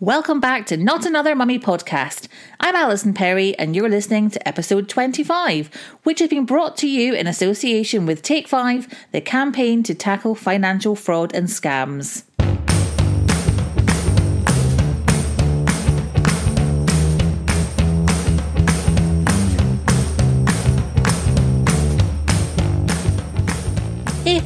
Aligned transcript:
Welcome 0.00 0.40
back 0.40 0.66
to 0.66 0.76
Not 0.76 1.06
Another 1.06 1.34
Mummy 1.34 1.58
podcast. 1.58 2.28
I'm 2.60 2.76
Alison 2.76 3.14
Perry, 3.14 3.58
and 3.58 3.74
you're 3.74 3.88
listening 3.88 4.28
to 4.28 4.46
episode 4.46 4.90
25, 4.90 5.70
which 6.02 6.18
has 6.18 6.28
been 6.28 6.44
brought 6.44 6.76
to 6.76 6.86
you 6.86 7.14
in 7.14 7.26
association 7.26 8.04
with 8.04 8.20
Take 8.20 8.46
Five, 8.46 8.88
the 9.12 9.22
campaign 9.22 9.82
to 9.84 9.94
tackle 9.94 10.34
financial 10.34 10.96
fraud 10.96 11.34
and 11.34 11.48
scams. 11.48 12.24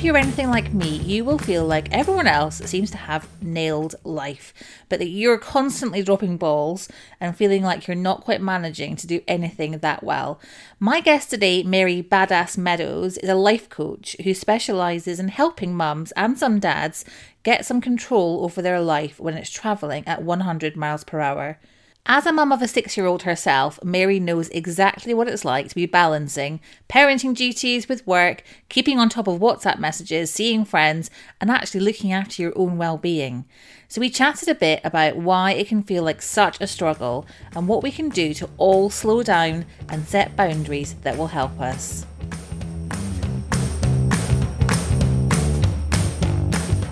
If 0.01 0.05
you're 0.05 0.17
anything 0.17 0.49
like 0.49 0.73
me, 0.73 0.97
you 0.97 1.27
will 1.27 1.37
feel 1.37 1.67
like 1.67 1.93
everyone 1.93 2.27
else 2.27 2.57
seems 2.61 2.91
to 2.93 2.97
have 2.97 3.29
nailed 3.43 3.97
life, 4.03 4.55
but 4.89 4.99
that 4.99 5.11
you're 5.11 5.37
constantly 5.37 6.03
dropping 6.03 6.39
balls 6.39 6.89
and 7.21 7.37
feeling 7.37 7.63
like 7.63 7.87
you're 7.87 7.95
not 7.95 8.25
quite 8.25 8.41
managing 8.41 8.97
to 8.97 9.07
do 9.07 9.21
anything 9.29 9.73
that 9.73 10.03
well. 10.03 10.41
My 10.79 11.03
guest 11.03 11.29
today, 11.29 11.63
Mary 11.65 12.03
Badass 12.03 12.57
Meadows, 12.57 13.19
is 13.19 13.29
a 13.29 13.35
life 13.35 13.69
coach 13.69 14.17
who 14.25 14.33
specialises 14.33 15.21
in 15.21 15.29
helping 15.29 15.75
mums 15.75 16.13
and 16.13 16.39
some 16.39 16.61
dads 16.61 17.05
get 17.43 17.67
some 17.67 17.83
control 17.83 18.43
over 18.43 18.63
their 18.63 18.81
life 18.81 19.21
when 19.21 19.35
it's 19.35 19.51
travelling 19.51 20.09
at 20.09 20.23
100 20.23 20.79
miles 20.79 21.05
per 21.05 21.21
hour. 21.21 21.59
As 22.07 22.25
a 22.25 22.33
mum 22.33 22.51
of 22.51 22.63
a 22.63 22.69
six 22.69 22.97
year 22.97 23.07
old 23.07 23.23
herself, 23.23 23.79
Mary 23.85 24.19
knows 24.19 24.49
exactly 24.49 25.13
what 25.13 25.29
it's 25.29 25.45
like 25.45 25.69
to 25.69 25.75
be 25.75 25.87
balancing 25.87 26.61
parenting 26.89 27.37
duties 27.37 27.89
with 27.89 28.07
work, 28.07 28.43
keeping 28.69 28.99
on 28.99 29.09
top 29.09 29.29
of 29.29 29.39
WhatsApp 29.39 29.79
messages, 29.79 30.33
seeing 30.33 30.65
friends, 30.65 31.11
and 31.41 31.51
actually 31.51 31.81
looking 31.81 32.13
after 32.13 32.41
your 32.41 32.53
own 32.57 32.79
well 32.79 32.97
being. 32.97 33.45
So, 33.87 34.01
we 34.01 34.09
chatted 34.09 34.49
a 34.49 34.55
bit 34.55 34.81
about 34.83 35.17
why 35.17 35.53
it 35.53 35.69
can 35.69 35.83
feel 35.83 36.03
like 36.03 36.23
such 36.23 36.61
a 36.61 36.67
struggle 36.67 37.27
and 37.55 37.69
what 37.69 37.83
we 37.83 37.91
can 37.91 38.09
do 38.09 38.33
to 38.35 38.49
all 38.57 38.89
slow 38.89 39.23
down 39.23 39.67
and 39.89 40.07
set 40.09 40.35
boundaries 40.37 40.95
that 41.03 41.19
will 41.19 41.29
help 41.29 41.61
us. 41.61 42.07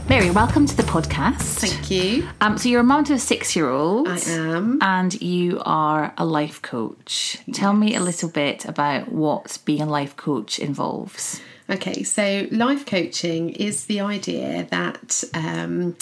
Mary, 0.08 0.30
welcome 0.30 0.64
to 0.66 0.74
the 0.74 0.82
podcast. 0.84 1.58
Thank 1.58 1.90
you. 1.90 2.26
Um, 2.40 2.56
so 2.56 2.70
you're 2.70 2.80
a 2.80 2.84
mum 2.84 3.04
to 3.04 3.12
a 3.12 3.18
six-year-old. 3.18 4.08
I 4.08 4.18
am. 4.30 4.78
and 4.80 5.20
you 5.20 5.60
are 5.66 6.14
a 6.16 6.24
life 6.24 6.62
coach. 6.62 7.36
Tell 7.52 7.74
me 7.74 7.94
a 7.94 8.00
little 8.00 8.30
bit 8.30 8.64
about 8.64 9.12
what 9.12 9.58
being 9.66 9.82
a 9.82 9.86
life 9.86 10.16
coach 10.16 10.58
involves. 10.58 11.42
Okay, 11.68 12.02
so 12.04 12.46
life 12.50 12.86
coaching 12.86 13.50
is 13.50 13.84
the 13.84 14.00
idea 14.00 14.66
that 14.70 15.24
um, 15.34 15.94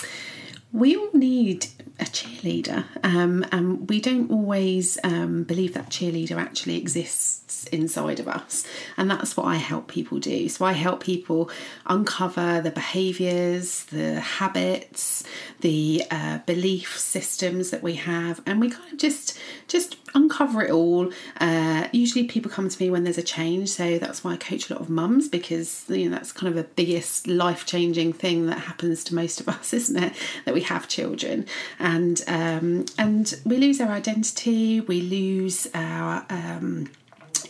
we 0.72 0.94
all 0.96 1.10
need 1.12 1.66
a 1.98 2.04
cheerleader, 2.04 2.84
um, 3.02 3.44
and 3.52 3.88
we 3.88 4.00
don't 4.00 4.30
always 4.30 4.98
um, 5.02 5.44
believe 5.44 5.74
that 5.74 5.88
cheerleader 5.88 6.36
actually 6.36 6.76
exists 6.76 7.46
inside 7.66 8.20
of 8.20 8.28
us. 8.28 8.66
And 8.96 9.10
that's 9.10 9.36
what 9.36 9.46
I 9.46 9.56
help 9.56 9.88
people 9.88 10.18
do. 10.18 10.48
So 10.48 10.64
I 10.64 10.72
help 10.72 11.02
people 11.02 11.50
uncover 11.86 12.60
the 12.60 12.70
behaviours, 12.70 13.84
the 13.84 14.20
habits, 14.20 15.24
the 15.60 16.04
uh, 16.10 16.38
belief 16.46 16.98
systems 16.98 17.70
that 17.70 17.82
we 17.82 17.94
have, 17.94 18.40
and 18.46 18.60
we 18.60 18.70
kind 18.70 18.92
of 18.92 18.98
just 18.98 19.38
just 19.68 19.96
uncover 20.14 20.62
it 20.62 20.70
all. 20.70 21.10
Uh, 21.40 21.88
usually, 21.92 22.24
people 22.24 22.50
come 22.50 22.68
to 22.68 22.82
me 22.82 22.90
when 22.90 23.04
there's 23.04 23.18
a 23.18 23.22
change, 23.22 23.68
so 23.70 23.98
that's 23.98 24.22
why 24.22 24.32
I 24.32 24.36
coach 24.36 24.70
a 24.70 24.74
lot 24.74 24.82
of 24.82 24.90
mums 24.90 25.28
because 25.28 25.84
you 25.88 26.08
know 26.08 26.16
that's 26.16 26.32
kind 26.32 26.48
of 26.48 26.54
the 26.54 26.68
biggest 26.74 27.26
life 27.26 27.66
changing 27.66 28.12
thing 28.12 28.46
that 28.46 28.58
happens 28.58 29.04
to 29.04 29.14
most 29.14 29.40
of 29.40 29.48
us, 29.48 29.72
isn't 29.80 30.02
it? 30.02 30.12
That 30.44 30.54
we 30.54 30.62
have 30.62 30.88
children, 30.88 31.46
and 31.86 32.20
um, 32.26 32.84
and 32.98 33.32
we 33.44 33.58
lose 33.58 33.80
our 33.80 33.90
identity, 33.90 34.80
we 34.80 35.00
lose 35.00 35.68
our 35.72 36.26
um, 36.28 36.90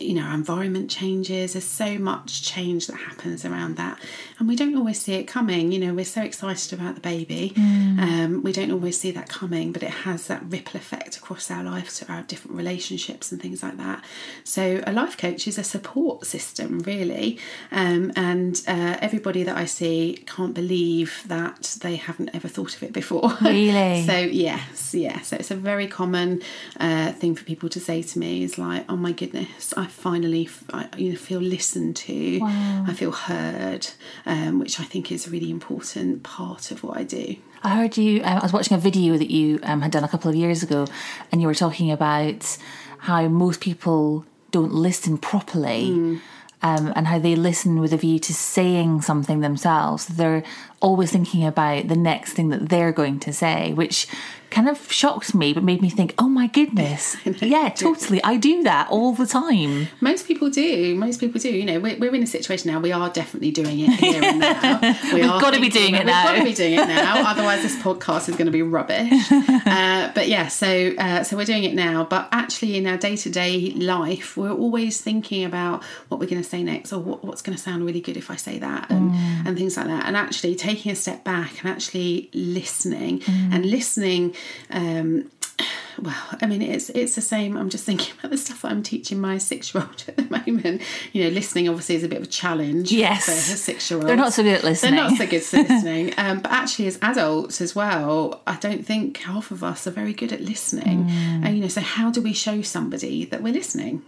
you 0.01 0.13
know, 0.13 0.23
our 0.23 0.33
environment 0.33 0.89
changes. 0.89 1.53
There's 1.53 1.65
so 1.65 1.97
much 1.97 2.43
change 2.43 2.87
that 2.87 2.97
happens 2.97 3.45
around 3.45 3.77
that, 3.77 3.99
and 4.39 4.47
we 4.47 4.55
don't 4.55 4.75
always 4.75 5.01
see 5.01 5.13
it 5.13 5.25
coming. 5.25 5.71
You 5.71 5.79
know, 5.79 5.93
we're 5.93 6.05
so 6.05 6.21
excited 6.21 6.73
about 6.73 6.95
the 6.95 7.01
baby, 7.01 7.53
um, 7.57 8.41
we 8.43 8.51
don't 8.51 8.71
always 8.71 8.99
see 8.99 9.11
that 9.11 9.29
coming, 9.29 9.71
but 9.71 9.83
it 9.83 9.89
has 9.89 10.27
that 10.27 10.43
ripple 10.47 10.77
effect 10.77 11.17
across 11.17 11.49
our 11.49 11.63
lives, 11.63 11.99
to 11.99 12.11
our 12.11 12.21
different 12.23 12.57
relationships 12.57 13.31
and 13.31 13.41
things 13.41 13.63
like 13.63 13.77
that. 13.77 14.03
So, 14.43 14.81
a 14.85 14.91
life 14.91 15.17
coach 15.17 15.47
is 15.47 15.57
a 15.57 15.63
support 15.63 16.25
system, 16.25 16.79
really, 16.79 17.39
um, 17.71 18.11
and 18.15 18.61
uh, 18.67 18.97
everybody 19.01 19.43
that 19.43 19.57
I 19.57 19.65
see 19.65 20.23
can't 20.25 20.53
believe 20.53 21.23
that 21.27 21.77
they 21.81 21.95
haven't 21.95 22.29
ever 22.33 22.47
thought 22.47 22.75
of 22.75 22.83
it 22.83 22.93
before. 22.93 23.31
Really? 23.57 24.05
so, 24.05 24.17
yes, 24.17 24.93
yeah. 24.93 25.21
So, 25.21 25.37
it's 25.37 25.51
a 25.51 25.55
very 25.55 25.87
common 25.87 26.41
uh, 26.79 27.11
thing 27.13 27.33
for 27.33 27.43
people 27.43 27.69
to 27.69 27.79
say 27.79 28.01
to 28.03 28.19
me 28.19 28.43
is 28.43 28.57
like, 28.57 28.85
"Oh 28.89 28.97
my 28.97 29.11
goodness, 29.11 29.73
I 29.75 29.86
finally, 29.87 30.45
f- 30.45 30.63
I, 30.73 30.87
you 30.97 31.11
know, 31.11 31.17
feel 31.17 31.39
listened 31.39 31.95
to. 31.97 32.39
I 32.43 32.93
feel 32.93 33.11
heard," 33.11 33.87
um, 34.25 34.59
which 34.59 34.79
I 34.79 34.83
think 34.83 35.11
is 35.11 35.27
a 35.27 35.29
really 35.29 35.49
important 35.49 36.23
part 36.23 36.71
of 36.71 36.83
what 36.83 36.97
I 36.97 37.03
do. 37.03 37.35
I 37.63 37.75
heard 37.75 37.97
you. 37.97 38.21
Um, 38.23 38.37
I 38.37 38.43
was 38.43 38.53
watching 38.53 38.77
a 38.77 38.79
video 38.79 39.17
that 39.17 39.31
you 39.31 39.59
um, 39.63 39.81
had 39.81 39.91
done 39.91 40.03
a 40.03 40.07
couple 40.07 40.29
of 40.29 40.35
years 40.35 40.63
ago, 40.63 40.87
and 41.31 41.41
you 41.41 41.47
were 41.47 41.55
talking 41.55 41.91
about 41.91 42.57
how 42.99 43.27
most 43.27 43.61
people 43.61 44.25
don't 44.51 44.73
listen 44.73 45.17
properly. 45.17 46.19
Um, 46.63 46.91
and 46.95 47.05
how 47.05 47.19
they 47.19 47.35
listen 47.35 47.79
with 47.79 47.93
a 47.93 47.97
view 47.97 48.17
to 48.17 48.33
saying 48.33 49.01
something 49.03 49.41
themselves. 49.41 50.07
They're 50.07 50.43
always 50.81 51.11
thinking 51.11 51.45
about 51.45 51.87
the 51.87 51.95
next 51.95 52.33
thing 52.33 52.49
that 52.49 52.69
they're 52.69 52.91
going 52.91 53.19
to 53.19 53.31
say, 53.31 53.73
which 53.73 54.07
kind 54.49 54.69
of 54.69 54.91
shocked 54.91 55.35
me, 55.35 55.53
but 55.53 55.63
made 55.63 55.81
me 55.81 55.89
think, 55.89 56.13
oh 56.17 56.27
my 56.27 56.47
goodness. 56.47 57.15
yeah, 57.41 57.69
totally. 57.69 58.23
I 58.23 58.37
do 58.37 58.63
that 58.63 58.89
all 58.89 59.13
the 59.13 59.27
time. 59.27 59.87
Most 60.01 60.27
people 60.27 60.49
do. 60.49 60.95
Most 60.95 61.19
people 61.19 61.39
do. 61.39 61.49
You 61.49 61.65
know, 61.65 61.79
we're, 61.79 61.97
we're 61.97 62.15
in 62.15 62.23
a 62.23 62.27
situation 62.27 62.71
now. 62.71 62.79
We 62.79 62.91
are 62.91 63.09
definitely 63.09 63.51
doing 63.51 63.79
it 63.79 63.91
here 63.99 64.23
and 64.23 64.39
now. 64.39 64.79
We 65.13 65.13
We've 65.13 65.41
gotta 65.41 65.59
be 65.59 65.69
doing 65.69 65.95
it 65.95 66.05
now. 66.05 66.23
We've 66.23 66.35
got 66.35 66.39
to 66.39 66.43
be 66.43 66.53
doing 66.53 66.73
it 66.73 66.87
now. 66.87 67.27
Otherwise, 67.29 67.61
this 67.61 67.75
podcast 67.77 68.29
is 68.29 68.35
going 68.35 68.45
to 68.45 68.51
be 68.51 68.61
rubbish. 68.61 69.11
uh, 69.31 70.11
but 70.13 70.27
yeah, 70.27 70.47
so 70.47 70.93
uh, 70.97 71.23
so 71.23 71.37
we're 71.37 71.45
doing 71.45 71.63
it 71.63 71.73
now. 71.73 72.03
But 72.03 72.29
actually, 72.31 72.77
in 72.77 72.87
our 72.87 72.97
day 72.97 73.15
to 73.17 73.29
day 73.29 73.71
life, 73.71 74.37
we're 74.37 74.51
always 74.51 75.01
thinking 75.01 75.43
about 75.43 75.83
what 76.09 76.19
we're 76.19 76.29
going 76.29 76.41
to 76.41 76.47
say 76.47 76.63
next, 76.63 76.93
or 76.93 76.99
what, 76.99 77.23
what's 77.23 77.41
going 77.41 77.55
to 77.55 77.61
sound 77.61 77.85
really 77.85 78.01
good 78.01 78.17
if 78.17 78.31
I 78.31 78.35
say 78.35 78.59
that, 78.59 78.89
and 78.89 79.11
and 79.45 79.57
things 79.57 79.77
like 79.77 79.87
that. 79.87 80.05
And 80.05 80.15
actually 80.15 80.55
taking 80.55 80.91
a 80.91 80.95
step 80.95 81.23
back 81.23 81.59
and 81.61 81.69
actually 81.69 82.29
listening 82.33 83.21
and 83.27 83.65
listening. 83.65 84.35
Um, 84.69 85.31
well, 86.01 86.15
I 86.41 86.45
mean, 86.45 86.61
it's 86.61 86.89
it's 86.91 87.15
the 87.15 87.21
same. 87.21 87.57
I'm 87.57 87.69
just 87.69 87.83
thinking 87.83 88.13
about 88.19 88.31
the 88.31 88.37
stuff 88.37 88.61
that 88.61 88.71
I'm 88.71 88.83
teaching 88.83 89.19
my 89.19 89.37
six 89.37 89.73
year 89.73 89.83
old 89.83 90.03
at 90.07 90.17
the 90.17 90.23
moment. 90.45 90.81
You 91.13 91.23
know, 91.23 91.29
listening 91.29 91.67
obviously 91.69 91.95
is 91.95 92.03
a 92.03 92.07
bit 92.07 92.17
of 92.19 92.23
a 92.25 92.27
challenge 92.27 92.91
Yes. 92.91 93.25
for 93.25 93.31
a 93.31 93.35
six 93.35 93.89
year 93.89 93.99
old. 93.99 94.07
They're 94.07 94.15
not 94.15 94.33
so 94.33 94.43
good 94.43 94.55
at 94.55 94.63
listening. 94.63 94.95
They're 94.95 95.03
not 95.09 95.17
so 95.17 95.25
good 95.25 95.41
at 95.41 95.69
listening. 95.69 96.13
Um, 96.17 96.39
but 96.39 96.51
actually, 96.51 96.87
as 96.87 96.99
adults 97.01 97.61
as 97.61 97.75
well, 97.75 98.41
I 98.45 98.55
don't 98.57 98.85
think 98.85 99.17
half 99.17 99.51
of 99.51 99.63
us 99.63 99.87
are 99.87 99.91
very 99.91 100.13
good 100.13 100.31
at 100.31 100.41
listening. 100.41 101.05
Mm. 101.05 101.45
And 101.45 101.55
you 101.55 101.61
know, 101.61 101.67
so 101.67 101.81
how 101.81 102.11
do 102.11 102.21
we 102.21 102.33
show 102.33 102.61
somebody 102.61 103.25
that 103.25 103.41
we're 103.41 103.53
listening? 103.53 104.03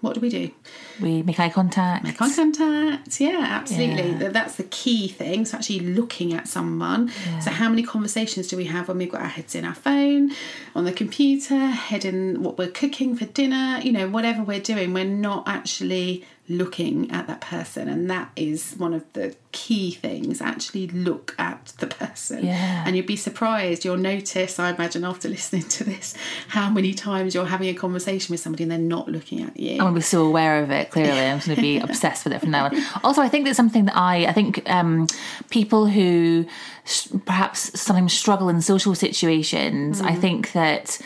what 0.00 0.14
do 0.14 0.20
we 0.20 0.28
do? 0.28 0.50
We 1.00 1.22
make 1.22 1.38
eye 1.40 1.48
contact. 1.50 2.04
Make 2.04 2.20
eye 2.20 2.34
contact. 2.34 3.20
Yeah, 3.20 3.44
absolutely. 3.48 4.10
Yeah. 4.12 4.28
That's 4.28 4.56
the 4.56 4.64
key 4.64 5.08
thing. 5.08 5.44
So 5.44 5.56
actually 5.56 5.80
looking 5.80 6.34
at 6.34 6.48
someone. 6.48 7.10
So 7.42 7.50
how 7.50 7.68
many 7.68 7.82
conversations 7.82 8.48
do 8.48 8.56
we 8.56 8.64
have 8.64 8.88
when 8.88 8.98
we've 8.98 9.10
got 9.10 9.22
our 9.22 9.28
heads 9.28 9.54
in 9.54 9.64
our 9.64 9.74
phone, 9.74 10.32
on 10.74 10.84
the 10.84 10.92
computer, 10.92 11.56
head 11.56 12.04
in 12.04 12.42
what 12.42 12.58
we're 12.58 12.68
cooking 12.70 13.16
for 13.16 13.24
dinner, 13.26 13.80
you 13.82 13.92
know, 13.92 14.08
whatever 14.08 14.42
we're 14.42 14.60
doing, 14.60 14.92
we're 14.92 15.04
not 15.04 15.46
actually 15.48 16.24
looking 16.50 17.10
at 17.10 17.26
that 17.26 17.42
person 17.42 17.90
and 17.90 18.10
that 18.10 18.30
is 18.34 18.72
one 18.78 18.94
of 18.94 19.04
the 19.12 19.36
key 19.52 19.90
things 19.90 20.40
actually 20.40 20.86
look 20.86 21.34
at 21.38 21.74
the 21.78 21.86
person 21.86 22.42
Yeah. 22.46 22.84
and 22.86 22.96
you'd 22.96 23.06
be 23.06 23.16
surprised 23.16 23.84
you'll 23.84 23.98
notice 23.98 24.58
i 24.58 24.70
imagine 24.70 25.04
after 25.04 25.28
listening 25.36 25.64
to 25.64 25.84
this 25.84 26.14
how 26.48 26.70
many 26.70 26.94
times 26.94 27.34
you're 27.34 27.44
having 27.44 27.68
a 27.68 27.74
conversation 27.74 28.32
with 28.32 28.40
somebody 28.40 28.62
and 28.64 28.72
they're 28.72 28.78
not 28.78 29.10
looking 29.10 29.42
at 29.42 29.58
you 29.58 29.76
going 29.78 29.94
to 29.94 30.00
so 30.00 30.24
aware 30.24 30.62
of 30.62 30.70
it. 30.70 30.87
Clearly, 30.90 31.20
I'm 31.20 31.38
going 31.38 31.54
to 31.56 31.60
be 31.60 31.78
obsessed 31.88 32.24
with 32.24 32.32
it 32.32 32.40
from 32.40 32.50
now 32.50 32.66
on. 32.66 32.82
Also, 33.04 33.20
I 33.22 33.28
think 33.28 33.44
that's 33.44 33.56
something 33.56 33.84
that 33.86 33.96
I, 33.96 34.26
I 34.26 34.32
think 34.32 34.68
um, 34.70 35.06
people 35.50 35.86
who 35.86 36.46
s- 36.84 37.08
perhaps 37.26 37.78
sometimes 37.80 38.12
struggle 38.12 38.48
in 38.48 38.60
social 38.60 38.94
situations, 38.94 40.00
I 40.00 40.14
think 40.14 40.52
that 40.52 40.98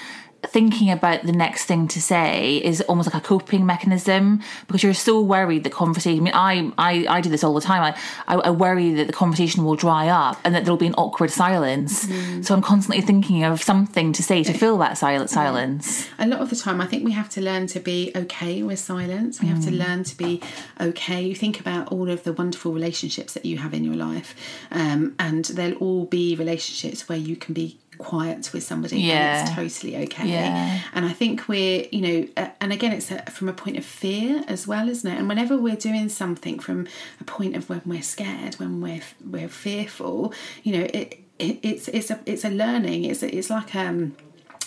thinking 0.46 0.90
about 0.90 1.22
the 1.22 1.32
next 1.32 1.64
thing 1.66 1.88
to 1.88 2.00
say 2.00 2.56
is 2.58 2.80
almost 2.82 3.12
like 3.12 3.22
a 3.22 3.26
coping 3.26 3.64
mechanism 3.64 4.40
because 4.66 4.82
you're 4.82 4.94
so 4.94 5.20
worried 5.20 5.64
that 5.64 5.72
conversation. 5.72 6.26
I 6.34 6.54
mean, 6.56 6.72
I 6.78 7.06
I, 7.08 7.16
I 7.16 7.20
do 7.20 7.30
this 7.30 7.44
all 7.44 7.54
the 7.54 7.60
time. 7.60 7.82
I, 7.82 8.34
I 8.34 8.40
I 8.48 8.50
worry 8.50 8.92
that 8.94 9.06
the 9.06 9.12
conversation 9.12 9.64
will 9.64 9.76
dry 9.76 10.08
up 10.08 10.38
and 10.44 10.54
that 10.54 10.64
there'll 10.64 10.76
be 10.76 10.86
an 10.86 10.94
awkward 10.94 11.30
silence. 11.30 12.08
So 12.42 12.54
I'm 12.54 12.62
constantly 12.62 13.02
thinking 13.02 13.44
of 13.44 13.62
something 13.62 14.12
to 14.12 14.22
say 14.22 14.42
to 14.42 14.52
fill 14.52 14.78
that 14.78 14.98
silent 14.98 15.30
silence. 15.30 16.08
a 16.18 16.26
lot 16.26 16.40
of 16.40 16.50
the 16.50 16.56
time 16.56 16.80
i 16.80 16.86
think 16.86 17.04
we 17.04 17.12
have 17.12 17.28
to 17.28 17.40
learn 17.40 17.66
to 17.66 17.80
be 17.80 18.10
okay 18.16 18.62
with 18.62 18.78
silence 18.78 19.40
we 19.40 19.48
have 19.48 19.62
to 19.64 19.70
learn 19.70 20.02
to 20.04 20.16
be 20.16 20.40
okay 20.80 21.22
you 21.22 21.34
think 21.34 21.60
about 21.60 21.88
all 21.88 22.10
of 22.10 22.22
the 22.24 22.32
wonderful 22.32 22.72
relationships 22.72 23.32
that 23.34 23.44
you 23.44 23.58
have 23.58 23.72
in 23.74 23.84
your 23.84 23.94
life 23.94 24.34
um, 24.70 25.14
and 25.18 25.44
they'll 25.46 25.74
all 25.76 26.04
be 26.06 26.34
relationships 26.36 27.08
where 27.08 27.18
you 27.18 27.36
can 27.36 27.54
be 27.54 27.78
quiet 27.98 28.52
with 28.52 28.62
somebody 28.62 29.00
Yeah. 29.00 29.40
and 29.40 29.48
it's 29.48 29.56
totally 29.56 29.96
okay 30.04 30.28
Yeah. 30.28 30.80
and 30.94 31.04
i 31.04 31.12
think 31.12 31.46
we're 31.48 31.86
you 31.92 32.00
know 32.00 32.28
uh, 32.36 32.48
and 32.60 32.72
again 32.72 32.92
it's 32.92 33.10
a, 33.10 33.22
from 33.30 33.48
a 33.48 33.52
point 33.52 33.76
of 33.76 33.84
fear 33.84 34.44
as 34.48 34.66
well 34.66 34.88
isn't 34.88 35.08
it 35.10 35.18
and 35.18 35.28
whenever 35.28 35.56
we're 35.56 35.76
doing 35.76 36.08
something 36.08 36.58
from 36.58 36.88
a 37.20 37.24
point 37.24 37.54
of 37.56 37.68
when 37.68 37.82
we're 37.84 38.02
scared 38.02 38.54
when 38.54 38.80
we're 38.80 39.02
we're 39.24 39.48
fearful 39.48 40.32
you 40.62 40.72
know 40.78 40.84
it, 40.92 41.20
it 41.38 41.58
it's 41.62 41.88
it's 41.88 42.10
a 42.10 42.18
it's 42.26 42.44
a 42.44 42.50
learning 42.50 43.04
it's 43.04 43.22
it's 43.22 43.50
like 43.50 43.74
um 43.74 44.16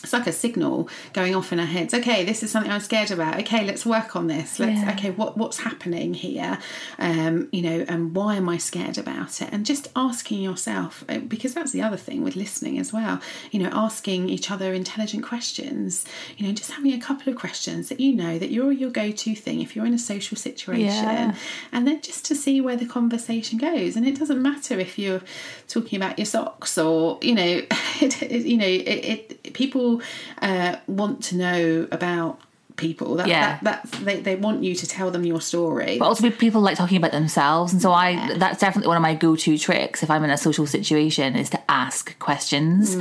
it's 0.06 0.14
like 0.14 0.28
a 0.28 0.32
signal 0.32 0.88
going 1.14 1.36
off 1.36 1.52
in 1.52 1.60
our 1.60 1.66
heads. 1.66 1.94
Okay, 1.94 2.24
this 2.24 2.44
is 2.44 2.52
something 2.52 2.72
I'm 2.72 2.80
scared 2.80 3.12
about. 3.12 3.40
Okay, 3.42 3.66
let's 3.66 3.86
work 3.86 4.16
on 4.16 4.28
this. 4.28 4.60
Let's 4.60 4.80
Yeah. 4.82 4.92
okay, 4.94 5.12
what 5.12 5.38
what's 5.38 5.60
happening 5.60 6.14
here? 6.14 6.58
Um, 7.00 7.50
you 7.52 7.62
know, 7.62 7.86
and 7.88 8.16
why 8.16 8.36
am 8.36 8.48
I 8.48 8.58
scared 8.58 8.98
about 8.98 9.42
it? 9.42 9.50
And 9.52 9.66
just 9.66 9.90
asking 9.96 10.42
yourself, 10.42 11.04
uh, 11.10 11.20
because 11.20 11.54
that's 11.54 11.72
the 11.72 11.82
other 11.82 11.98
thing 11.98 12.24
with 12.24 12.36
listening 12.36 12.78
as 12.80 12.94
well. 12.94 13.20
You 13.52 13.60
know, 13.62 13.70
asking 13.74 14.30
each 14.30 14.52
other 14.52 14.74
intelligent 14.74 15.24
questions. 15.24 16.06
You 16.38 16.48
know, 16.48 16.54
just 16.54 16.72
having 16.72 16.94
a 16.94 17.00
couple 17.00 17.32
of 17.34 17.38
questions 17.40 17.90
that 17.90 18.00
you 18.00 18.14
know 18.14 18.38
that 18.40 18.52
you're 18.52 18.72
your 18.72 18.92
go-to 18.92 19.36
thing 19.36 19.62
if 19.62 19.76
you're 19.76 19.86
in 19.86 19.94
a 19.94 20.00
social 20.00 20.38
situation, 20.38 20.86
Yeah. 20.94 21.36
and 21.72 21.88
then 21.88 22.02
just 22.02 22.26
to 22.26 22.36
see 22.36 22.62
where 22.62 22.76
the 22.76 22.86
conversation 22.86 23.58
goes. 23.58 23.96
And 23.96 24.06
it 24.08 24.18
doesn't 24.20 24.42
matter 24.42 24.80
if 24.80 25.00
you're 25.00 25.22
talking 25.68 25.98
about 26.02 26.20
your 26.20 26.26
socks 26.26 26.78
or 26.78 27.18
you 27.22 27.34
know, 27.36 27.62
it, 28.02 28.22
it- 28.22 28.46
you 28.46 28.58
know, 28.58 28.66
it, 28.68 29.42
it 29.44 29.54
people 29.54 29.95
uh, 30.42 30.76
want 30.88 31.24
to 31.26 31.36
know 31.38 31.88
about 31.92 32.40
people. 32.78 33.16
That, 33.16 33.28
Yeah. 33.28 33.60
that, 33.62 33.84
that's 33.84 34.00
they, 34.04 34.20
they 34.20 34.36
want 34.36 34.64
you 34.64 34.76
to 34.76 34.86
tell 34.86 35.10
them 35.10 35.24
your 35.26 35.40
story. 35.40 35.98
But 35.98 36.06
also 36.08 36.30
people 36.30 36.60
like 36.62 36.76
talking 36.78 36.98
about 36.98 37.12
themselves, 37.14 37.72
and 37.72 37.82
so 37.82 37.94
I 37.94 38.38
that's 38.38 38.60
definitely 38.60 38.90
one 38.90 38.98
of 38.98 39.02
my 39.04 39.16
go-to 39.16 39.58
tricks 39.58 40.04
if 40.04 40.10
I'm 40.12 40.24
in 40.26 40.30
a 40.30 40.38
social 40.38 40.68
situation 40.68 41.36
is 41.38 41.50
to 41.52 41.72
ask 41.72 42.18
questions 42.20 42.96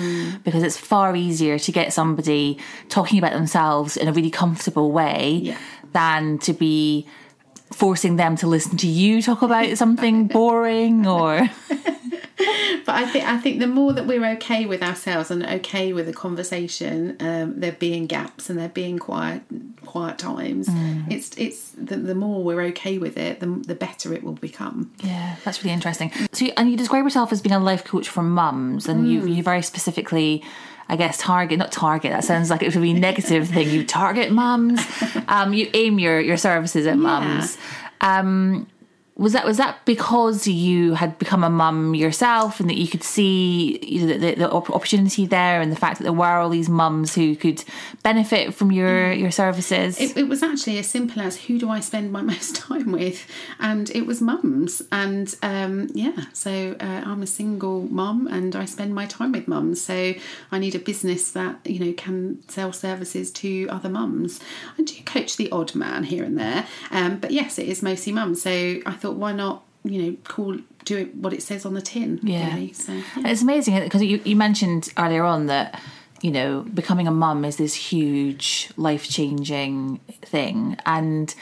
because 0.45 0.63
it's 0.63 0.77
far 0.77 1.17
easier 1.17 1.59
to 1.59 1.73
get 1.73 1.93
somebody 1.93 2.59
talking 2.89 3.19
about 3.19 3.33
themselves 3.33 3.97
in 3.97 4.07
a 4.07 4.13
really 4.13 4.31
comfortable 4.31 4.93
way 4.93 5.41
Yeah. 5.43 5.59
than 5.93 6.39
to 6.39 6.53
be 6.53 7.07
forcing 7.73 8.15
them 8.15 8.37
to 8.37 8.47
listen 8.47 8.77
to 8.77 8.87
you 8.87 9.21
talk 9.21 9.43
about 9.43 9.77
something 9.83 10.29
boring 10.29 11.05
or 11.09 11.41
But 12.87 12.97
I 12.97 13.07
think 13.07 13.25
I 13.25 13.39
think 13.39 13.61
the 13.61 13.67
more 13.67 13.93
that 13.93 14.07
we're 14.07 14.27
okay 14.33 14.67
with 14.67 14.83
ourselves 14.83 15.31
and 15.31 15.45
okay 15.47 15.93
with 15.93 16.07
the 16.07 16.13
conversation, 16.13 17.17
um, 17.21 17.61
there 17.61 17.73
being 17.73 18.07
gaps 18.07 18.51
and 18.51 18.59
there 18.59 18.69
being 18.69 18.99
quiet 18.99 19.43
quiet 19.87 20.19
times, 20.19 20.69
Mm. 20.69 21.11
it's 21.11 21.37
it's 21.39 21.71
the, 21.71 21.97
the 21.97 22.15
more 22.15 22.43
we're 22.43 22.63
okay 22.73 22.99
with 22.99 23.17
it, 23.17 23.41
the, 23.41 23.47
the 23.47 23.75
better 23.75 24.13
it 24.13 24.23
will 24.25 24.33
become. 24.35 24.91
Yeah, 25.03 25.37
that's 25.45 25.63
really 25.63 25.73
interesting. 25.75 26.11
So, 26.33 26.47
you, 26.47 26.53
and 26.57 26.71
you 26.71 26.77
describe 26.77 27.05
yourself 27.05 27.33
as 27.33 27.41
being 27.41 27.55
a 27.55 27.59
life 27.61 27.85
coach 27.85 28.09
for 28.09 28.23
mums, 28.23 28.89
and 28.89 29.09
you 29.11 29.25
you 29.27 29.43
very 29.43 29.63
specifically, 29.63 30.43
I 30.89 30.97
guess, 30.97 31.17
target 31.19 31.59
not 31.59 31.73
target. 31.73 32.11
That 32.13 32.25
sounds 32.25 32.51
like 32.51 32.63
it 32.63 32.75
would 32.75 32.83
be 32.83 32.91
a 32.91 32.95
negative 32.95 33.49
thing. 33.49 33.71
You 33.71 33.85
target 33.85 34.31
mums. 34.33 34.81
Um, 35.29 35.55
you 35.55 35.71
aim 35.75 35.99
your 35.99 36.21
your 36.21 36.37
services 36.37 36.87
at 36.87 36.99
mums. 36.99 37.57
Um, 38.01 38.67
was 39.17 39.33
that 39.33 39.47
was 39.47 39.59
that 39.59 39.85
because 39.85 40.49
you 40.49 40.95
had 40.95 41.17
become 41.21 41.45
a 41.45 41.51
mum 41.51 41.95
yourself 41.95 42.59
and 42.59 42.69
that 42.69 42.77
you 42.77 42.89
could 42.89 43.05
see 43.05 43.79
you 43.81 44.05
know, 44.05 44.19
the, 44.19 44.35
the 44.35 44.51
opportunity 44.51 45.25
there 45.25 45.61
and 45.61 45.71
the 45.71 45.77
fact 45.77 45.99
that 45.99 46.05
there 46.05 46.13
were 46.13 46.27
all 46.27 46.49
these 46.49 46.69
mums 46.69 47.15
who 47.15 47.37
could 47.37 47.63
benefit 48.03 48.53
from 48.55 48.73
your 48.73 49.13
your 49.13 49.31
services? 49.31 50.01
It, 50.01 50.17
it 50.17 50.29
was 50.29 50.43
actually 50.43 50.79
as 50.79 50.89
simple 50.89 51.23
as 51.23 51.37
who 51.45 51.61
do 51.61 51.71
I 51.71 51.79
spend 51.79 52.11
my 52.11 52.23
most 52.35 52.57
time 52.57 52.91
with, 52.91 53.25
and 53.61 53.89
it 53.91 54.05
was 54.05 54.21
mums. 54.21 54.83
And 54.91 55.33
um, 55.43 55.91
yeah, 55.95 56.25
so 56.33 56.77
uh, 56.81 57.03
I'm 57.07 57.23
a 57.23 57.29
single 57.29 57.83
mum, 57.83 58.27
and 58.27 58.57
I 58.57 58.65
spend 58.65 58.97
my 58.97 59.07
time 59.07 59.31
with 59.31 59.47
mums. 59.47 59.81
So 59.81 60.15
I 60.51 60.59
need 60.59 60.75
a 60.75 60.81
business 60.81 61.31
that 61.31 61.61
you 61.65 61.79
know 61.79 61.93
can 61.93 62.43
sell 62.49 62.73
services 62.73 63.31
to 63.33 63.69
other 63.69 63.89
mums. 63.89 64.41
I 64.77 64.83
do 64.83 65.01
coach 65.05 65.37
the 65.37 65.53
odd 65.53 65.77
man 65.77 66.03
here 66.03 66.25
and 66.25 66.37
there, 66.37 66.67
um, 66.91 67.19
but 67.19 67.31
yes, 67.31 67.61
it 67.61 67.69
is 67.69 67.81
mostly 67.81 68.13
mums. 68.13 68.43
So 68.43 68.51
I 68.51 68.93
thought, 69.05 69.17
why 69.17 69.33
not? 69.33 69.65
You 69.85 70.03
know, 70.03 70.17
call 70.25 70.59
do 70.85 70.97
it 70.97 71.15
what 71.15 71.33
it 71.33 71.43
says 71.43 71.67
on 71.67 71.75
the 71.75 71.83
tin. 71.83 72.21
Yeah. 72.23 72.55
Really. 72.55 72.73
So 72.73 72.93
yeah. 72.93 73.03
It's 73.17 73.43
amazing 73.43 73.81
because 73.81 74.03
you, 74.03 74.21
you 74.25 74.35
mentioned 74.35 74.93
earlier 74.97 75.25
on 75.25 75.47
that 75.47 75.81
you 76.23 76.31
know 76.31 76.63
becoming 76.63 77.07
a 77.07 77.11
mum 77.11 77.45
is 77.45 77.57
this 77.57 77.75
huge 77.75 78.71
life 78.77 79.09
changing 79.09 79.99
thing 80.23 80.79
and 80.87 81.35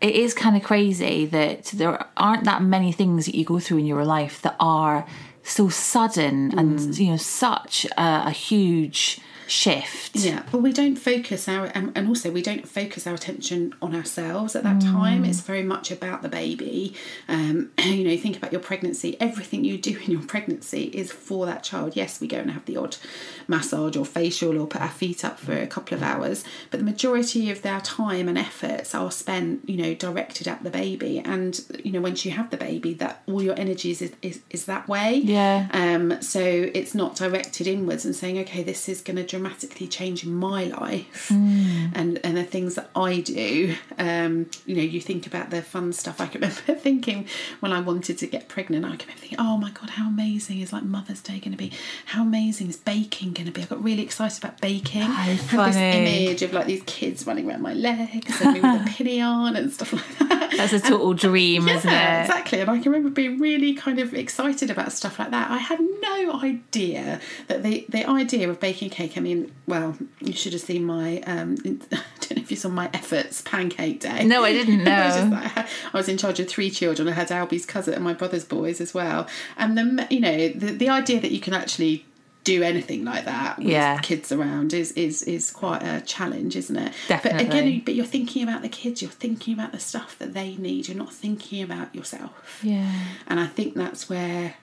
it 0.00 0.14
is 0.14 0.32
kind 0.32 0.56
of 0.56 0.62
crazy 0.62 1.26
that 1.26 1.64
there 1.66 2.06
aren't 2.16 2.44
that 2.44 2.62
many 2.62 2.92
things 2.92 3.26
that 3.26 3.34
you 3.34 3.44
go 3.44 3.58
through 3.58 3.78
in 3.78 3.86
your 3.86 4.04
life 4.04 4.40
that 4.42 4.54
are 4.60 5.04
so 5.42 5.68
sudden 5.68 6.56
and 6.56 6.78
mm. 6.78 6.98
you 6.98 7.10
know 7.10 7.16
such 7.16 7.84
a, 7.96 8.26
a 8.26 8.30
huge 8.30 9.20
shift 9.52 10.16
Yeah, 10.16 10.42
well, 10.50 10.62
we 10.62 10.72
don't 10.72 10.96
focus 10.96 11.46
our, 11.46 11.66
and, 11.66 11.92
and 11.94 12.08
also 12.08 12.30
we 12.30 12.42
don't 12.42 12.66
focus 12.66 13.06
our 13.06 13.14
attention 13.14 13.74
on 13.82 13.94
ourselves 13.94 14.56
at 14.56 14.62
that 14.62 14.80
time. 14.80 15.24
It's 15.24 15.40
very 15.40 15.62
much 15.62 15.90
about 15.90 16.22
the 16.22 16.28
baby. 16.28 16.94
Um, 17.28 17.70
you 17.84 18.04
know, 18.04 18.16
think 18.16 18.36
about 18.36 18.52
your 18.52 18.60
pregnancy. 18.60 19.16
Everything 19.20 19.62
you 19.64 19.76
do 19.76 19.98
in 19.98 20.10
your 20.10 20.22
pregnancy 20.22 20.84
is 20.84 21.12
for 21.12 21.44
that 21.46 21.62
child. 21.62 21.96
Yes, 21.96 22.20
we 22.20 22.26
go 22.26 22.38
and 22.38 22.50
have 22.50 22.64
the 22.64 22.78
odd 22.78 22.96
massage 23.46 23.96
or 23.96 24.06
facial 24.06 24.58
or 24.58 24.66
put 24.66 24.80
our 24.80 24.88
feet 24.88 25.24
up 25.24 25.38
for 25.38 25.52
a 25.52 25.66
couple 25.66 25.96
of 25.96 26.02
hours, 26.02 26.44
but 26.70 26.78
the 26.78 26.84
majority 26.84 27.50
of 27.50 27.64
our 27.66 27.80
time 27.82 28.28
and 28.28 28.38
efforts 28.38 28.94
are 28.94 29.10
spent, 29.10 29.68
you 29.68 29.76
know, 29.76 29.94
directed 29.94 30.48
at 30.48 30.62
the 30.64 30.70
baby. 30.70 31.18
And 31.18 31.60
you 31.84 31.92
know, 31.92 32.00
once 32.00 32.24
you 32.24 32.30
have 32.30 32.50
the 32.50 32.56
baby, 32.56 32.94
that 32.94 33.22
all 33.26 33.42
your 33.42 33.58
energies 33.58 34.00
is 34.00 34.12
is, 34.22 34.40
is 34.50 34.64
that 34.64 34.88
way. 34.88 35.16
Yeah. 35.16 35.68
Um, 35.72 36.22
so 36.22 36.40
it's 36.40 36.94
not 36.94 37.16
directed 37.16 37.66
inwards 37.66 38.04
and 38.04 38.16
saying, 38.16 38.38
okay, 38.40 38.62
this 38.62 38.88
is 38.88 39.02
going 39.02 39.16
to 39.16 39.24
dramatically 39.42 39.88
change 39.88 40.24
my 40.24 40.64
life 40.64 41.30
and 41.30 42.20
and 42.22 42.36
the 42.36 42.44
things 42.44 42.74
that 42.76 42.90
I 42.94 43.20
do. 43.20 43.74
Um, 43.98 44.48
you 44.66 44.76
know, 44.76 44.82
you 44.82 45.00
think 45.00 45.26
about 45.26 45.50
the 45.50 45.62
fun 45.62 45.92
stuff. 45.92 46.20
I 46.20 46.26
can 46.26 46.40
remember 46.42 46.74
thinking 46.74 47.26
when 47.60 47.72
I 47.72 47.80
wanted 47.80 48.18
to 48.18 48.26
get 48.26 48.48
pregnant, 48.48 48.84
I 48.84 48.90
can 48.90 49.00
remember 49.00 49.20
thinking, 49.20 49.40
oh 49.40 49.56
my 49.56 49.70
god, 49.70 49.90
how 49.90 50.08
amazing 50.08 50.60
is 50.60 50.72
like 50.72 50.84
Mother's 50.84 51.20
Day 51.20 51.38
going 51.38 51.52
to 51.52 51.58
be? 51.58 51.72
How 52.06 52.22
amazing 52.22 52.68
is 52.68 52.76
baking 52.76 53.32
going 53.32 53.46
to 53.46 53.52
be? 53.52 53.62
I 53.62 53.66
got 53.66 53.82
really 53.82 54.02
excited 54.02 54.42
about 54.42 54.60
baking. 54.60 55.02
I 55.02 55.34
had 55.34 55.38
this 55.38 55.76
image 55.76 56.42
of 56.42 56.52
like 56.52 56.66
these 56.66 56.82
kids 56.86 57.26
running 57.26 57.48
around 57.48 57.62
my 57.62 57.74
legs 57.74 58.40
and 58.40 58.54
me 58.54 58.60
with 58.60 58.82
a 58.82 58.84
pinny 58.90 59.20
on 59.20 59.56
and 59.56 59.72
stuff 59.72 59.92
like 59.92 60.18
that. 60.28 60.54
that's 60.56 60.72
a 60.72 60.80
total 60.80 61.14
dream 61.14 61.68
isn't 61.68 61.90
it 61.90 62.20
exactly. 62.22 62.60
And 62.60 62.70
I 62.70 62.78
can 62.78 62.92
remember 62.92 63.10
being 63.10 63.38
really 63.38 63.74
kind 63.74 63.98
of 63.98 64.14
excited 64.14 64.70
about 64.70 64.92
stuff 64.92 65.18
like 65.18 65.30
that. 65.30 65.50
I 65.50 65.58
had 65.58 65.80
no 65.80 66.40
idea 66.40 67.20
that 67.48 67.62
the 67.62 67.84
the 67.88 68.04
idea 68.04 68.48
of 68.48 68.60
baking 68.60 68.90
cake. 68.90 69.16
I 69.22 69.24
mean, 69.24 69.52
well, 69.68 69.96
you 70.20 70.32
should 70.32 70.52
have 70.52 70.62
seen 70.62 70.84
my. 70.84 71.20
Um, 71.20 71.56
I 71.64 71.68
don't 71.68 72.36
know 72.36 72.42
if 72.42 72.50
you 72.50 72.56
saw 72.56 72.70
my 72.70 72.90
efforts 72.92 73.40
pancake 73.42 74.00
day. 74.00 74.24
No, 74.24 74.42
I 74.42 74.52
didn't 74.52 74.86
I 74.88 75.06
was, 75.06 75.24
know. 75.24 75.30
like- 75.36 75.56
I 75.58 75.96
was 75.96 76.08
in 76.08 76.18
charge 76.18 76.40
of 76.40 76.48
three 76.48 76.70
children. 76.70 77.06
I 77.08 77.12
had 77.12 77.28
Albie's 77.28 77.64
cousin 77.64 77.94
and 77.94 78.02
my 78.02 78.14
brother's 78.14 78.44
boys 78.44 78.80
as 78.80 78.92
well. 78.92 79.28
And 79.56 79.78
the 79.78 80.06
you 80.10 80.18
know 80.20 80.48
the 80.48 80.72
the 80.72 80.88
idea 80.88 81.20
that 81.20 81.30
you 81.30 81.38
can 81.40 81.54
actually 81.54 82.04
do 82.44 82.64
anything 82.64 83.04
like 83.04 83.24
that 83.24 83.56
with 83.58 83.68
Yeah. 83.68 83.98
kids 84.00 84.32
around 84.32 84.74
is 84.74 84.90
is 84.92 85.22
is 85.22 85.52
quite 85.52 85.82
a 85.84 86.00
challenge, 86.00 86.56
isn't 86.56 86.76
it? 86.76 86.92
Definitely. 87.06 87.44
But 87.46 87.54
again, 87.54 87.82
but 87.84 87.94
you're 87.94 88.04
thinking 88.04 88.42
about 88.42 88.62
the 88.62 88.68
kids. 88.68 89.00
You're 89.02 89.12
thinking 89.12 89.54
about 89.54 89.70
the 89.70 89.78
stuff 89.78 90.18
that 90.18 90.34
they 90.34 90.56
need. 90.56 90.88
You're 90.88 90.96
not 90.98 91.12
thinking 91.12 91.62
about 91.62 91.94
yourself. 91.94 92.58
Yeah. 92.60 92.90
And 93.28 93.38
I 93.38 93.46
think 93.46 93.74
that's 93.76 94.08
where 94.10 94.56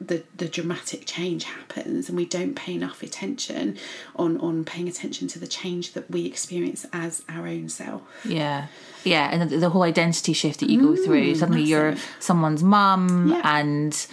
the 0.00 0.22
the 0.36 0.46
dramatic 0.46 1.06
change 1.06 1.44
happens 1.44 2.08
and 2.08 2.16
we 2.18 2.26
don't 2.26 2.54
pay 2.54 2.74
enough 2.74 3.02
attention 3.02 3.78
on 4.14 4.38
on 4.38 4.64
paying 4.64 4.88
attention 4.88 5.26
to 5.28 5.38
the 5.38 5.46
change 5.46 5.92
that 5.94 6.10
we 6.10 6.26
experience 6.26 6.84
as 6.92 7.22
our 7.28 7.46
own 7.46 7.68
self. 7.68 8.02
Yeah. 8.24 8.66
Yeah, 9.04 9.30
and 9.32 9.48
the, 9.48 9.58
the 9.58 9.70
whole 9.70 9.84
identity 9.84 10.32
shift 10.32 10.60
that 10.60 10.68
you 10.68 10.80
go 10.80 11.00
mm, 11.00 11.04
through. 11.04 11.34
Suddenly 11.36 11.62
you're 11.62 11.94
someone's 12.18 12.62
mum, 12.62 13.28
Yeah. 13.30 13.40
and 13.44 14.06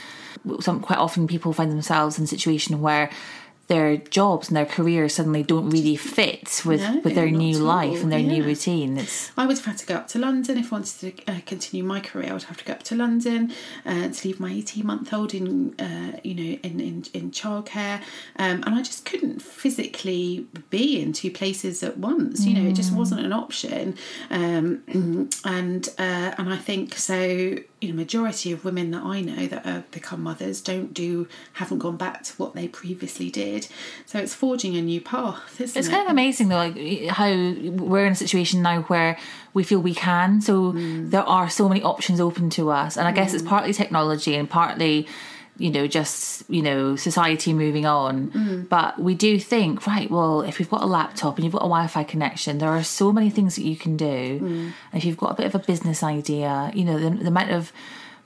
some 0.59 0.81
quite 0.81 0.99
often 0.99 1.25
people 1.27 1.51
find 1.51 1.71
themselves 1.71 2.17
in 2.17 2.25
a 2.25 2.27
situation 2.27 2.79
where 2.79 3.09
their 3.67 3.95
jobs 3.97 4.49
and 4.49 4.57
their 4.57 4.65
careers 4.65 5.15
suddenly 5.15 5.41
don't 5.41 5.69
really 5.69 5.95
fit 5.95 6.61
with, 6.65 6.81
No, 6.81 6.99
with 7.03 7.15
their 7.15 7.29
new 7.29 7.57
life 7.57 8.03
and 8.03 8.11
their 8.11 8.19
new 8.19 8.41
yeah. 8.41 8.45
routine. 8.45 8.97
It's 8.97 9.31
I 9.37 9.45
would 9.45 9.57
have 9.57 9.65
had 9.65 9.77
to 9.77 9.85
go 9.85 9.95
up 9.95 10.07
to 10.09 10.19
London 10.19 10.57
if 10.57 10.71
I 10.71 10.75
wanted 10.75 10.99
to 10.99 11.31
uh, 11.31 11.39
continue 11.45 11.83
my 11.83 12.01
career. 12.01 12.29
I 12.29 12.33
would 12.33 12.43
have 12.43 12.57
to 12.57 12.65
go 12.65 12.73
up 12.73 12.83
to 12.83 12.95
London 12.95 13.53
uh, 13.85 14.09
to 14.09 14.27
leave 14.27 14.39
my 14.39 14.51
eighteen 14.51 14.85
month 14.85 15.13
old 15.13 15.33
in, 15.33 15.79
uh, 15.79 16.19
you 16.23 16.35
know, 16.35 16.59
in 16.61 16.79
in, 16.79 17.05
in 17.13 17.31
childcare, 17.31 18.01
um, 18.37 18.63
and 18.65 18.75
I 18.75 18.81
just 18.81 19.05
couldn't 19.05 19.41
physically 19.41 20.45
be 20.69 21.01
in 21.01 21.13
two 21.13 21.31
places 21.31 21.83
at 21.83 21.97
once. 21.97 22.45
You 22.45 22.55
know, 22.61 22.69
it 22.69 22.73
just 22.73 22.93
wasn't 22.93 23.21
an 23.21 23.31
option, 23.33 23.95
um, 24.29 24.83
and 25.45 25.89
uh, 25.97 26.35
and 26.37 26.53
I 26.53 26.57
think 26.57 26.95
so. 26.97 27.55
You 27.83 27.89
know, 27.89 27.95
majority 27.95 28.53
of 28.53 28.63
women 28.63 28.91
that 28.91 29.03
I 29.03 29.19
know 29.19 29.45
that 29.45 29.65
have 29.65 29.91
become 29.91 30.23
mothers 30.23 30.61
don't 30.61 30.93
do 30.93 31.27
haven't 31.53 31.79
gone 31.79 31.97
back 31.97 32.23
to 32.23 32.33
what 32.33 32.55
they 32.55 32.69
previously 32.69 33.29
did. 33.29 33.67
So 34.05 34.19
it's 34.19 34.33
forging 34.33 34.77
a 34.77 34.81
new 34.81 35.01
path, 35.01 35.59
isn't 35.59 35.77
It's 35.77 35.89
it? 35.89 35.91
kind 35.91 36.05
of 36.05 36.09
amazing 36.09 36.47
though, 36.47 36.55
like 36.55 37.07
how 37.09 37.27
we're 37.29 38.05
in 38.05 38.13
a 38.13 38.15
situation 38.15 38.61
now 38.61 38.83
where 38.83 39.17
we 39.53 39.63
feel 39.63 39.81
we 39.81 39.93
can. 39.93 40.39
So 40.39 40.71
hmm. 40.71 41.09
there 41.09 41.23
are 41.23 41.49
so 41.49 41.67
many 41.67 41.83
options 41.83 42.21
open 42.21 42.49
to 42.51 42.69
us, 42.69 42.95
and 42.95 43.05
I 43.05 43.11
guess 43.11 43.33
it's 43.33 43.43
hmm. 43.43 43.49
partly 43.49 43.73
technology 43.73 44.35
and 44.35 44.49
partly, 44.49 45.05
you 45.57 45.69
know, 45.69 45.85
just 45.87 46.43
you 46.49 46.61
know 46.61 46.95
society 46.95 47.53
moving 47.53 47.85
on. 47.85 48.31
Mm. 48.31 48.69
But 48.69 48.99
we 48.99 49.15
do 49.15 49.39
think, 49.39 49.85
right? 49.87 50.09
Well, 50.09 50.41
if 50.41 50.59
you've 50.59 50.69
got 50.69 50.81
a 50.81 50.87
laptop 50.87 51.35
and 51.37 51.43
you've 51.43 51.53
got 51.53 51.59
a 51.59 51.69
Wi-Fi 51.69 52.03
connection, 52.03 52.57
there 52.57 52.69
are 52.69 52.83
so 52.83 53.11
many 53.11 53.29
things 53.29 53.55
that 53.55 53.63
you 53.63 53.75
can 53.75 53.95
do. 53.97 54.39
And 54.41 54.73
if 54.93 55.05
you've 55.05 55.17
got 55.17 55.31
a 55.31 55.35
bit 55.35 55.45
of 55.45 55.55
a 55.55 55.59
business 55.59 56.01
idea, 56.03 56.71
you 56.73 56.83
know, 56.83 56.97
the, 56.99 57.09
the 57.11 57.27
amount 57.27 57.51
of 57.51 57.71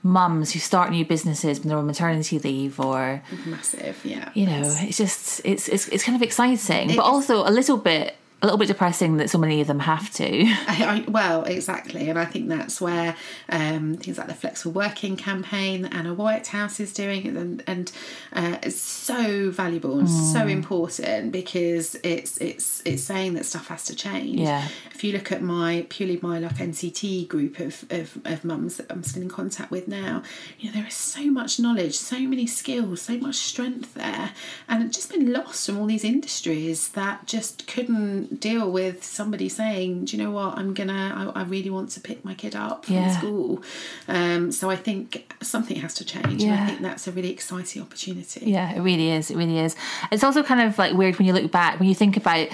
mums 0.02 0.52
who 0.52 0.58
start 0.60 0.90
new 0.90 1.04
businesses 1.04 1.58
when 1.58 1.68
they're 1.68 1.78
on 1.78 1.86
maternity 1.86 2.38
leave 2.38 2.78
or 2.78 3.20
massive. 3.46 4.00
Yeah, 4.04 4.30
you 4.32 4.46
know 4.46 4.62
it's 4.78 4.96
just 4.96 5.40
it's 5.44 5.68
it's, 5.68 5.88
it's 5.88 6.04
kind 6.04 6.14
of 6.14 6.22
exciting 6.22 6.86
but 6.86 6.92
It's- 6.92 7.04
also 7.04 7.40
a 7.46 7.50
little 7.50 7.76
bit 7.76 8.14
a 8.40 8.46
little 8.46 8.58
bit 8.58 8.68
depressing 8.68 9.16
that 9.16 9.28
so 9.28 9.36
many 9.38 9.60
of 9.60 9.66
them 9.66 9.80
have 9.80 10.12
to 10.14 10.44
I, 10.68 11.04
I, 11.06 11.10
well, 11.10 11.42
exactly, 11.44 12.08
and 12.08 12.18
I 12.18 12.24
think 12.24 12.48
that's 12.48 12.80
where 12.80 13.16
um, 13.48 13.96
things 13.96 14.16
like 14.16 14.28
the 14.28 14.34
flexible 14.34 14.72
working 14.72 15.16
campaign 15.16 15.82
that 15.82 15.92
Anna 15.94 16.14
Whitehouse 16.14 16.78
is 16.78 16.92
doing, 16.92 17.26
and 17.36 17.62
and 17.66 17.90
uh, 18.32 18.58
is 18.62 18.80
so 18.80 19.50
valuable 19.50 19.98
and 19.98 20.08
so 20.08 20.38
Mm. 20.38 20.50
important 20.50 21.32
because 21.32 21.96
it's 22.04 22.36
it's 22.38 22.80
it's 22.84 23.02
saying 23.02 23.34
that 23.34 23.44
stuff 23.44 23.66
has 23.68 23.84
to 23.86 23.94
change. 23.96 24.38
Yeah. 24.40 24.68
If 24.94 25.02
you 25.02 25.12
look 25.12 25.32
at 25.32 25.42
my 25.42 25.86
purely 25.88 26.18
my 26.22 26.38
like 26.38 26.56
NCT 26.58 27.26
group 27.28 27.58
of, 27.58 27.84
of 27.90 28.18
of 28.24 28.44
mums 28.44 28.76
that 28.76 28.86
I'm 28.90 29.02
still 29.02 29.22
in 29.22 29.28
contact 29.28 29.70
with 29.72 29.88
now, 29.88 30.22
you 30.60 30.68
know 30.70 30.74
there 30.76 30.86
is 30.86 30.94
so 30.94 31.24
much 31.24 31.58
knowledge, 31.58 31.96
so 31.96 32.20
many 32.20 32.46
skills, 32.46 33.02
so 33.02 33.16
much 33.18 33.36
strength 33.36 33.94
there, 33.94 34.32
and 34.68 34.82
it's 34.84 34.96
just 34.96 35.10
been 35.10 35.32
lost 35.32 35.66
from 35.66 35.78
all 35.78 35.86
these 35.86 36.04
industries 36.04 36.88
that 36.90 37.26
just 37.26 37.66
couldn't 37.66 38.27
deal 38.38 38.70
with 38.70 39.04
somebody 39.04 39.48
saying, 39.48 40.06
"Do 40.06 40.16
you 40.16 40.22
know 40.22 40.30
what? 40.30 40.58
I'm 40.58 40.74
gonna. 40.74 41.32
I, 41.34 41.40
I 41.40 41.44
really 41.44 41.70
want 41.70 41.90
to 41.90 42.00
pick 42.00 42.24
my 42.24 42.34
kid 42.34 42.54
up 42.56 42.84
from 42.86 42.94
Yeah. 42.96 43.16
school." 43.18 43.62
Um, 44.08 44.52
so 44.52 44.70
I 44.70 44.76
think 44.76 45.32
something 45.42 45.76
has 45.76 45.94
to 45.94 46.04
change, 46.04 46.42
and 46.42 46.52
I 46.54 46.66
think 46.66 46.80
that's 46.80 47.06
a 47.08 47.12
really 47.12 47.30
exciting 47.30 47.82
opportunity. 47.82 48.50
yeah 48.50 48.72
it 48.74 48.80
really 48.80 49.10
is 49.10 49.30
it 49.30 49.36
really 49.36 49.58
is 49.58 49.76
it's 50.12 50.24
also 50.24 50.42
kind 50.42 50.60
of 50.60 50.78
like 50.78 50.92
weird 50.94 51.18
when 51.18 51.26
you 51.26 51.32
look 51.32 51.50
back 51.50 51.78
when 51.78 51.88
you 51.88 51.94
think 51.94 52.16
about 52.16 52.48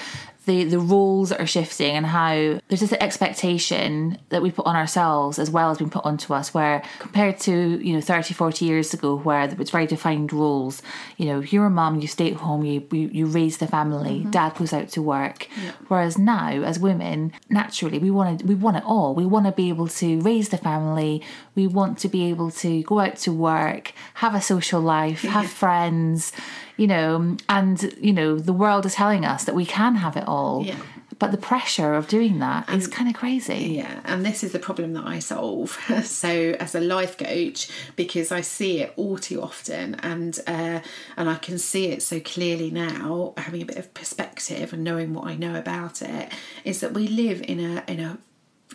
the 0.47 0.65
the 0.65 0.79
roles 0.79 1.31
that 1.31 1.41
are 1.41 1.47
shifting 1.47 1.93
and 1.93 2.07
how 2.07 2.61
there's 2.69 2.81
this 2.81 2.93
expectation 2.95 4.19
that 4.31 4.43
we 4.43 4.51
put 4.51 4.67
on 4.67 4.77
ourselves 4.77 5.39
as 5.39 5.51
well 5.51 5.71
as 5.71 5.79
being 5.79 5.91
put 5.91 6.05
onto 6.05 6.35
us 6.35 6.53
where 6.53 6.83
compared 6.99 7.39
to 7.39 7.79
you 7.85 7.95
know 7.95 8.01
30 8.01 8.35
40 8.35 8.65
years 8.65 8.95
ago 8.95 9.17
where 9.17 9.47
there 9.47 9.57
was 9.57 9.71
very 9.71 9.87
defined 9.87 10.33
roles 10.33 10.83
you 11.17 11.27
know 11.27 11.41
you're 11.41 11.67
a 11.67 11.71
mum 11.71 12.01
you 12.01 12.09
stay 12.09 12.31
at 12.31 12.39
home 12.39 12.65
you 12.65 12.87
you, 12.91 13.09
you 13.13 13.27
raise 13.27 13.59
the 13.59 13.67
family 13.67 14.21
mm-hmm. 14.21 14.31
dad 14.31 14.55
goes 14.55 14.73
out 14.73 14.89
to 14.89 15.03
work. 15.03 15.49
Whereas 15.89 16.19
now 16.19 16.49
as 16.49 16.79
women 16.79 17.33
naturally 17.49 17.99
we 17.99 18.11
want 18.11 18.41
to 18.41 18.47
we 18.47 18.55
want 18.55 18.77
it 18.77 18.85
all. 18.85 19.15
We 19.15 19.27
want 19.27 19.47
to 19.47 19.53
be 19.53 19.69
able 19.69 19.89
to 19.89 20.21
raise 20.21 20.49
the 20.49 20.59
family. 20.59 21.23
We 21.55 21.67
want 21.67 21.99
to 21.99 22.09
be 22.09 22.29
able 22.31 22.51
to 22.63 22.83
go 22.83 23.01
out 23.01 23.17
to 23.19 23.33
work 23.33 23.93
have 24.15 24.35
a 24.35 24.41
social 24.41 24.81
life 24.81 25.23
have 25.23 25.51
friends 25.63 26.33
you 26.77 26.87
know 26.87 27.37
and 27.49 27.95
you 28.01 28.13
know 28.13 28.39
the 28.39 28.53
world 28.53 28.85
is 28.87 28.95
telling 28.95 29.25
us 29.25 29.45
that 29.45 29.55
we 29.55 29.65
can 29.67 29.95
have 29.97 30.17
it 30.17 30.25
all 30.27 30.65
Yeah. 30.65 30.77
but 31.19 31.31
the 31.31 31.39
pressure 31.39 31.95
of 31.95 32.09
doing 32.09 32.41
that 32.41 32.69
is 32.69 32.89
kind 32.89 33.09
of 33.09 33.15
crazy 33.15 33.77
Yeah, 33.77 34.01
and 34.05 34.25
this 34.27 34.43
is 34.43 34.51
the 34.53 34.59
problem 34.59 34.93
that 34.95 35.07
I 35.07 35.21
solve. 35.21 35.71
so 36.05 36.31
as 36.61 36.75
a 36.75 36.81
life 36.81 37.17
coach, 37.17 37.69
because 37.97 38.33
I 38.33 38.41
see 38.43 38.81
it 38.83 38.93
all 38.97 39.17
too 39.19 39.41
often, 39.41 39.95
and 39.97 40.39
uh, 40.47 40.81
and 41.17 41.31
I 41.31 41.37
can 41.37 41.59
see 41.59 41.87
it 41.95 42.03
so 42.03 42.19
clearly 42.21 42.71
now, 42.71 43.33
having 43.37 43.63
a 43.63 43.67
bit 43.67 43.77
of 43.79 43.95
perspective 43.95 44.73
and 44.73 44.83
knowing 44.83 45.15
what 45.15 45.27
I 45.29 45.35
know 45.37 45.55
about 45.65 46.03
it, 46.03 46.27
is 46.65 46.81
that 46.81 46.93
we 46.95 47.07
live 47.09 47.41
in 47.43 47.59
a 47.61 47.85
in 47.93 48.01
a 48.01 48.19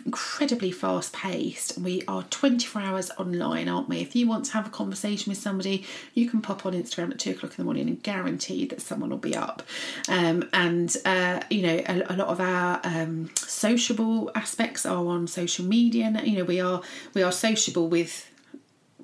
incredibly 0.06 0.70
fast 0.70 1.12
paced 1.12 1.76
we 1.78 2.02
are 2.08 2.22
24 2.24 2.80
hours 2.80 3.10
online 3.18 3.68
aren't 3.68 3.88
we? 3.88 3.98
If 3.98 4.16
you 4.16 4.26
want 4.26 4.46
to 4.46 4.52
have 4.52 4.66
a 4.66 4.70
conversation 4.70 5.30
with 5.30 5.38
somebody 5.38 5.84
you 6.14 6.28
can 6.28 6.40
pop 6.40 6.64
on 6.64 6.72
instagram 6.72 7.10
at 7.10 7.18
2 7.18 7.32
o'clock 7.32 7.52
in 7.52 7.56
the 7.58 7.64
morning 7.64 7.88
and 7.88 8.02
guarantee 8.02 8.66
that 8.66 8.80
someone 8.80 9.10
will 9.10 9.18
be 9.18 9.36
up. 9.36 9.62
Um, 10.08 10.48
and 10.52 10.94
uh, 11.04 11.40
you 11.50 11.62
know 11.62 11.82
a, 11.86 12.14
a 12.14 12.16
lot 12.16 12.28
of 12.28 12.40
our 12.40 12.80
um, 12.84 13.30
sociable 13.36 14.30
aspects 14.34 14.86
are 14.86 15.06
on 15.06 15.26
social 15.26 15.64
media. 15.64 16.10
You 16.24 16.38
know 16.38 16.44
we 16.44 16.60
are 16.60 16.82
we 17.14 17.22
are 17.22 17.32
sociable 17.32 17.88
with 17.88 18.29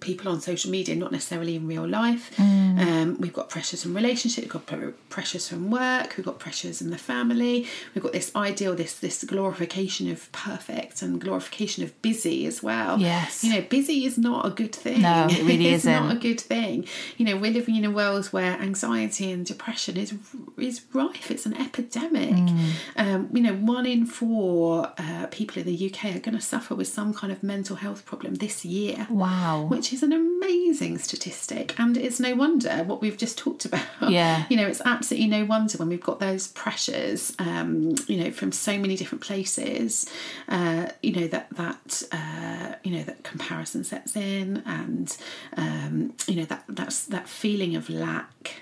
people 0.00 0.30
on 0.30 0.40
social 0.40 0.70
media, 0.70 0.94
not 0.94 1.12
necessarily 1.12 1.56
in 1.56 1.66
real 1.66 1.86
life. 1.86 2.38
Um, 2.38 3.16
we've 3.18 3.32
got 3.32 3.48
pressures 3.48 3.82
from 3.82 3.94
relationships, 3.94 4.44
we've 4.44 4.52
got 4.52 4.66
pr- 4.66 4.90
pressures 5.08 5.48
from 5.48 5.70
work, 5.70 6.14
we've 6.16 6.26
got 6.26 6.38
pressures 6.38 6.82
in 6.82 6.90
the 6.90 6.98
family. 6.98 7.66
We've 7.94 8.02
got 8.02 8.12
this 8.12 8.34
ideal, 8.36 8.74
this 8.74 8.98
this 8.98 9.24
glorification 9.24 10.10
of 10.10 10.30
perfect 10.32 11.02
and 11.02 11.20
glorification 11.20 11.84
of 11.84 12.00
busy 12.02 12.46
as 12.46 12.62
well. 12.62 12.98
Yes. 12.98 13.42
you 13.42 13.52
know, 13.52 13.62
busy 13.62 14.04
is 14.04 14.18
not 14.18 14.46
a 14.46 14.50
good 14.50 14.74
thing. 14.74 15.02
No, 15.02 15.26
it 15.30 15.42
really 15.42 15.68
it's 15.74 15.84
not 15.84 16.04
isn't. 16.06 16.16
a 16.18 16.20
good 16.20 16.40
thing. 16.40 16.86
You 17.16 17.26
know, 17.26 17.36
we're 17.36 17.52
living 17.52 17.76
in 17.76 17.84
a 17.84 17.90
world 17.90 18.26
where 18.26 18.52
anxiety 18.60 19.30
and 19.32 19.44
depression 19.46 19.96
is 19.96 20.14
is 20.58 20.82
rife. 20.92 21.30
It's 21.30 21.46
an 21.46 21.56
epidemic. 21.56 22.34
Mm. 22.34 22.70
Um, 22.96 23.28
you 23.32 23.42
know, 23.42 23.54
one 23.54 23.86
in 23.86 24.06
four 24.06 24.92
uh, 24.98 25.26
people 25.30 25.60
in 25.62 25.66
the 25.66 25.90
UK 25.90 26.16
are 26.16 26.20
going 26.20 26.36
to 26.36 26.40
suffer 26.40 26.74
with 26.74 26.88
some 26.88 27.14
kind 27.14 27.32
of 27.32 27.42
mental 27.42 27.76
health 27.76 28.04
problem 28.04 28.34
this 28.36 28.64
year 28.64 29.06
wow 29.10 29.64
which 29.68 29.85
is 29.92 30.02
an 30.02 30.12
amazing 30.12 30.98
statistic 30.98 31.78
and 31.78 31.96
it's 31.96 32.18
no 32.20 32.34
wonder 32.34 32.84
what 32.84 33.00
we've 33.00 33.16
just 33.16 33.36
talked 33.38 33.64
about 33.64 33.84
Yeah. 34.08 34.44
you 34.50 34.56
know 34.56 34.66
it's 34.66 34.80
absolutely 34.84 35.28
no 35.28 35.44
wonder 35.44 35.78
when 35.78 35.88
we've 35.88 36.00
got 36.00 36.20
those 36.20 36.48
pressures 36.48 37.34
um 37.38 37.94
you 38.06 38.16
know 38.22 38.30
from 38.30 38.52
so 38.52 38.78
many 38.78 38.96
different 38.96 39.22
places 39.22 40.08
uh 40.48 40.86
you 41.02 41.12
know 41.12 41.26
that 41.28 41.48
that 41.56 42.02
uh 42.12 42.74
you 42.84 42.92
know 42.92 43.02
that 43.02 43.22
comparison 43.22 43.84
sets 43.84 44.16
in 44.16 44.62
and 44.66 45.16
um 45.56 46.12
you 46.26 46.36
know 46.36 46.44
that 46.44 46.64
that's 46.68 47.04
that 47.06 47.28
feeling 47.28 47.76
of 47.76 47.88
lack 47.90 48.54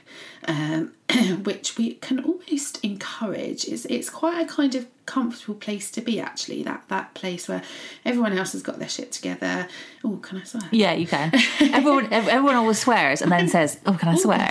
um 0.49 0.93
which 1.45 1.77
we 1.77 1.95
can 1.95 2.25
almost 2.25 2.83
encourage 2.85 3.65
is 3.67 3.87
it's 3.87 4.11
quite 4.11 4.41
a 4.41 4.47
kind 4.47 4.75
of 4.75 4.87
comfortable 5.07 5.55
place 5.55 5.91
to 5.91 6.01
be 6.01 6.19
actually 6.19 6.63
that 6.63 6.83
that 6.89 7.13
place 7.13 7.47
where 7.47 7.63
everyone 8.07 8.33
else 8.33 8.53
has 8.53 8.63
got 8.63 8.79
their 8.79 8.89
shit 8.89 9.13
together 9.13 9.69
oh 10.03 10.17
can 10.17 10.39
i 10.39 10.43
swear 10.45 10.63
yeah 10.71 10.95
you 10.95 11.07
can 11.07 11.31
everyone 11.75 12.11
everyone 12.11 12.55
always 12.55 12.79
swears 12.79 13.21
and 13.21 13.31
then 13.31 13.47
says 13.47 13.79
oh 13.85 13.93
can 13.93 14.09
i 14.09 14.15
swear 14.17 14.49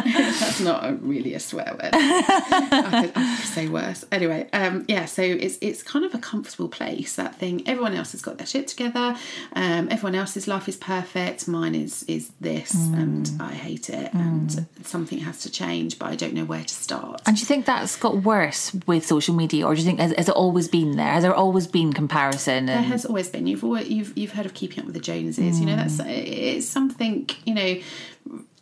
That's 0.56 0.60
not 0.60 0.86
a, 0.86 0.94
really 0.94 1.34
a 1.34 1.40
swear 1.40 1.72
word. 1.74 1.90
I, 1.94 3.02
could, 3.02 3.12
I 3.16 3.36
could 3.38 3.46
say 3.46 3.68
worse. 3.68 4.06
Anyway, 4.12 4.48
um, 4.54 4.86
yeah. 4.88 5.06
So 5.06 5.22
it's 5.22 5.58
it's 5.62 5.84
kind 5.84 6.06
of 6.06 6.14
a 6.14 6.18
comfortable 6.18 6.70
place. 6.70 7.16
That 7.16 7.36
thing. 7.36 7.68
Everyone 7.68 7.94
else 7.94 8.12
has 8.12 8.22
got 8.22 8.38
their 8.38 8.48
shit 8.48 8.68
together. 8.68 9.16
Um, 9.54 9.88
everyone 9.92 10.16
else's 10.16 10.48
life 10.48 10.68
is 10.68 10.78
perfect. 10.78 11.48
Mine 11.48 11.76
is 11.76 12.04
is 12.04 12.32
this, 12.40 12.74
and 12.74 13.30
I 13.40 13.54
hate 13.54 13.90
it. 13.90 14.14
And 14.14 14.68
something 14.84 15.20
has 15.26 15.42
to 15.42 15.52
change, 15.52 16.00
but 16.00 16.08
I 16.08 16.16
don't 16.16 16.34
know 16.34 16.46
where 16.46 16.64
to 16.64 16.74
start. 16.74 17.22
and 17.26 17.36
do 17.36 17.40
you 17.40 17.46
think 17.46 17.66
that's 17.66 17.96
got 17.96 18.24
worse 18.24 18.74
with 18.88 19.06
social 19.06 19.36
media 19.36 19.66
or 19.66 19.76
do 19.76 19.82
you 19.82 19.86
think 19.86 20.00
has, 20.00 20.14
has 20.14 20.30
it 20.30 20.36
always 20.36 20.68
been 20.68 20.96
there 20.96 21.12
has 21.12 21.24
there 21.24 21.34
always 21.34 21.68
been 21.68 21.94
comparison 21.94 22.66
There 22.66 22.82
has 22.82 23.06
always 23.06 23.30
been. 23.30 23.48
You've 23.48 23.64
always, 23.64 23.90
you've 23.90 24.18
you've 24.18 24.32
heard 24.32 24.46
of 24.46 24.54
keeping 24.54 24.80
up 24.80 24.86
with 24.86 24.96
the 24.96 25.02
Joneses. 25.02 25.60
You 25.60 25.66
know 25.66 25.74
hmm. 25.74 25.88
that's 25.88 26.00
it's 26.00 26.68
something. 26.68 27.30
You 27.46 27.54
know, 27.54 27.76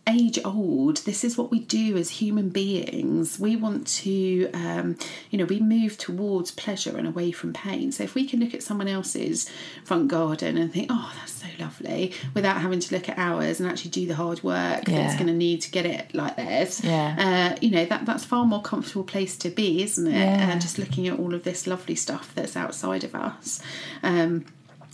age 0.05 0.38
old. 0.43 0.98
This 1.05 1.24
is 1.24 1.38
what 1.38 1.50
we 1.50 1.60
do 1.60 1.95
as 1.95 2.10
human 2.10 2.50
beings. 2.50 3.39
We 3.39 3.55
want 3.55 3.88
to, 3.88 4.50
um, 4.51 4.98
you 5.31 5.38
know, 5.39 5.45
we 5.45 5.60
move 5.62 5.98
towards 5.98 6.51
pleasure 6.51 6.98
and 6.98 7.07
away 7.07 7.31
from 7.31 7.53
pain. 7.53 7.91
So 7.93 8.03
if 8.03 8.13
we 8.13 8.25
can 8.27 8.41
look 8.41 8.53
at 8.53 8.62
someone 8.63 8.89
else's 8.89 9.50
front 9.86 10.10
garden 10.10 10.57
and 10.57 10.74
think, 10.74 10.88
oh, 10.89 11.13
that's 11.17 11.31
so 11.31 11.48
lovely, 11.57 12.13
without 12.33 12.60
having 12.62 12.81
to 12.81 12.95
look 12.95 13.07
at 13.07 13.17
ours 13.17 13.60
and 13.62 13.69
actually 13.69 13.91
do 13.91 14.05
the 14.05 14.15
hard 14.15 14.43
work 14.43 14.88
Yeah. 14.88 14.98
that's 15.03 15.15
going 15.15 15.27
to 15.27 15.33
need 15.33 15.62
to 15.62 15.72
get 15.72 15.86
it 15.86 16.13
like 16.13 16.36
theirs, 16.36 16.81
Yeah. 16.83 17.53
uh, 17.55 17.57
you 17.62 17.72
know, 17.72 17.86
that 17.86 18.05
that's 18.05 18.25
far 18.25 18.45
more 18.45 18.62
comfortable 18.62 19.05
place 19.05 19.38
to 19.38 19.50
be, 19.50 19.83
isn't 19.83 20.07
it? 20.07 20.12
Yeah. 20.19 20.50
And 20.51 20.62
just 20.62 20.77
looking 20.77 21.07
at 21.07 21.17
all 21.17 21.33
of 21.33 21.43
this 21.43 21.65
lovely 21.65 21.95
stuff 21.95 22.33
that's 22.36 22.57
outside 22.57 23.05
of 23.05 23.15
us. 23.15 23.62
Um, 24.03 24.45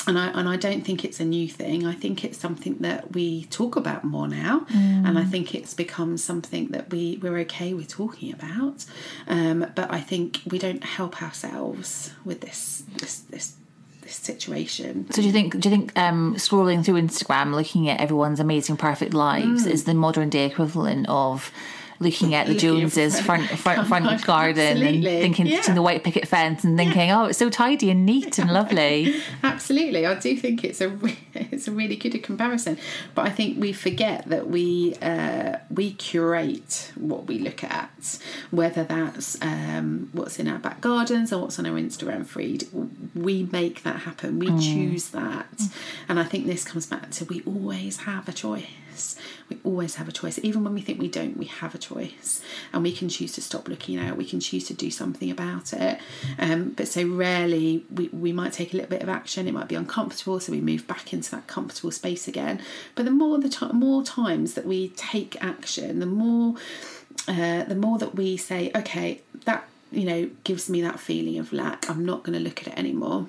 and 0.08 0.18
I 0.18 0.28
and 0.28 0.48
I 0.48 0.56
don't 0.56 0.82
think 0.82 1.04
it's 1.04 1.20
a 1.20 1.26
new 1.26 1.48
thing. 1.48 1.86
I 1.86 1.94
think 1.94 2.24
it's 2.24 2.38
something 2.38 2.78
that 2.80 3.14
we 3.14 3.46
talk 3.46 3.76
about 3.76 4.04
more 4.04 4.28
now, 4.28 4.66
and 5.06 5.18
I 5.20 5.26
think 5.26 5.54
it's 5.54 5.74
become 5.74 6.18
something 6.18 6.68
that 6.70 6.90
we 6.92 7.20
we're 7.22 7.38
okay 7.40 7.74
with 7.74 7.88
talking 7.88 8.34
about. 8.34 8.86
Um, 9.28 9.66
but 9.76 9.92
I 9.92 10.00
think 10.00 10.42
we 10.50 10.58
don't 10.58 10.84
help 10.84 11.22
ourselves 11.22 12.14
with 12.24 12.42
this 12.42 12.84
this 12.98 13.20
this 13.30 13.56
this 14.02 14.16
situation. 14.16 15.08
So 15.12 15.22
do 15.22 15.28
you 15.28 15.34
think? 15.34 15.60
Do 15.60 15.70
you 15.70 15.76
think 15.76 15.98
um, 15.98 16.36
scrolling 16.36 16.84
through 16.84 17.02
Instagram, 17.02 17.54
looking 17.54 17.90
at 17.90 18.00
everyone's 18.00 18.40
amazing, 18.40 18.78
perfect 18.78 19.14
lives, 19.14 19.66
is 19.66 19.84
the 19.84 19.94
modern 19.94 20.30
day 20.30 20.46
equivalent 20.46 21.08
of 21.10 21.52
looking 22.02 22.34
at 22.34 22.48
the 22.48 22.54
Mm. 22.54 22.56
Looking 22.56 22.80
Joneses 22.80 23.20
front 23.20 23.48
front- 23.50 23.88
front, 23.88 24.26
garden 24.26 24.82
and 24.82 25.04
thinking, 25.04 25.48
yeah. 25.48 25.62
the 25.74 25.82
white 25.82 26.04
picket 26.04 26.28
fence 26.28 26.64
and 26.64 26.78
thinking, 26.78 27.12
oh, 27.12 27.26
it's 27.26 27.38
so 27.38 27.50
tidy 27.50 27.90
and 27.92 28.06
neat 28.06 28.40
and 28.40 28.52
lovely. 28.52 29.16
Absolutely, 29.44 30.06
I 30.06 30.16
do 30.16 30.36
think 30.38 30.64
it's 30.64 30.80
a 30.82 30.90
re- 30.90 31.18
it's 31.34 31.68
a 31.68 31.72
really 31.72 31.96
good 31.98 32.22
comparison. 32.24 32.78
But 33.16 33.26
I 33.28 33.30
think 33.30 33.60
we 33.60 33.74
forget 33.74 34.26
that 34.30 34.48
we 34.50 34.96
uh, 35.02 35.58
we 35.70 35.92
curate 35.94 36.92
what 36.96 37.28
we 37.28 37.38
look 37.40 37.64
at, 37.64 38.20
whether 38.52 38.84
that's 38.84 39.38
um, 39.42 40.10
what's 40.14 40.40
in 40.40 40.48
our 40.48 40.60
back 40.60 40.82
gardens 40.82 41.34
or 41.34 41.42
what's 41.42 41.60
on 41.60 41.66
our 41.66 41.74
Instagram 41.78 42.26
feed. 42.26 42.68
We 43.14 43.44
make 43.52 43.84
that 43.84 44.02
happen. 44.02 44.40
We 44.40 44.48
choose 44.60 45.10
that, 45.10 45.62
and 46.08 46.20
I 46.20 46.24
think 46.24 46.46
this 46.46 46.64
comes 46.64 46.86
back 46.86 47.12
to 47.12 47.26
we 47.26 47.42
always 47.46 47.98
have 47.98 48.28
a 48.30 48.34
choice. 48.34 48.66
We 49.50 49.58
always 49.64 49.96
have 49.96 50.08
a 50.08 50.12
choice, 50.12 50.40
even 50.44 50.64
when 50.64 50.74
we 50.74 50.82
think 50.82 51.00
we 51.00 51.08
don't. 51.08 51.38
We 51.38 51.46
have 51.46 51.74
a 51.76 51.78
choice, 51.78 52.42
and 52.74 52.84
we 52.84 52.92
can 52.92 53.10
choose 53.10 53.34
to 53.34 53.42
stop 53.42 53.68
looking 53.68 53.98
at 53.98 54.08
it. 54.10 54.18
We 54.18 54.26
can 54.26 54.40
choose 54.40 54.66
to 54.68 54.74
do 54.74 54.90
something 54.92 55.30
about 55.32 55.74
it. 55.74 56.00
Um, 56.38 56.72
but 56.72 56.88
so 56.88 57.08
rarely 57.08 57.86
we, 57.94 58.08
we 58.10 58.32
might 58.32 58.54
take 58.54 58.74
a 58.74 58.78
little 58.78 58.90
bit 58.90 59.04
of 59.04 59.10
action. 59.10 59.48
It 59.48 59.54
might 59.54 59.68
be 59.68 59.76
uncomfortable, 59.76 60.40
so 60.40 60.52
we 60.52 60.62
move 60.62 60.88
back 60.88 61.14
into 61.14 61.32
that 61.32 61.48
comfortable 61.48 61.92
space 61.92 62.28
again. 62.28 62.62
But 62.96 63.06
the 63.06 63.12
more 63.12 63.40
the 63.40 63.50
time, 63.50 63.76
more 63.76 64.04
times 64.04 64.54
that 64.54 64.66
we 64.66 64.90
take 64.90 65.42
action, 65.44 66.00
the 66.00 66.06
more 66.06 66.56
uh, 67.28 67.64
the 67.64 67.76
more 67.76 67.98
that 68.00 68.16
we 68.16 68.38
say, 68.38 68.72
okay, 68.76 69.22
that 69.46 69.68
you 69.92 70.06
know 70.06 70.30
gives 70.44 70.70
me 70.70 70.82
that 70.82 71.00
feeling 71.00 71.38
of 71.38 71.54
lack. 71.54 71.90
I'm 71.90 72.06
not 72.06 72.24
going 72.24 72.38
to 72.38 72.44
look 72.44 72.62
at 72.62 72.68
it 72.70 72.78
anymore. 72.78 73.28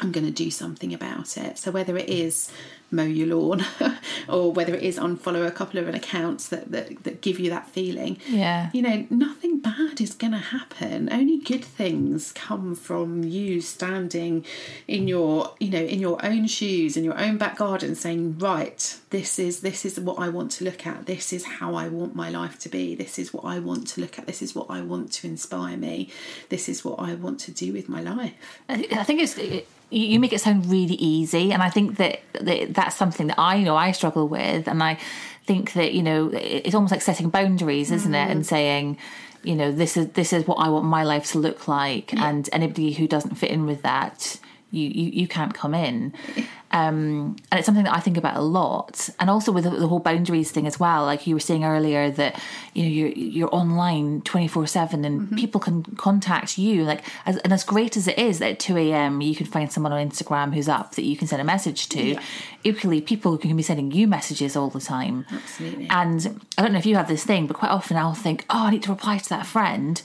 I'm 0.00 0.12
going 0.12 0.26
to 0.26 0.32
do 0.32 0.50
something 0.50 0.92
about 0.92 1.36
it. 1.38 1.58
So 1.58 1.70
whether 1.70 1.96
it 1.96 2.08
is 2.08 2.50
mow 2.90 3.02
your 3.04 3.36
lawn 3.36 3.64
or 4.28 4.52
whether 4.52 4.74
it 4.74 4.82
is 4.82 4.98
unfollow 4.98 5.46
a 5.46 5.50
couple 5.50 5.80
of 5.80 5.88
accounts 5.88 6.48
that, 6.48 6.70
that, 6.70 7.02
that 7.04 7.20
give 7.20 7.38
you 7.40 7.50
that 7.50 7.68
feeling, 7.68 8.18
Yeah. 8.28 8.70
you 8.72 8.82
know, 8.82 9.06
nothing 9.10 9.58
bad 9.58 10.00
is 10.00 10.14
going 10.14 10.32
to 10.32 10.38
happen. 10.38 11.08
Only 11.12 11.38
good 11.38 11.64
things 11.64 12.32
come 12.32 12.74
from 12.74 13.24
you 13.24 13.60
standing 13.60 14.44
in 14.86 15.08
your, 15.08 15.54
you 15.58 15.70
know, 15.70 15.80
in 15.82 16.00
your 16.00 16.24
own 16.24 16.46
shoes 16.46 16.96
in 16.96 17.04
your 17.04 17.18
own 17.18 17.36
back 17.38 17.56
garden 17.56 17.94
saying, 17.94 18.38
right, 18.38 18.98
this 19.10 19.38
is 19.38 19.60
this 19.60 19.84
is 19.84 19.98
what 19.98 20.18
I 20.18 20.28
want 20.28 20.50
to 20.52 20.64
look 20.64 20.86
at. 20.86 21.06
This 21.06 21.32
is 21.32 21.44
how 21.44 21.74
I 21.74 21.88
want 21.88 22.14
my 22.14 22.30
life 22.30 22.58
to 22.60 22.68
be. 22.68 22.94
This 22.94 23.18
is 23.18 23.32
what 23.32 23.44
I 23.44 23.58
want 23.58 23.88
to 23.88 24.00
look 24.00 24.18
at. 24.18 24.26
This 24.26 24.42
is 24.42 24.54
what 24.54 24.66
I 24.70 24.80
want 24.80 25.12
to 25.14 25.26
inspire 25.26 25.76
me. 25.76 26.10
This 26.48 26.68
is 26.68 26.84
what 26.84 26.98
I 27.00 27.14
want 27.14 27.40
to 27.40 27.50
do 27.50 27.72
with 27.72 27.88
my 27.88 28.00
life. 28.00 28.34
I 28.68 28.76
thi- 28.76 28.92
I 28.94 29.02
think 29.04 29.20
it's 29.20 29.36
it, 29.38 29.66
you 29.90 30.06
you 30.06 30.20
make 30.20 30.32
it 30.32 30.40
sound 30.40 30.66
really 30.70 30.94
easy, 30.94 31.52
and 31.52 31.62
I 31.62 31.70
think 31.70 31.96
that, 31.96 32.20
that 32.40 32.74
that's 32.74 32.96
something 32.96 33.28
that 33.28 33.38
I 33.38 33.62
know 33.62 33.76
I 33.76 33.92
struggle 33.92 34.28
with, 34.28 34.68
and 34.68 34.82
I 34.82 34.98
think 35.46 35.72
that 35.74 35.92
you 35.92 36.02
know 36.02 36.28
it- 36.28 36.62
it's 36.66 36.74
almost 36.74 36.90
like 36.92 37.02
setting 37.02 37.30
boundaries, 37.30 37.90
isn't 37.90 38.14
it, 38.14 38.30
and 38.30 38.42
mm. 38.42 38.46
saying, 38.46 38.98
you 39.42 39.54
know, 39.54 39.70
this 39.72 39.96
is 39.96 40.08
this 40.08 40.32
is 40.32 40.46
what 40.46 40.56
I 40.56 40.68
want 40.70 40.86
my 40.86 41.04
life 41.04 41.30
to 41.32 41.38
look 41.38 41.68
like, 41.68 42.12
and 42.14 42.48
anybody 42.52 42.92
who 42.92 43.06
doesn't 43.06 43.36
fit 43.36 43.50
in 43.50 43.66
with 43.66 43.82
that, 43.82 44.38
you 44.70 44.88
you, 44.88 45.10
you 45.10 45.28
can't 45.28 45.54
come 45.54 45.74
in. 45.74 46.12
Um, 46.72 47.36
and 47.50 47.58
it's 47.58 47.64
something 47.64 47.84
that 47.84 47.94
I 47.94 48.00
think 48.00 48.16
about 48.16 48.36
a 48.36 48.40
lot, 48.42 49.08
and 49.20 49.30
also 49.30 49.52
with 49.52 49.64
the, 49.64 49.70
the 49.70 49.86
whole 49.86 50.00
boundaries 50.00 50.50
thing 50.50 50.66
as 50.66 50.80
well. 50.80 51.04
Like 51.04 51.26
you 51.26 51.34
were 51.34 51.40
saying 51.40 51.64
earlier, 51.64 52.10
that 52.10 52.40
you 52.74 52.82
know 52.82 52.88
you're 52.88 53.08
you're 53.08 53.54
online 53.54 54.20
twenty 54.22 54.48
four 54.48 54.66
seven, 54.66 55.04
and 55.04 55.36
people 55.36 55.60
can 55.60 55.84
contact 55.96 56.58
you. 56.58 56.82
Like, 56.82 57.02
as, 57.24 57.36
and 57.38 57.52
as 57.52 57.62
great 57.62 57.96
as 57.96 58.08
it 58.08 58.18
is 58.18 58.40
that 58.40 58.50
at 58.50 58.58
two 58.58 58.76
a.m. 58.76 59.20
you 59.20 59.36
can 59.36 59.46
find 59.46 59.72
someone 59.72 59.92
on 59.92 60.06
Instagram 60.06 60.52
who's 60.52 60.68
up 60.68 60.96
that 60.96 61.04
you 61.04 61.16
can 61.16 61.28
send 61.28 61.40
a 61.40 61.44
message 61.44 61.88
to. 61.90 62.18
Equally, 62.64 63.00
people 63.00 63.38
can 63.38 63.56
be 63.56 63.62
sending 63.62 63.92
you 63.92 64.08
messages 64.08 64.56
all 64.56 64.68
the 64.68 64.80
time. 64.80 65.24
Absolutely. 65.30 65.86
And 65.88 66.42
I 66.58 66.62
don't 66.62 66.72
know 66.72 66.80
if 66.80 66.86
you 66.86 66.96
have 66.96 67.08
this 67.08 67.24
thing, 67.24 67.46
but 67.46 67.56
quite 67.56 67.70
often 67.70 67.96
I'll 67.96 68.12
think, 68.12 68.44
oh, 68.50 68.66
I 68.66 68.70
need 68.70 68.82
to 68.82 68.90
reply 68.90 69.18
to 69.18 69.28
that 69.28 69.46
friend. 69.46 70.02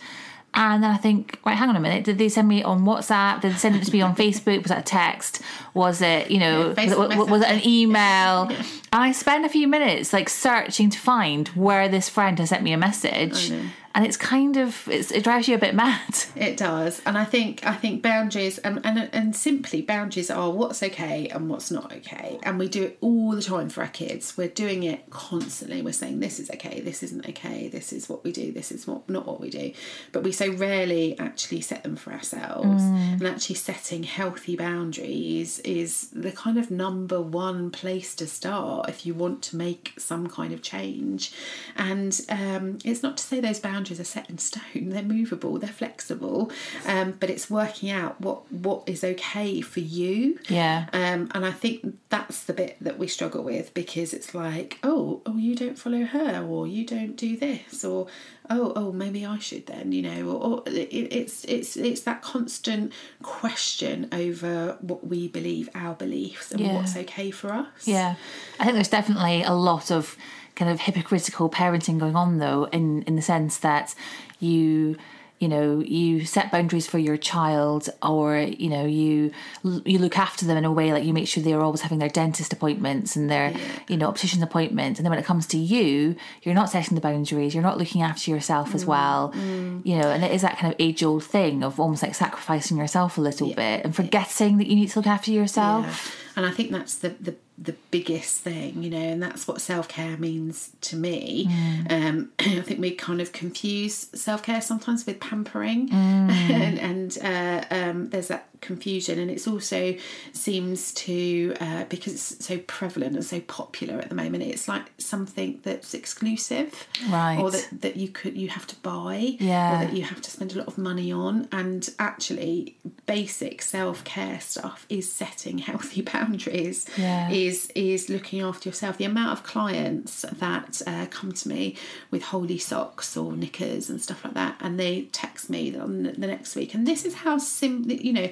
And 0.53 0.83
then 0.83 0.91
I 0.91 0.97
think, 0.97 1.39
right, 1.45 1.55
hang 1.55 1.69
on 1.69 1.75
a 1.77 1.79
minute. 1.79 2.03
Did 2.03 2.17
they 2.17 2.27
send 2.27 2.47
me 2.47 2.61
on 2.61 2.81
WhatsApp? 2.83 3.39
Did 3.41 3.53
they 3.53 3.57
send 3.57 3.75
it 3.77 3.85
to 3.85 3.91
me 3.91 4.01
on 4.01 4.15
Facebook? 4.23 4.63
Was 4.63 4.69
that 4.69 4.79
a 4.79 4.83
text? 4.83 5.41
Was 5.73 6.01
it, 6.01 6.29
you 6.29 6.39
know, 6.39 6.73
Yeah, 6.77 6.93
was, 6.95 7.11
it, 7.15 7.29
was 7.29 7.41
it 7.41 7.47
an 7.49 7.61
email? 7.65 8.49
And 8.49 8.57
I 8.91 9.13
spend 9.13 9.45
a 9.45 9.49
few 9.49 9.67
minutes 9.67 10.11
like 10.11 10.27
searching 10.27 10.89
to 10.89 10.99
find 10.99 11.47
where 11.49 11.87
this 11.87 12.09
friend 12.09 12.37
has 12.39 12.49
sent 12.49 12.63
me 12.63 12.73
a 12.73 12.77
message. 12.77 13.51
Oh, 13.51 13.63
And 13.93 14.05
it's 14.05 14.17
kind 14.17 14.57
of, 14.57 14.87
it's, 14.87 15.11
it 15.11 15.23
drives 15.23 15.47
you 15.47 15.55
a 15.55 15.59
bit 15.59 15.75
mad. 15.75 16.01
It 16.35 16.57
does, 16.57 17.01
and 17.05 17.17
I 17.17 17.25
think 17.25 17.65
I 17.65 17.75
think 17.75 18.01
boundaries 18.01 18.57
and, 18.57 18.83
and 18.83 19.09
and 19.13 19.35
simply 19.35 19.81
boundaries 19.81 20.31
are 20.31 20.49
what's 20.49 20.81
okay 20.81 21.27
and 21.27 21.49
what's 21.49 21.69
not 21.69 21.93
okay, 21.93 22.39
and 22.41 22.57
we 22.57 22.67
do 22.67 22.83
it 22.83 22.97
all 23.01 23.31
the 23.31 23.43
time 23.43 23.69
for 23.69 23.81
our 23.81 23.89
kids. 23.89 24.35
We're 24.37 24.47
doing 24.47 24.83
it 24.83 25.09
constantly. 25.09 25.81
We're 25.81 25.91
saying 25.91 26.19
this 26.19 26.39
is 26.39 26.49
okay, 26.49 26.79
this 26.79 27.03
isn't 27.03 27.27
okay, 27.29 27.67
this 27.67 27.93
is 27.93 28.09
what 28.09 28.23
we 28.23 28.31
do, 28.31 28.51
this 28.51 28.71
is 28.71 28.87
what 28.87 29.07
not 29.07 29.27
what 29.27 29.39
we 29.39 29.49
do, 29.49 29.73
but 30.13 30.23
we 30.23 30.31
so 30.31 30.51
rarely 30.51 31.19
actually 31.19 31.61
set 31.61 31.83
them 31.83 31.95
for 31.95 32.11
ourselves. 32.11 32.81
And 32.81 33.27
actually 33.27 33.55
setting 33.55 34.03
healthy 34.03 34.55
boundaries 34.55 35.59
is 35.59 36.09
the 36.11 36.31
kind 36.31 36.57
of 36.57 36.71
number 36.71 37.21
one 37.21 37.71
place 37.71 38.15
to 38.15 38.27
start 38.27 38.89
if 38.89 39.05
you 39.05 39.13
want 39.13 39.41
to 39.43 39.57
make 39.57 39.93
some 39.97 40.27
kind 40.27 40.53
of 40.53 40.61
change. 40.61 41.31
And 41.75 42.19
um, 42.29 42.79
it's 42.83 43.03
not 43.03 43.17
to 43.17 43.23
say 43.23 43.39
those 43.39 43.59
boundaries 43.59 43.80
are 43.89 44.03
set 44.03 44.29
in 44.29 44.37
stone; 44.37 44.89
they're 44.89 45.01
movable, 45.01 45.57
they're 45.57 45.69
flexible, 45.69 46.51
um, 46.85 47.15
but 47.19 47.29
it's 47.29 47.49
working 47.49 47.89
out 47.89 48.19
what 48.21 48.51
what 48.51 48.83
is 48.85 49.03
okay 49.03 49.61
for 49.61 49.79
you. 49.79 50.37
Yeah. 50.49 50.85
Um, 50.93 51.31
and 51.33 51.45
I 51.45 51.51
think 51.51 51.97
that's 52.09 52.43
the 52.43 52.53
bit 52.53 52.77
that 52.81 52.99
we 52.99 53.07
struggle 53.07 53.43
with 53.43 53.73
because 53.73 54.13
it's 54.13 54.35
like, 54.35 54.77
oh, 54.83 55.21
oh, 55.25 55.37
you 55.37 55.55
don't 55.55 55.79
follow 55.79 56.03
her, 56.03 56.45
or 56.47 56.67
you 56.67 56.85
don't 56.85 57.15
do 57.15 57.37
this, 57.37 57.83
or 57.83 58.07
oh, 58.49 58.73
oh, 58.75 58.91
maybe 58.91 59.25
I 59.25 59.39
should 59.39 59.65
then, 59.67 59.93
you 59.93 60.01
know, 60.01 60.29
or, 60.29 60.43
or 60.43 60.63
it, 60.67 60.89
it's 60.91 61.45
it's 61.45 61.77
it's 61.77 62.01
that 62.01 62.21
constant 62.21 62.91
question 63.23 64.09
over 64.11 64.77
what 64.81 65.07
we 65.07 65.27
believe, 65.27 65.69
our 65.73 65.95
beliefs, 65.95 66.51
and 66.51 66.59
Yeah. 66.59 66.75
what's 66.75 66.95
okay 66.97 67.31
for 67.31 67.53
us. 67.53 67.87
Yeah, 67.87 68.15
I 68.59 68.63
think 68.63 68.75
there's 68.75 68.87
definitely 68.89 69.43
a 69.43 69.53
lot 69.53 69.91
of 69.91 70.17
kind 70.61 70.71
of 70.71 70.81
hypocritical 70.81 71.49
parenting 71.49 71.97
going 71.97 72.15
on, 72.15 72.37
though, 72.37 72.65
in 72.65 73.01
in 73.03 73.15
the 73.15 73.21
sense 73.23 73.57
that 73.57 73.95
you 74.39 74.95
you 75.39 75.47
know 75.47 75.79
you 75.79 76.23
set 76.23 76.51
boundaries 76.51 76.85
for 76.85 76.99
your 76.99 77.17
child 77.17 77.89
or 78.03 78.37
you 78.37 78.69
know 78.69 78.85
you 78.85 79.31
you 79.63 79.97
look 79.97 80.19
after 80.19 80.45
them 80.45 80.55
in 80.55 80.65
a 80.65 80.71
way 80.71 80.93
like 80.93 81.03
you 81.03 81.13
make 81.13 81.27
sure 81.27 81.41
they're 81.41 81.63
always 81.63 81.81
having 81.81 81.97
their 81.97 82.09
dentist 82.09 82.53
appointments 82.53 83.15
and 83.15 83.27
their 83.27 83.51
you 83.87 83.97
know 83.97 84.07
optician 84.07 84.43
appointments. 84.43 84.99
And 84.99 85.05
then 85.05 85.09
when 85.09 85.17
it 85.17 85.25
comes 85.25 85.47
to 85.47 85.57
you 85.57 86.15
you're 86.43 86.53
not 86.53 86.69
setting 86.69 86.93
the 86.93 87.01
boundaries. 87.01 87.55
You're 87.55 87.63
not 87.63 87.79
looking 87.79 88.03
after 88.03 88.29
yourself 88.29 88.75
as 88.75 88.81
mm-hmm. 88.81 88.91
well. 88.91 89.33
Mm-hmm. 89.35 89.79
You 89.83 89.97
know 89.97 90.09
and 90.11 90.23
it 90.23 90.31
is 90.31 90.43
that 90.43 90.59
kind 90.59 90.71
of 90.71 90.79
age 90.79 91.01
old 91.01 91.23
thing 91.23 91.63
of 91.63 91.79
almost 91.79 92.03
like 92.03 92.13
sacrificing 92.13 92.77
yourself 92.77 93.17
a 93.17 93.21
little 93.21 93.47
bit 93.47 93.83
and 93.83 93.95
forgetting 93.95 94.59
that 94.59 94.67
you 94.67 94.75
need 94.75 94.89
to 94.89 94.99
look 94.99 95.07
after 95.07 95.31
yourself. 95.31 95.85
Yeah. 95.87 96.21
And 96.37 96.45
I 96.45 96.51
think 96.51 96.69
that's 96.69 96.95
the, 96.95 97.09
the 97.09 97.35
the 97.57 97.75
biggest 97.91 98.41
thing, 98.41 98.81
you 98.81 98.89
know, 98.89 98.97
and 98.97 99.21
that's 99.21 99.47
what 99.47 99.61
self 99.61 99.87
care 99.87 100.17
means 100.17 100.71
to 100.81 100.95
me. 100.95 101.47
Um, 101.89 102.31
I 102.39 102.61
think 102.61 102.79
we 102.79 102.91
kind 102.91 103.21
of 103.21 103.31
confuse 103.33 104.07
self 104.13 104.43
care 104.43 104.61
sometimes 104.61 105.05
with 105.05 105.19
pampering, 105.19 105.89
and, 105.91 106.79
and 106.79 107.17
uh, 107.21 107.65
um, 107.73 108.09
there's 108.09 108.29
that 108.29 108.47
confusion, 108.61 109.17
and 109.19 109.29
it's 109.31 109.47
also 109.47 109.95
seems 110.33 110.91
to 110.93 111.55
uh, 111.59 111.83
because 111.85 112.13
it's 112.13 112.45
so 112.45 112.57
prevalent 112.59 113.15
and 113.15 113.25
so 113.25 113.39
popular 113.41 113.95
at 113.99 114.09
the 114.09 114.15
moment. 114.15 114.43
It's 114.43 114.67
like 114.67 114.91
something 114.97 115.59
that's 115.63 115.93
exclusive, 115.93 116.87
Right. 117.09 117.37
Or 117.39 117.51
that 117.51 117.67
that 117.81 117.97
you 117.97 118.07
could 118.07 118.35
you 118.37 118.49
have 118.49 118.65
to 118.67 118.75
buy, 118.77 119.35
Yeah. 119.39 119.81
or 119.83 119.85
that 119.85 119.93
you 119.95 120.03
have 120.03 120.21
to 120.21 120.31
spend 120.31 120.53
a 120.53 120.57
lot 120.57 120.67
of 120.67 120.77
money 120.77 121.11
on. 121.11 121.47
And 121.51 121.87
actually, 121.99 122.77
basic 123.05 123.61
self 123.61 124.03
care 124.03 124.39
stuff 124.39 124.85
is 124.89 125.11
setting 125.11 125.57
healthy 125.69 126.01
boundaries. 126.01 126.85
Yeah. 126.97 127.29
Is 127.47 127.71
is 127.75 128.09
looking 128.09 128.41
after 128.41 128.69
yourself. 128.69 128.97
The 128.97 129.05
amount 129.05 129.31
of 129.31 129.43
clients 129.43 130.21
that 130.21 130.81
uh, 130.85 131.05
come 131.09 131.31
to 131.31 131.49
me 131.49 131.75
with 132.09 132.23
holey 132.23 132.59
socks 132.59 133.17
or 133.17 133.33
knickers 133.33 133.89
and 133.89 134.01
stuff 134.01 134.23
like 134.23 134.33
that, 134.33 134.55
and 134.59 134.79
they 134.79 135.03
text 135.11 135.49
me 135.49 135.75
on 135.75 136.03
the 136.03 136.27
next 136.27 136.55
week, 136.55 136.73
and 136.73 136.87
this 136.87 137.05
is 137.05 137.15
how 137.15 137.37
simple, 137.37 137.91
you 137.93 138.13
know. 138.13 138.29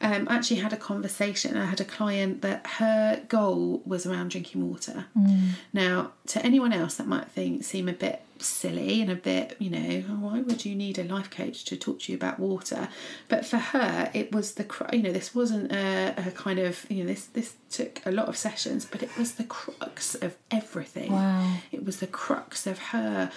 Um, 0.00 0.28
I 0.28 0.36
actually 0.36 0.60
had 0.60 0.74
a 0.74 0.76
conversation. 0.76 1.56
I 1.56 1.64
had 1.64 1.80
a 1.80 1.84
client 1.84 2.42
that 2.42 2.66
her 2.66 3.22
goal 3.28 3.80
was 3.86 4.04
around 4.04 4.30
drinking 4.30 4.68
water. 4.68 5.06
Mm. 5.16 5.52
Now, 5.72 6.12
to 6.26 6.44
anyone 6.44 6.74
else, 6.74 6.96
that 6.96 7.06
might 7.06 7.28
think 7.28 7.64
seem 7.64 7.88
a 7.88 7.94
bit 7.94 8.25
silly 8.42 9.00
and 9.00 9.10
a 9.10 9.16
bit, 9.16 9.56
you 9.58 9.70
know, 9.70 10.04
oh, 10.08 10.14
why 10.14 10.40
would 10.40 10.64
you 10.64 10.74
need 10.74 10.98
a 10.98 11.04
life 11.04 11.30
coach 11.30 11.64
to 11.64 11.76
talk 11.76 12.00
to 12.00 12.12
you 12.12 12.16
about 12.18 12.38
water? 12.38 12.88
But 13.28 13.44
for 13.46 13.58
her, 13.58 14.10
it 14.14 14.32
was 14.32 14.54
the, 14.54 14.66
you 14.92 15.02
know, 15.02 15.12
this 15.12 15.34
wasn't 15.34 15.72
a, 15.72 16.14
a 16.16 16.30
kind 16.32 16.58
of, 16.58 16.86
you 16.90 17.04
know, 17.04 17.08
this 17.08 17.26
this 17.26 17.54
took 17.70 18.00
a 18.06 18.10
lot 18.10 18.28
of 18.28 18.36
sessions, 18.36 18.84
but 18.84 19.02
it 19.02 19.16
was 19.16 19.34
the 19.34 19.44
crux 19.44 20.14
of 20.14 20.36
everything. 20.50 21.12
Wow. 21.12 21.58
It 21.72 21.84
was 21.84 22.00
the 22.00 22.06
crux 22.06 22.66
of 22.66 22.78
her 22.78 23.30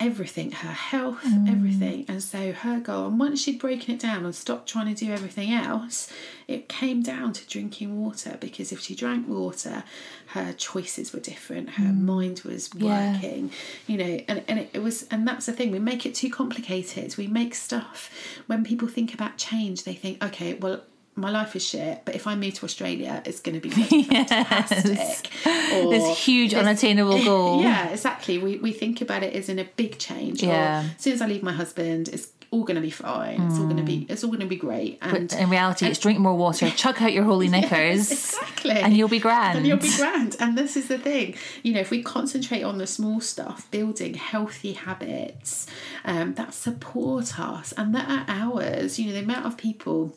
everything 0.00 0.50
her 0.50 0.72
health 0.72 1.22
mm. 1.24 1.50
everything 1.50 2.04
and 2.08 2.22
so 2.22 2.52
her 2.52 2.80
goal 2.80 3.06
and 3.06 3.18
once 3.18 3.40
she'd 3.40 3.58
broken 3.58 3.94
it 3.94 4.00
down 4.00 4.24
and 4.24 4.34
stopped 4.34 4.68
trying 4.68 4.92
to 4.92 5.04
do 5.04 5.12
everything 5.12 5.52
else 5.52 6.12
it 6.48 6.68
came 6.68 7.02
down 7.02 7.32
to 7.32 7.46
drinking 7.46 8.00
water 8.00 8.36
because 8.40 8.72
if 8.72 8.80
she 8.80 8.94
drank 8.94 9.28
water 9.28 9.84
her 10.28 10.52
choices 10.52 11.12
were 11.12 11.20
different 11.20 11.70
her 11.70 11.84
mm. 11.84 12.00
mind 12.00 12.40
was 12.44 12.72
working 12.74 13.50
yeah. 13.50 13.54
you 13.86 13.96
know 13.96 14.24
and, 14.28 14.42
and 14.48 14.58
it, 14.60 14.70
it 14.72 14.82
was 14.82 15.04
and 15.10 15.26
that's 15.26 15.46
the 15.46 15.52
thing 15.52 15.70
we 15.70 15.78
make 15.78 16.04
it 16.04 16.14
too 16.14 16.30
complicated 16.30 17.16
we 17.16 17.26
make 17.26 17.54
stuff 17.54 18.10
when 18.46 18.64
people 18.64 18.88
think 18.88 19.14
about 19.14 19.36
change 19.36 19.84
they 19.84 19.94
think 19.94 20.22
okay 20.24 20.54
well 20.54 20.82
my 21.16 21.30
life 21.30 21.54
is 21.54 21.64
shit, 21.64 22.02
but 22.04 22.14
if 22.14 22.26
I 22.26 22.34
move 22.34 22.54
to 22.54 22.64
Australia, 22.64 23.22
it's 23.24 23.40
going 23.40 23.60
to 23.60 23.60
be 23.60 23.70
fantastic. 24.04 25.30
Or 25.74 25.90
this 25.90 26.18
huge 26.18 26.50
this, 26.50 26.60
unattainable 26.60 27.22
goal. 27.24 27.62
Yeah, 27.62 27.88
exactly. 27.88 28.38
We, 28.38 28.58
we 28.58 28.72
think 28.72 29.00
about 29.00 29.22
it 29.22 29.34
as 29.34 29.48
in 29.48 29.58
a 29.58 29.64
big 29.64 29.98
change. 29.98 30.42
Yeah. 30.42 30.82
Or, 30.82 30.84
as 30.84 31.00
soon 31.00 31.12
as 31.14 31.22
I 31.22 31.26
leave 31.26 31.42
my 31.42 31.52
husband, 31.52 32.08
it's 32.08 32.28
all 32.50 32.62
going 32.62 32.76
to 32.76 32.80
be 32.80 32.90
fine. 32.90 33.38
Mm. 33.38 33.50
It's 33.50 33.58
all 33.58 33.64
going 33.64 33.78
to 33.78 33.82
be 33.82 34.06
it's 34.08 34.22
all 34.22 34.30
going 34.30 34.40
to 34.40 34.46
be 34.46 34.56
great. 34.56 34.98
And 35.02 35.28
but 35.28 35.38
in 35.38 35.50
reality, 35.50 35.86
and, 35.86 35.90
it's 35.90 36.00
drink 36.00 36.18
more 36.18 36.36
water, 36.36 36.70
chuck 36.70 37.02
out 37.02 37.12
your 37.12 37.24
holey 37.24 37.50
knickers, 37.50 38.10
yes, 38.10 38.34
exactly, 38.34 38.70
and 38.70 38.96
you'll 38.96 39.08
be 39.08 39.18
grand. 39.18 39.58
And 39.58 39.66
you'll 39.66 39.78
be 39.78 39.94
grand. 39.96 40.36
And 40.38 40.56
this 40.56 40.76
is 40.76 40.88
the 40.88 40.98
thing, 40.98 41.34
you 41.62 41.74
know, 41.74 41.80
if 41.80 41.90
we 41.90 42.02
concentrate 42.02 42.62
on 42.62 42.78
the 42.78 42.86
small 42.86 43.20
stuff, 43.20 43.68
building 43.70 44.14
healthy 44.14 44.74
habits 44.74 45.66
um, 46.04 46.34
that 46.34 46.54
support 46.54 47.38
us, 47.38 47.72
and 47.72 47.94
that 47.94 48.08
are 48.08 48.24
ours. 48.28 48.98
You 48.98 49.06
know, 49.06 49.12
the 49.14 49.20
amount 49.20 49.46
of 49.46 49.56
people 49.56 50.14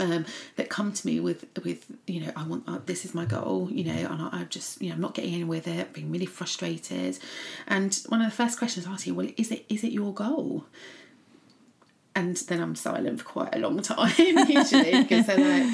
um, 0.00 0.26
that 0.56 0.68
come 0.68 0.92
to 0.92 1.06
me 1.06 1.20
with 1.20 1.46
with 1.64 1.86
you 2.06 2.20
know 2.20 2.32
I 2.36 2.46
want 2.46 2.64
uh, 2.66 2.78
this 2.84 3.04
is 3.04 3.14
my 3.14 3.24
goal 3.24 3.68
you 3.70 3.84
know 3.84 4.08
and 4.10 4.22
I, 4.22 4.40
am 4.40 4.48
just 4.48 4.80
you 4.80 4.88
know 4.88 4.94
I'm 4.94 5.00
not 5.00 5.14
getting 5.14 5.34
in 5.34 5.48
with 5.48 5.66
it 5.66 5.92
being 5.92 6.10
really 6.10 6.26
frustrated. 6.26 7.18
And 7.66 7.98
one 8.08 8.20
of 8.20 8.30
the 8.30 8.36
first 8.36 8.58
questions 8.58 8.86
I 8.86 8.92
ask 8.92 9.06
you 9.06 9.14
well 9.14 9.28
is 9.36 9.50
it 9.50 9.64
is 9.68 9.84
it 9.84 9.92
your 9.92 10.12
goal? 10.12 10.64
And 12.14 12.36
then 12.36 12.60
I'm 12.60 12.74
silent 12.74 13.20
for 13.20 13.26
quite 13.26 13.54
a 13.54 13.58
long 13.58 13.82
time 13.82 14.10
usually 14.48 15.02
because 15.02 15.26
they're 15.26 15.36
like 15.38 15.70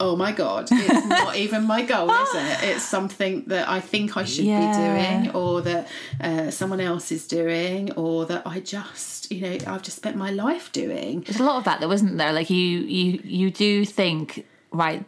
oh 0.00 0.16
my 0.16 0.32
god 0.32 0.68
it's 0.70 1.06
not 1.06 1.36
even 1.36 1.64
my 1.64 1.82
goal 1.82 2.10
is 2.10 2.34
it? 2.34 2.62
It's 2.72 2.84
something 2.84 3.44
that 3.46 3.68
i 3.68 3.80
think 3.80 4.16
i 4.16 4.24
should 4.24 4.44
yeah. 4.44 4.60
be 4.60 5.24
doing 5.24 5.36
or 5.36 5.62
that 5.62 5.88
uh, 6.20 6.50
someone 6.50 6.80
else 6.80 7.12
is 7.12 7.26
doing 7.26 7.92
or 7.92 8.26
that 8.26 8.46
i 8.46 8.60
just 8.60 9.30
you 9.30 9.40
know 9.40 9.58
i've 9.66 9.82
just 9.82 9.96
spent 9.96 10.16
my 10.16 10.30
life 10.30 10.72
doing. 10.72 11.20
There's 11.20 11.40
a 11.40 11.44
lot 11.44 11.56
of 11.58 11.64
that 11.64 11.80
though 11.80 11.92
isn't 11.92 12.16
there? 12.16 12.32
Like 12.32 12.50
you 12.50 12.56
you 12.56 13.20
you 13.24 13.50
do 13.50 13.84
think 13.84 14.46
right, 14.72 15.04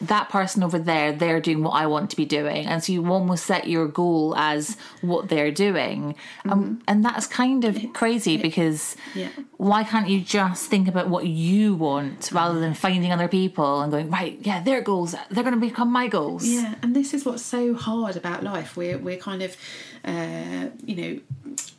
that 0.00 0.28
person 0.28 0.62
over 0.62 0.78
there, 0.78 1.12
they're 1.12 1.40
doing 1.40 1.62
what 1.62 1.72
I 1.72 1.86
want 1.86 2.10
to 2.10 2.16
be 2.16 2.24
doing. 2.24 2.66
And 2.66 2.82
so 2.82 2.92
you 2.92 3.06
almost 3.06 3.46
set 3.46 3.66
your 3.68 3.88
goal 3.88 4.34
as 4.36 4.76
what 5.00 5.28
they're 5.28 5.50
doing. 5.50 6.14
Mm-hmm. 6.14 6.50
Um, 6.50 6.82
and 6.86 7.04
that's 7.04 7.26
kind 7.26 7.64
of 7.64 7.76
crazy 7.92 8.36
because 8.36 8.96
yeah. 9.14 9.28
why 9.56 9.84
can't 9.84 10.08
you 10.08 10.20
just 10.20 10.70
think 10.70 10.88
about 10.88 11.08
what 11.08 11.26
you 11.26 11.74
want 11.74 12.30
rather 12.32 12.60
than 12.60 12.74
finding 12.74 13.12
other 13.12 13.28
people 13.28 13.80
and 13.80 13.90
going, 13.90 14.10
right, 14.10 14.38
yeah, 14.42 14.62
their 14.62 14.80
goals, 14.80 15.14
they're 15.30 15.44
going 15.44 15.54
to 15.54 15.60
become 15.60 15.90
my 15.90 16.08
goals. 16.08 16.46
Yeah. 16.46 16.74
And 16.82 16.94
this 16.94 17.12
is 17.12 17.24
what's 17.24 17.44
so 17.44 17.74
hard 17.74 18.16
about 18.16 18.42
life. 18.42 18.76
We're, 18.76 18.98
we're 18.98 19.16
kind 19.16 19.42
of, 19.42 19.56
uh, 20.04 20.68
you 20.84 20.96
know, 20.96 21.20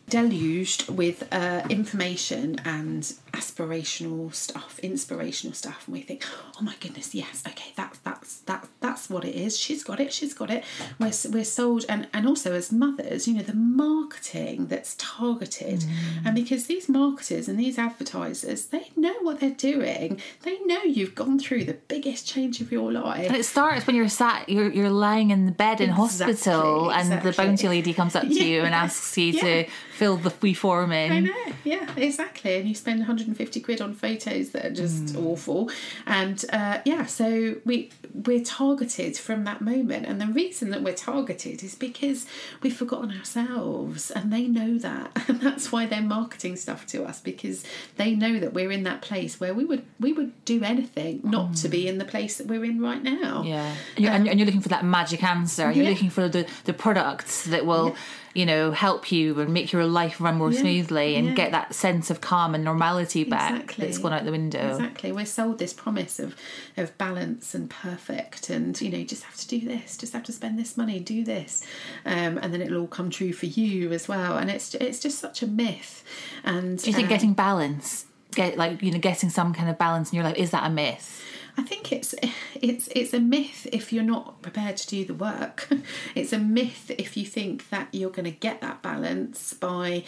deluged 0.10 0.90
with 0.90 1.28
uh, 1.32 1.62
information 1.70 2.60
and 2.66 3.14
aspirational 3.40 4.34
stuff, 4.34 4.80
inspirational 4.80 5.54
stuff, 5.54 5.84
and 5.88 5.94
we 5.94 6.02
think, 6.02 6.26
"Oh 6.58 6.62
my 6.62 6.76
goodness, 6.80 7.16
yes, 7.16 7.42
okay, 7.48 7.72
that's 7.76 7.98
that's 8.00 8.40
that 8.42 8.68
that's 8.82 9.10
what 9.10 9.24
it 9.24 9.36
is. 9.36 9.58
She's 9.58 9.84
got 9.84 10.00
it. 10.00 10.12
She's 10.12 10.34
got 10.34 10.50
it." 10.50 10.64
We're 11.00 11.12
we're 11.32 11.46
sold, 11.46 11.86
and 11.88 12.08
and 12.14 12.28
also 12.28 12.54
as 12.54 12.72
mothers, 12.72 13.28
you 13.28 13.36
know, 13.36 13.44
the 13.44 13.54
marketing 13.54 14.68
that's 14.68 14.96
targeted, 14.98 15.80
mm. 15.80 16.26
and 16.26 16.36
because 16.36 16.66
these 16.66 16.90
marketers 16.90 17.48
and 17.48 17.58
these 17.58 17.78
advertisers, 17.80 18.66
they 18.66 18.90
know 18.98 19.16
what 19.22 19.40
they're 19.40 19.52
doing. 19.52 20.22
They 20.44 20.60
know 20.66 20.84
you've 20.84 21.16
gone 21.16 21.40
through 21.40 21.64
the 21.64 21.78
biggest 21.88 22.28
change 22.28 22.60
of 22.60 22.72
your 22.72 22.92
life, 22.92 23.28
and 23.28 23.38
it 23.38 23.46
starts 23.46 23.88
when 23.88 23.96
you're 23.96 24.10
sat, 24.10 24.50
you're 24.50 24.72
you're 24.72 24.90
lying 24.90 25.32
in 25.32 25.46
the 25.46 25.52
bed 25.54 25.80
in 25.80 25.92
exactly, 25.92 26.34
hospital, 26.34 26.92
and 26.92 27.08
exactly. 27.08 27.32
the 27.32 27.38
bounty 27.38 27.68
lady 27.70 27.94
comes 27.94 28.16
up 28.16 28.24
to 28.24 28.34
yeah. 28.34 28.44
you 28.44 28.62
and 28.64 28.76
asks 28.76 29.18
you 29.18 29.32
yeah. 29.32 29.42
to 29.42 29.70
fill 29.94 30.18
the 30.18 30.34
wee 30.42 30.54
form 30.54 30.92
in. 30.92 31.12
I 31.12 31.20
know, 31.20 31.54
yeah, 31.64 31.90
exactly. 31.96 32.56
And 32.56 32.68
you 32.68 32.76
spend 32.76 33.04
150 33.30 33.60
quid 33.62 33.82
on 33.82 33.94
photos 33.94 34.50
that 34.52 34.66
are 34.66 34.74
just 34.74 35.06
mm. 35.06 35.26
awful. 35.26 35.70
And 36.06 36.44
uh, 36.52 36.80
yeah, 36.86 37.06
so 37.06 37.58
we 37.66 37.92
we're 38.14 38.44
targeted 38.44 39.18
from 39.18 39.44
that 39.44 39.62
moment. 39.62 40.06
And 40.08 40.20
the 40.20 40.28
reason 40.28 40.72
that 40.72 40.82
we're 40.82 40.96
targeted 40.96 41.64
is 41.64 41.76
because 41.76 42.26
we've 42.62 42.76
forgotten 42.76 43.16
ourselves, 43.16 44.10
and 44.12 44.34
they 44.34 44.48
know 44.48 44.78
that, 44.80 45.12
and 45.28 45.42
that's 45.42 45.72
why 45.72 45.86
they're 45.86 46.02
marketing 46.02 46.56
stuff 46.56 46.88
to 46.88 47.06
us 47.06 47.22
because 47.22 47.64
they 47.98 48.16
know 48.16 48.40
that 48.40 48.54
we're 48.54 48.72
in 48.72 48.84
that 48.84 49.02
place 49.02 49.40
where 49.40 49.54
we 49.54 49.66
would 49.66 49.86
we 50.00 50.14
would 50.14 50.34
do 50.46 50.64
anything 50.64 51.22
not 51.24 51.52
mm. 51.52 51.62
to 51.62 51.70
be 51.70 51.88
in 51.88 51.98
the 51.98 52.06
place 52.06 52.38
that 52.38 52.48
we're 52.48 52.66
in 52.66 52.82
right 52.82 53.04
now. 53.04 53.44
Yeah, 53.44 53.76
and 53.96 54.04
you're, 54.06 54.14
um, 54.14 54.28
and 54.28 54.40
you're 54.40 54.46
looking 54.46 54.62
for 54.62 54.70
that 54.70 54.84
magic 54.84 55.24
answer. 55.24 55.72
You're 55.72 55.84
yeah. 55.84 55.92
looking 55.92 56.10
for 56.10 56.28
the 56.28 56.48
the 56.66 56.74
products 56.74 57.46
that 57.46 57.66
will. 57.66 57.90
Yeah 57.90 57.96
you 58.34 58.46
know, 58.46 58.72
help 58.72 59.12
you 59.12 59.40
and 59.40 59.54
make 59.54 59.72
your 59.72 59.86
life 59.86 60.22
run 60.22 60.38
more 60.38 60.52
yeah, 60.52 60.60
smoothly 60.60 61.16
and 61.16 61.28
yeah. 61.30 61.34
get 61.34 61.52
that 61.52 61.74
sense 61.74 62.10
of 62.10 62.22
calm 62.22 62.54
and 62.56 62.64
normality 62.64 63.24
back 63.24 63.52
exactly. 63.52 63.86
that's 63.86 63.98
gone 63.98 64.14
out 64.14 64.26
the 64.26 64.32
window. 64.32 64.70
Exactly. 64.72 65.12
We're 65.12 65.26
sold 65.26 65.60
this 65.60 65.74
promise 65.74 66.20
of 66.20 66.36
of 66.78 66.98
balance 66.98 67.54
and 67.56 67.70
perfect 67.70 68.50
and 68.50 68.80
you 68.80 68.90
know, 68.90 68.98
you 68.98 69.06
just 69.06 69.24
have 69.24 69.36
to 69.36 69.48
do 69.48 69.60
this, 69.62 69.98
just 69.98 70.14
have 70.14 70.24
to 70.24 70.32
spend 70.32 70.60
this 70.60 70.78
money, 70.78 71.00
do 71.00 71.24
this. 71.24 71.66
Um, 72.06 72.38
and 72.38 72.54
then 72.54 72.62
it'll 72.62 72.82
all 72.82 72.88
come 72.88 73.10
true 73.10 73.34
for 73.34 73.48
you 73.48 73.92
as 73.92 74.08
well. 74.08 74.38
And 74.38 74.50
it's 74.50 74.74
it's 74.76 75.00
just 75.00 75.20
such 75.20 75.42
a 75.42 75.48
myth. 75.48 76.04
And 76.44 76.78
Do 76.78 76.90
you 76.90 76.96
think 76.96 77.08
um, 77.08 77.10
getting 77.10 77.34
balance 77.34 78.06
get 78.36 78.58
like, 78.58 78.82
you 78.82 78.92
know, 78.92 79.00
getting 79.00 79.30
some 79.30 79.54
kind 79.54 79.70
of 79.70 79.78
balance 79.78 80.12
in 80.12 80.16
your 80.16 80.24
life, 80.24 80.38
is 80.38 80.52
that 80.52 80.66
a 80.66 80.70
myth? 80.70 81.26
I 81.60 81.64
think 81.64 81.92
it's 81.92 82.16
it's 82.56 82.88
it's 82.96 83.14
a 83.14 83.20
myth 83.20 83.68
if 83.74 83.92
you're 83.92 84.02
not 84.02 84.42
prepared 84.42 84.78
to 84.78 84.88
do 84.88 85.04
the 85.04 85.14
work. 85.14 85.68
it's 86.16 86.32
a 86.32 86.40
myth 86.40 86.90
if 86.98 87.18
you 87.18 87.26
think 87.26 87.70
that 87.70 87.90
you're 87.92 88.12
going 88.12 88.24
to 88.24 88.32
get 88.32 88.62
that 88.62 88.82
balance 88.82 89.54
by 89.54 90.06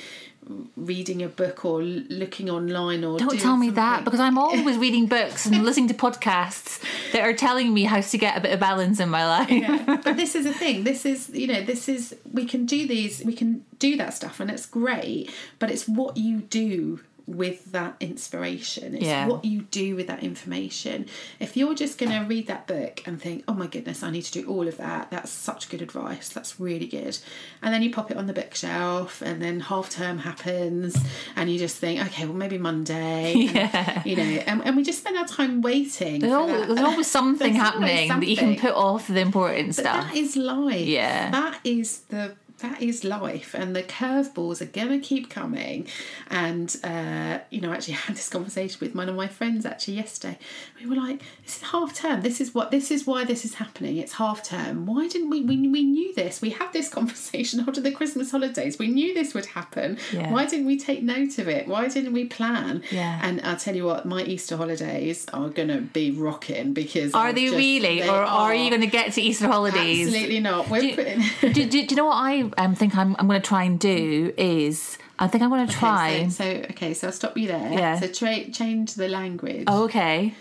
reading 0.78 1.22
a 1.22 1.28
book 1.28 1.66
or 1.66 1.84
looking 1.84 2.50
online 2.50 3.04
or 3.04 3.20
don't 3.20 3.38
tell 3.38 3.58
me 3.58 3.68
something. 3.68 3.76
that 3.76 4.06
because 4.06 4.22
I'm 4.22 4.38
always 4.38 4.78
reading 4.86 5.08
books 5.08 5.46
and 5.46 5.64
listening 5.64 5.90
to 5.90 5.94
podcasts 5.94 6.82
that 7.12 7.22
are 7.22 7.34
telling 7.34 7.74
me 7.74 7.84
how 7.84 8.00
to 8.00 8.18
get 8.18 8.38
a 8.38 8.40
bit 8.40 8.54
of 8.54 8.60
balance 8.62 9.02
in 9.02 9.10
my 9.10 9.28
life. 9.28 9.52
yeah. 9.52 10.00
But 10.04 10.16
this 10.16 10.36
is 10.36 10.46
a 10.46 10.54
thing. 10.54 10.86
This 10.86 11.06
is 11.06 11.30
you 11.32 11.48
know 11.48 11.62
this 11.62 11.90
is 11.90 12.16
we 12.32 12.46
can 12.46 12.66
do 12.66 12.88
these 12.88 13.26
we 13.26 13.34
can 13.34 13.66
do 13.78 13.98
that 13.98 14.14
stuff 14.14 14.40
and 14.40 14.50
it's 14.50 14.66
great, 14.66 15.30
but 15.60 15.70
it's 15.70 15.86
what 15.86 16.16
you 16.16 16.40
do 16.40 17.02
with 17.36 17.72
that 17.72 17.96
inspiration. 18.00 18.96
It's 18.96 19.06
yeah. 19.06 19.28
what 19.28 19.46
you 19.46 19.64
do 19.64 19.96
with 19.96 20.08
that 20.08 20.24
information. 20.24 21.08
If 21.40 21.56
you're 21.56 21.76
just 21.76 21.98
going 21.98 22.12
to 22.12 22.28
read 22.28 22.48
that 22.48 22.68
book 22.68 23.02
and 23.06 23.22
think, 23.22 23.44
oh 23.48 23.54
my 23.54 23.68
goodness, 23.68 24.04
I 24.04 24.12
need 24.12 24.24
to 24.24 24.32
do 24.32 24.48
all 24.48 24.68
of 24.68 24.78
that, 24.78 25.12
that's 25.12 25.32
such 25.32 25.70
good 25.70 25.82
advice, 25.82 26.30
that's 26.30 26.60
really 26.60 26.88
good. 26.88 27.18
And 27.62 27.74
then 27.74 27.82
you 27.82 27.92
pop 27.92 28.12
it 28.12 28.18
on 28.18 28.28
the 28.28 28.34
bookshelf, 28.34 29.22
and 29.22 29.42
then 29.42 29.60
half 29.62 29.90
term 29.90 30.20
happens, 30.20 30.98
and 31.36 31.52
you 31.52 31.58
just 31.58 31.78
think, 31.78 32.02
okay, 32.08 32.26
well, 32.26 32.36
maybe 32.36 32.58
Monday. 32.58 33.50
Yeah. 33.52 33.96
And, 33.98 34.06
you 34.06 34.16
know, 34.16 34.24
and, 34.24 34.66
and, 34.66 34.78
we 34.78 34.84
just 34.84 35.00
spend 35.00 35.18
our 35.18 35.26
time 35.26 35.62
waiting. 35.62 36.22
There's, 36.22 36.32
always, 36.32 36.68
there's 36.68 36.80
always, 36.80 37.08
something 37.12 37.54
there's 37.54 37.62
happening 37.62 37.90
always 37.90 38.08
something. 38.08 38.28
that 38.28 38.32
you 38.32 38.38
can 38.38 38.56
put 38.56 38.74
off 38.74 39.08
the 39.08 39.20
important 39.20 39.76
but 39.76 39.76
stuff. 39.76 40.08
That 40.08 40.16
is 40.16 40.36
life. 40.38 40.86
Yeah. 40.86 41.32
That 41.32 41.60
is 41.64 42.00
the 42.10 42.36
that 42.62 42.82
is 42.82 43.04
life 43.04 43.54
and 43.54 43.76
the 43.76 43.84
curveballs 43.84 44.62
are 44.62 44.66
gonna 44.66 45.00
keep 45.00 45.30
coming. 45.30 45.88
And 46.30 46.76
uh, 46.84 47.40
you 47.50 47.62
know 47.62 47.72
I 47.72 47.76
actually 47.76 47.94
had 48.06 48.16
this 48.16 48.30
conversation 48.30 48.78
with 48.82 48.96
one 48.96 49.10
of 49.10 49.16
my 49.16 49.28
friends 49.28 49.66
actually 49.66 49.96
yesterday. 49.96 50.38
We 50.80 50.88
were 50.90 50.96
like 50.96 51.22
this 51.44 51.58
is 51.58 51.62
half 51.64 51.94
term. 51.94 52.22
This 52.22 52.40
is 52.42 52.54
what 52.56 52.72
this 52.72 52.92
is 52.92 53.06
why 53.06 53.24
this 53.24 53.46
is 53.46 53.56
happening. 53.56 53.98
It's 53.98 54.14
half 54.14 54.44
term. 54.44 54.86
Why 54.86 55.08
didn't 55.08 55.30
we 55.30 55.42
we, 55.42 55.68
we 55.68 55.84
knew 55.84 56.14
this. 56.16 56.42
We 56.42 56.52
had 56.52 56.72
this 56.74 56.90
conversation 56.98 57.60
after 57.60 57.82
the 57.82 57.92
christmas 57.92 58.32
holidays. 58.32 58.78
We 58.80 58.88
knew 58.88 59.14
this 59.14 59.34
would 59.34 59.48
happen. 59.48 59.98
Yeah. 60.14 60.32
why 60.32 60.46
didn't 60.46 60.66
we 60.66 60.78
take 60.78 61.04
note 61.04 61.38
of 61.38 61.48
it? 61.48 61.68
Why 61.68 61.88
didn't 61.88 62.14
we 62.14 62.26
plan? 62.26 62.84
Yeah. 62.92 63.20
and 63.24 63.42
i'll 63.44 63.56
tell 63.58 63.76
you 63.76 63.86
what 63.86 64.06
my 64.06 64.24
easter 64.24 64.58
holidays 64.58 65.26
are 65.34 65.50
gonna 65.50 65.82
be 65.82 66.12
rocking 66.12 66.74
because 66.74 67.14
Are 67.14 67.28
I'm 67.28 67.36
they 67.36 67.46
just- 67.46 67.58
really, 67.58 68.00
they 68.02 68.10
or 68.10 68.14
are 68.16 68.54
you 68.56 68.70
going 68.70 68.82
to 68.82 68.88
get 68.88 69.14
to 69.14 69.22
Easter 69.22 69.48
holidays? 69.48 70.08
absolutely 70.08 70.40
not. 70.40 70.70
We're 70.70 70.82
Do, 70.82 70.96
putting 70.96 71.20
do, 71.42 71.54
do, 71.54 71.66
do 71.70 71.78
you 71.80 71.96
know 71.96 72.06
what 72.06 72.16
I 72.18 72.51
um, 72.58 72.76
think 72.76 72.96
I'm, 72.98 73.16
I'm 73.20 73.28
going 73.28 73.42
to 73.42 73.48
try 73.48 73.64
and 73.64 73.80
do 73.80 74.34
is 74.38 74.98
I 75.20 75.28
think 75.28 75.44
I'm 75.44 75.50
going 75.50 75.68
to 75.68 75.74
try. 75.74 76.12
Okay, 76.16 76.30
so, 76.30 76.44
so 76.44 76.60
okay, 76.72 76.94
so 76.94 77.08
I'll 77.08 77.14
stop 77.14 77.38
you 77.38 77.48
there. 77.48 77.72
Yeah. 77.74 78.00
So 78.00 78.08
tra- 78.08 78.50
change 78.52 78.96
the 78.96 79.08
language. 79.08 79.66
oh, 79.68 79.84
okay. 79.86 80.34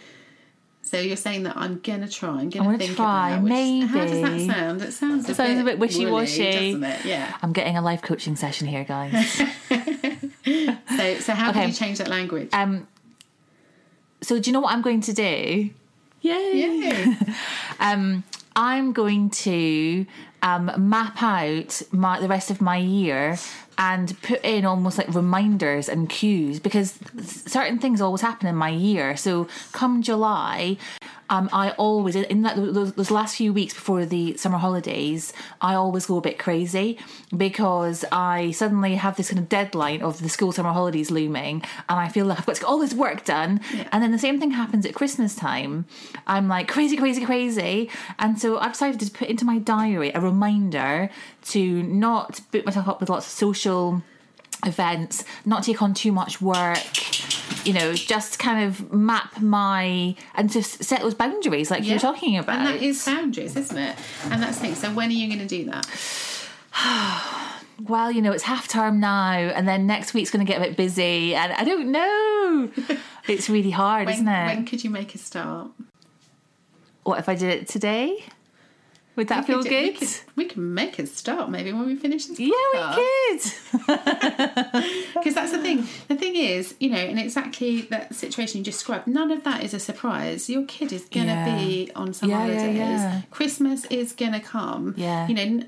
So 0.82 0.98
you're 0.98 1.16
saying 1.16 1.44
that 1.44 1.56
I'm 1.56 1.78
gonna 1.84 2.08
try. 2.08 2.40
I'm 2.40 2.50
gonna 2.50 2.70
I'm 2.70 2.78
think 2.78 2.96
try, 2.96 3.30
about 3.34 3.44
which, 3.44 3.84
How 3.90 4.04
does 4.06 4.20
that 4.22 4.40
sound? 4.56 4.82
It 4.82 4.92
sounds 4.92 5.28
a 5.28 5.34
sounds 5.36 5.50
a 5.60 5.62
bit, 5.62 5.64
bit 5.64 5.78
wishy-washy. 5.78 6.50
doesn't 6.50 6.82
it? 6.82 7.04
Yeah. 7.04 7.36
I'm 7.42 7.52
getting 7.52 7.76
a 7.76 7.82
life 7.82 8.02
coaching 8.02 8.34
session 8.34 8.66
here, 8.66 8.82
guys. 8.84 9.40
So 10.44 11.18
so 11.20 11.32
how 11.34 11.50
Okay. 11.50 11.60
can 11.60 11.68
you 11.68 11.74
change 11.74 11.98
that 11.98 12.08
language? 12.08 12.48
um, 12.52 12.88
so 14.20 14.38
do 14.40 14.50
you 14.50 14.52
know 14.52 14.60
what 14.60 14.72
I'm 14.74 14.82
going 14.82 15.00
to 15.02 15.12
do? 15.12 15.70
Yay! 16.22 16.52
Yay. 16.54 17.16
Um, 17.78 18.24
I'm 18.56 18.92
going 18.92 19.30
to 19.30 20.06
um, 20.42 20.70
map 20.76 21.22
out 21.22 21.82
my 21.92 22.20
the 22.20 22.28
rest 22.28 22.50
of 22.50 22.60
my 22.60 22.76
year 22.76 23.38
and 23.78 24.20
put 24.22 24.44
in 24.44 24.64
almost 24.64 24.98
like 24.98 25.12
reminders 25.14 25.88
and 25.88 26.08
cues 26.08 26.60
because 26.60 26.98
certain 27.22 27.78
things 27.78 28.00
always 28.00 28.20
happen 28.20 28.46
in 28.46 28.54
my 28.54 28.68
year. 28.68 29.16
So 29.16 29.48
come 29.72 30.02
July, 30.02 30.76
um, 31.30 31.48
I 31.52 31.70
always 31.72 32.16
in 32.16 32.42
that 32.42 32.56
those, 32.56 32.92
those 32.92 33.10
last 33.10 33.36
few 33.36 33.52
weeks 33.52 33.72
before 33.72 34.04
the 34.04 34.36
summer 34.36 34.58
holidays, 34.58 35.32
I 35.60 35.74
always 35.74 36.06
go 36.06 36.18
a 36.18 36.20
bit 36.20 36.38
crazy 36.38 36.98
because 37.34 38.04
I 38.10 38.50
suddenly 38.50 38.96
have 38.96 39.16
this 39.16 39.30
kind 39.30 39.38
of 39.38 39.48
deadline 39.48 40.02
of 40.02 40.20
the 40.20 40.28
school 40.28 40.50
summer 40.50 40.72
holidays 40.72 41.10
looming, 41.10 41.62
and 41.88 42.00
I 42.00 42.08
feel 42.08 42.26
like 42.26 42.40
I've 42.40 42.46
got 42.46 42.56
to 42.56 42.60
get 42.62 42.68
all 42.68 42.78
this 42.78 42.92
work 42.92 43.24
done. 43.24 43.60
And 43.92 44.02
then 44.02 44.10
the 44.10 44.18
same 44.18 44.40
thing 44.40 44.50
happens 44.50 44.84
at 44.84 44.94
Christmas 44.94 45.36
time. 45.36 45.86
I'm 46.26 46.48
like 46.48 46.66
crazy, 46.66 46.96
crazy, 46.96 47.24
crazy, 47.24 47.88
and 48.18 48.38
so 48.38 48.58
I've 48.58 48.72
decided 48.72 49.00
to 49.00 49.10
put 49.10 49.28
into 49.28 49.44
my 49.44 49.58
diary 49.58 50.10
a 50.12 50.20
reminder 50.20 51.10
to 51.50 51.82
not 51.84 52.40
book 52.50 52.66
myself 52.66 52.88
up 52.88 53.00
with 53.00 53.08
lots 53.08 53.26
of 53.26 53.32
social 53.32 54.02
events, 54.66 55.24
not 55.46 55.62
take 55.62 55.80
on 55.80 55.94
too 55.94 56.10
much 56.10 56.40
work, 56.40 56.78
you 57.64 57.72
know, 57.72 57.92
just 57.94 58.38
kind 58.38 58.64
of 58.66 58.92
map 58.92 59.40
my 59.40 60.14
and 60.34 60.50
to 60.50 60.62
set 60.62 61.00
those 61.02 61.14
boundaries 61.14 61.70
like 61.70 61.84
you're 61.84 61.98
talking 61.98 62.38
about. 62.38 62.58
And 62.58 62.66
that 62.66 62.82
is 62.82 63.04
boundaries, 63.04 63.56
isn't 63.56 63.76
it? 63.76 63.96
And 64.30 64.42
that's 64.42 64.56
the 64.58 64.66
thing. 64.66 64.74
So 64.74 64.92
when 64.92 65.08
are 65.08 65.12
you 65.12 65.26
going 65.28 65.46
to 65.46 65.46
do 65.46 65.64
that? 65.70 65.86
well, 67.88 68.10
you 68.10 68.22
know, 68.22 68.32
it's 68.32 68.44
half 68.44 68.68
term 68.68 69.00
now, 69.00 69.32
and 69.32 69.66
then 69.66 69.86
next 69.86 70.14
week's 70.14 70.30
going 70.30 70.44
to 70.44 70.50
get 70.50 70.60
a 70.60 70.64
bit 70.64 70.76
busy, 70.76 71.34
and 71.34 71.52
I 71.52 71.64
don't 71.64 71.90
know. 71.90 72.70
it's 73.28 73.48
really 73.48 73.70
hard, 73.70 74.06
When, 74.06 74.14
isn't 74.14 74.28
it? 74.28 74.46
when 74.46 74.64
could 74.66 74.84
you 74.84 74.90
make 74.90 75.14
a 75.14 75.18
start? 75.18 75.70
What 77.02 77.18
if 77.18 77.28
I 77.28 77.34
did 77.34 77.50
it 77.50 77.68
today? 77.68 78.24
Would 79.20 79.28
that 79.28 79.46
We 79.46 79.52
feel 79.52 79.62
could 79.62 79.68
do- 79.68 79.76
we 79.76 79.90
good? 79.90 79.98
could- 79.98 80.20
We 80.36 80.44
can 80.46 80.72
make 80.72 80.98
it 80.98 81.08
stop 81.08 81.50
maybe 81.50 81.70
when 81.74 81.84
we 81.86 81.94
finish 81.96 82.24
this. 82.24 82.40
Yeah, 82.40 82.50
podcast. 82.74 82.96
we 83.72 83.78
could. 83.94 85.12
because 85.14 85.34
that's 85.34 85.52
the 85.52 85.58
thing. 85.58 85.86
The 86.08 86.16
thing 86.16 86.34
is, 86.36 86.74
you 86.80 86.88
know, 86.88 86.96
and 86.96 87.18
exactly 87.18 87.82
that 87.92 88.14
situation 88.14 88.58
you 88.58 88.64
described. 88.64 89.06
None 89.06 89.30
of 89.30 89.44
that 89.44 89.62
is 89.62 89.74
a 89.74 89.78
surprise. 89.78 90.48
Your 90.48 90.64
kid 90.64 90.90
is 90.92 91.02
gonna 91.10 91.26
Yeah. 91.26 91.58
be 91.58 91.90
on 91.94 92.14
some 92.14 92.30
Yeah, 92.30 92.38
holidays. 92.40 92.76
yeah. 92.76 93.20
Christmas 93.30 93.84
is 93.86 94.12
gonna 94.12 94.40
come. 94.40 94.94
Yeah. 94.96 95.28
you 95.28 95.34
know, 95.34 95.64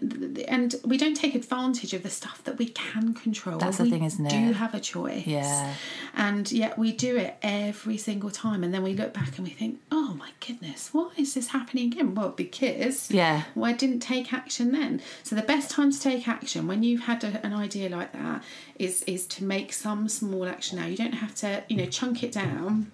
and 0.49 0.75
we 0.85 0.97
don't 0.97 1.15
take 1.15 1.35
advantage 1.35 1.93
of 1.93 2.03
the 2.03 2.11
stuff 2.11 2.43
that 2.45 2.57
we 2.59 2.67
can 2.67 3.13
control. 3.13 3.59
That's 3.59 3.77
the 3.77 3.85
we 3.85 3.91
thing, 3.91 4.05
isn't 4.05 4.25
it? 4.27 4.31
Do 4.31 4.53
have 4.55 4.75
a 4.75 4.81
choice. 4.81 5.27
Yeah. 5.27 5.75
and 6.15 6.51
yet 6.53 6.79
we 6.79 6.93
do 6.93 7.17
it 7.17 7.37
every 7.43 7.99
single 7.99 8.31
time, 8.31 8.65
and 8.65 8.73
then 8.73 8.83
we 8.83 8.95
look 8.95 9.13
back 9.13 9.37
and 9.37 9.47
we 9.47 9.53
think, 9.53 9.81
oh 9.91 10.15
my 10.19 10.31
goodness, 10.47 10.89
why 10.93 11.11
is 11.19 11.35
this 11.35 11.49
happening 11.49 11.93
again? 11.93 12.15
Well, 12.15 12.31
because 12.31 13.11
Yeah. 13.11 13.42
Well, 13.55 13.71
I 13.71 13.75
didn't 13.75 14.01
take 14.01 14.33
action 14.33 14.73
then. 14.73 15.01
So 15.23 15.35
the 15.37 15.43
best 15.43 15.71
time 15.71 15.91
to 15.93 16.01
take 16.01 16.27
action 16.29 16.67
when 16.67 16.83
you've 16.83 17.03
had 17.03 17.23
a, 17.25 17.45
an 17.45 17.53
idea 17.53 17.89
like 17.89 18.13
that 18.13 18.43
is 18.79 19.03
is 19.03 19.27
to 19.27 19.45
make 19.45 19.73
some 19.73 20.09
small 20.09 20.47
action 20.47 20.79
now. 20.79 20.87
You 20.87 20.97
don't 20.97 21.13
have 21.15 21.35
to, 21.37 21.63
you 21.69 21.77
know, 21.77 21.87
chunk 21.87 22.23
it 22.23 22.33
down. 22.33 22.93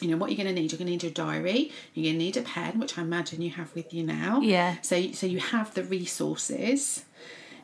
You 0.00 0.08
know 0.10 0.16
what 0.16 0.30
you're 0.30 0.36
going 0.42 0.54
to 0.54 0.60
need. 0.60 0.70
You're 0.70 0.78
going 0.78 0.86
to 0.86 0.92
need 0.92 1.02
your 1.02 1.10
diary. 1.12 1.72
You're 1.92 2.04
going 2.04 2.18
to 2.18 2.24
need 2.24 2.36
a 2.36 2.42
pen, 2.42 2.78
which 2.78 2.96
I 2.96 3.02
imagine 3.02 3.42
you 3.42 3.50
have 3.50 3.74
with 3.74 3.92
you 3.92 4.04
now. 4.04 4.40
Yeah. 4.40 4.76
So 4.82 5.10
so 5.12 5.26
you 5.26 5.40
have 5.40 5.74
the 5.74 5.82
resources. 5.84 7.04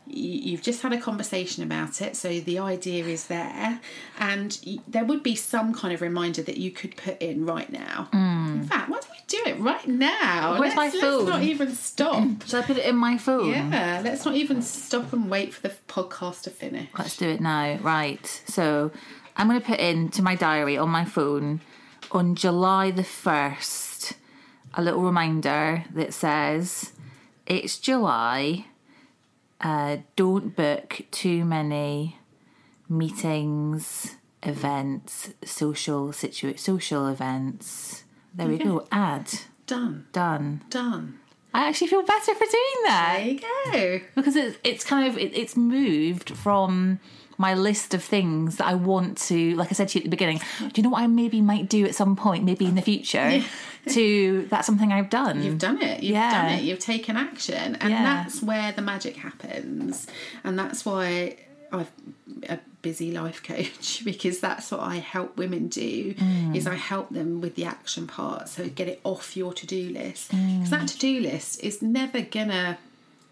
You- 0.07 0.41
You've 0.51 0.63
just 0.63 0.83
had 0.83 0.93
a 0.93 1.01
conversation 1.01 1.63
about 1.63 2.03
it, 2.03 2.15
so 2.15 2.39
the 2.41 2.59
idea 2.59 3.05
is 3.07 3.29
there, 3.29 3.81
and 4.19 4.59
there 4.87 5.05
would 5.05 5.23
be 5.23 5.35
some 5.35 5.73
kind 5.73 5.95
of 5.95 6.03
reminder 6.03 6.43
that 6.43 6.59
you 6.59 6.71
could 6.71 6.95
put 6.97 7.23
in 7.23 7.47
right 7.47 7.71
now. 7.73 8.09
Hmm. 8.13 8.57
In 8.61 8.65
fact, 8.67 8.91
why 8.91 8.99
don't 9.01 9.11
we 9.11 9.14
do 9.27 9.43
it 9.47 9.59
right 9.61 9.87
now? 9.87 10.59
Where's 10.59 10.75
let's, 10.75 10.95
my 10.95 11.01
phone? 11.01 11.19
Let's 11.25 11.29
not 11.29 11.43
even 11.43 11.75
stop. 11.75 12.43
Should 12.47 12.55
I 12.55 12.63
put 12.63 12.79
it 12.79 12.87
in 12.87 12.97
my 12.97 13.19
phone? 13.19 13.51
Yeah, 13.51 14.01
let's 14.05 14.25
not 14.25 14.35
even 14.35 14.63
stop 14.63 15.13
and 15.13 15.31
wait 15.31 15.55
for 15.55 15.63
the 15.63 15.75
podcast 15.89 16.43
to 16.43 16.51
finish. 16.51 16.89
Let's 16.99 17.17
do 17.17 17.29
it 17.29 17.41
now. 17.41 17.79
Right. 17.83 18.27
So 18.47 18.91
I'm 19.37 19.49
going 19.49 19.61
to 19.61 19.67
put 19.67 19.81
into 19.81 20.23
my 20.23 20.35
diary 20.35 20.77
on 20.77 20.89
my 20.91 21.05
phone 21.05 21.61
on 22.13 22.35
July 22.35 22.91
the 22.91 23.03
1st 23.03 24.15
a 24.77 24.83
little 24.83 25.03
reminder 25.03 25.85
that 25.93 26.13
says, 26.13 26.93
It's 27.47 27.79
July. 27.79 28.67
Uh, 29.61 29.99
don't 30.17 30.55
book 30.55 31.03
too 31.11 31.45
many 31.45 32.19
meetings, 32.89 34.17
events, 34.43 35.31
social 35.45 36.13
situ- 36.13 36.57
social 36.57 37.09
events. 37.09 38.04
There 38.35 38.49
we 38.49 38.59
go. 38.59 38.87
Add. 38.93 39.31
Done. 39.67 40.07
Done. 40.13 40.63
Done. 40.71 41.19
I 41.53 41.69
actually 41.69 41.87
feel 41.87 42.03
better 42.03 42.35
for 42.35 42.45
doing 42.45 42.83
that 42.85 43.17
There 43.21 43.29
you 43.29 43.41
go. 44.01 44.05
because 44.17 44.35
it's 44.35 44.59
it's 44.65 44.85
kind 44.85 45.07
of 45.09 45.17
it, 45.17 45.37
it's 45.37 45.57
moved 45.57 46.31
from 46.37 46.99
my 47.39 47.55
list 47.55 47.95
of 47.95 48.03
things 48.03 48.57
that 48.57 48.67
I 48.67 48.75
want 48.75 49.19
to 49.29 49.55
like 49.55 49.69
I 49.71 49.75
said 49.75 49.89
to 49.91 49.99
you 49.99 50.01
at 50.01 50.05
the 50.05 50.11
beginning 50.11 50.41
do 50.59 50.71
you 50.75 50.83
know 50.83 50.91
what 50.91 51.03
I 51.03 51.07
maybe 51.07 51.41
might 51.41 51.69
do 51.69 51.85
at 51.85 51.95
some 51.95 52.17
point 52.17 52.43
maybe 52.45 52.65
in 52.67 52.75
the 52.75 52.83
future 52.83 53.41
to 53.91 54.47
that's 54.51 54.67
something 54.67 54.93
I've 54.93 55.11
done 55.11 55.43
You've 55.45 55.59
done 55.59 55.81
it. 55.81 56.03
You've 56.03 56.15
Yeah. 56.15 56.43
done 56.43 56.53
it. 56.59 56.63
You've 56.65 56.79
taken 56.81 57.17
action. 57.17 57.77
And 57.77 57.91
Yeah. 57.91 58.03
that's 58.03 58.43
where 58.43 58.73
the 58.73 58.83
magic 58.83 59.17
happens. 59.17 60.07
And 60.43 60.59
that's 60.59 60.85
why 60.85 61.37
I've 61.81 61.91
a 62.49 62.59
busy 62.83 63.11
life 63.13 63.43
coach 63.43 64.03
because 64.11 64.41
that's 64.41 64.71
what 64.71 64.81
I 64.81 64.97
help 64.97 65.37
women 65.37 65.69
do 65.69 66.15
Mm. 66.15 66.55
is 66.55 66.67
I 66.67 66.75
help 66.75 67.11
them 67.11 67.41
with 67.41 67.55
the 67.57 67.65
action 67.65 68.07
part. 68.07 68.49
So 68.49 68.69
get 68.69 68.89
it 68.89 69.01
off 69.05 69.37
your 69.37 69.53
to-do 69.55 69.91
list. 69.91 70.33
Mm. 70.33 70.55
Because 70.59 70.71
that 70.71 70.89
to-do 70.89 71.21
list 71.21 71.63
is 71.63 71.81
never 71.83 72.21
gonna 72.21 72.79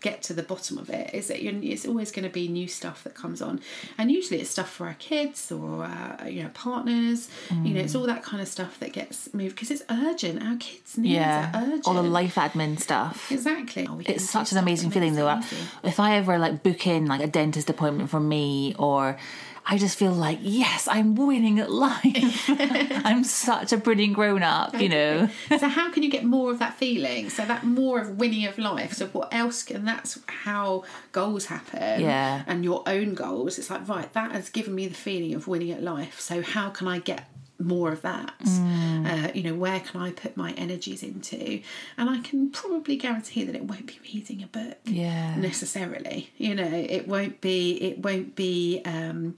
get 0.02 0.22
to 0.24 0.34
the 0.34 0.42
bottom 0.42 0.78
of 0.78 0.90
it 0.90 1.14
is 1.14 1.28
that 1.28 1.42
you're, 1.42 1.54
it's 1.62 1.86
always 1.86 2.10
going 2.10 2.24
to 2.24 2.30
be 2.30 2.48
new 2.48 2.68
stuff 2.68 3.04
that 3.04 3.14
comes 3.14 3.40
on. 3.40 3.60
And 3.96 4.10
usually 4.10 4.40
it's 4.40 4.50
stuff 4.50 4.70
for 4.70 4.86
our 4.86 4.94
kids 4.94 5.50
or 5.50 5.84
our, 5.84 6.28
you 6.28 6.42
know 6.42 6.50
partners. 6.54 7.28
You 7.50 7.74
know 7.74 7.80
it's 7.80 7.94
mm. 7.94 8.00
all 8.00 8.06
that 8.06 8.22
kind 8.22 8.42
of 8.42 8.48
stuff 8.48 8.78
that 8.80 8.92
gets 8.92 9.32
moved 9.32 9.54
because 9.54 9.70
it's 9.70 9.82
urgent. 9.88 10.42
Our 10.42 10.56
kids 10.56 10.98
needs 10.98 11.14
yeah. 11.14 11.50
are 11.54 11.64
urgent. 11.64 11.86
All 11.86 11.94
the 11.94 12.02
life 12.02 12.34
admin 12.34 12.78
stuff. 12.78 13.30
Exactly. 13.30 13.86
Oh, 13.88 14.00
it's 14.04 14.28
such 14.28 14.52
an 14.52 14.58
amazing 14.58 14.90
feeling 14.90 15.14
though. 15.14 15.38
easy. 15.38 15.56
if 15.82 16.00
I 16.00 16.16
ever 16.16 16.38
like 16.38 16.62
book 16.62 16.86
in 16.86 17.06
like 17.06 17.20
a 17.20 17.26
dentist 17.26 17.70
appointment 17.70 18.10
for 18.10 18.20
me 18.20 18.74
or 18.78 19.16
I 19.64 19.78
just 19.78 19.96
feel 19.98 20.12
like 20.12 20.38
yes 20.42 20.88
I'm 20.88 21.14
winning 21.14 21.58
at 21.60 21.70
life. 21.70 22.44
I'm 22.48 23.22
such 23.24 23.72
a 23.72 23.76
brilliant 23.76 24.14
grown 24.14 24.42
up 24.42 24.78
you. 24.80 24.88
know. 24.88 25.28
So 25.58 25.68
how 25.68 25.90
can 25.90 26.02
you 26.02 26.10
get 26.10 26.24
more 26.24 26.50
of 26.50 26.58
that 26.58 26.74
feeling? 26.74 27.30
So 27.30 27.44
that 27.44 27.64
more 27.64 28.00
of 28.00 28.18
winning 28.18 28.44
of 28.46 28.58
life. 28.58 28.92
So 28.94 29.06
what 29.08 29.32
else 29.32 29.70
and 29.70 29.86
that's 29.86 30.18
how 30.26 30.82
goals 31.12 31.46
happen 31.46 32.00
Yeah. 32.00 32.42
and 32.46 32.64
your 32.64 32.82
own 32.86 33.14
goals. 33.14 33.58
It's 33.58 33.70
like 33.70 33.86
right 33.88 34.12
that 34.12 34.32
has 34.32 34.50
given 34.50 34.74
me 34.74 34.88
the 34.88 34.94
feeling 34.94 35.34
of 35.34 35.46
winning 35.46 35.70
at 35.70 35.82
life. 35.82 36.20
So 36.20 36.42
how 36.42 36.68
can 36.70 36.88
i 36.88 36.98
get 36.98 37.28
more 37.62 37.92
of 37.92 38.02
that 38.02 38.34
Mm. 38.42 39.06
uh, 39.28 39.32
you 39.34 39.42
know 39.42 39.54
where 39.54 39.80
can 39.80 40.00
i 40.00 40.10
put 40.10 40.36
my 40.36 40.52
energies 40.52 41.02
into 41.02 41.60
and 41.96 42.10
i 42.10 42.20
can 42.20 42.50
probably 42.50 42.96
guarantee 42.96 43.44
that 43.44 43.54
it 43.54 43.64
won't 43.64 43.86
be 43.86 43.98
reading 44.12 44.42
a 44.42 44.46
book 44.46 44.78
Yeah. 44.84 45.36
necessarily 45.36 46.30
you 46.36 46.54
know 46.54 46.64
it 46.64 47.06
won't 47.08 47.40
be 47.40 47.72
it 47.82 47.98
won't 48.00 48.34
be 48.36 48.80
um 48.84 49.36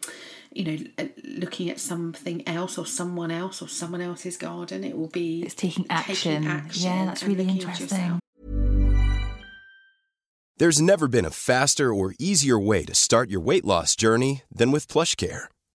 you 0.52 0.64
know 0.64 0.78
uh, 0.98 1.04
looking 1.24 1.68
at 1.70 1.80
something 1.80 2.46
else 2.48 2.78
or 2.78 2.86
someone 2.86 3.30
else 3.30 3.60
or 3.62 3.68
someone 3.68 4.00
else's 4.00 4.36
garden 4.36 4.84
it 4.84 4.96
will 4.96 5.08
be 5.08 5.42
it's 5.42 5.54
taking 5.54 5.86
action, 5.90 6.42
yeah 6.44 7.04
that's 7.06 7.22
really 7.24 7.48
interesting. 7.48 8.20
There's 10.56 10.80
never 10.80 11.08
been 11.08 11.24
a 11.24 11.30
faster 11.30 11.92
or 11.92 12.14
easier 12.18 12.56
way 12.58 12.84
to 12.84 12.94
start 12.94 13.28
your 13.28 13.40
weight 13.40 13.64
loss 13.64 13.96
journey 13.96 14.42
than 14.54 14.70
with 14.70 14.86
PlushCare. 14.86 15.46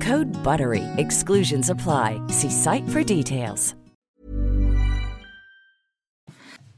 Code 0.00 0.32
BUTTERY. 0.42 0.84
Exclusions 0.96 1.68
apply. 1.68 2.20
See 2.28 2.50
site 2.50 2.88
for 2.88 3.02
details. 3.02 3.74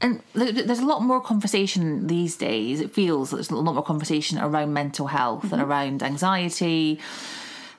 And 0.03 0.21
there's 0.33 0.79
a 0.79 0.85
lot 0.85 1.01
more 1.01 1.21
conversation 1.21 2.07
these 2.07 2.35
days. 2.35 2.81
It 2.81 2.91
feels 2.91 3.29
that 3.29 3.37
there's 3.37 3.51
a 3.51 3.55
lot 3.55 3.73
more 3.73 3.83
conversation 3.83 4.37
around 4.37 4.73
mental 4.73 5.07
health 5.07 5.43
and 5.43 5.53
mm-hmm. 5.53 5.71
around 5.71 6.03
anxiety. 6.03 6.99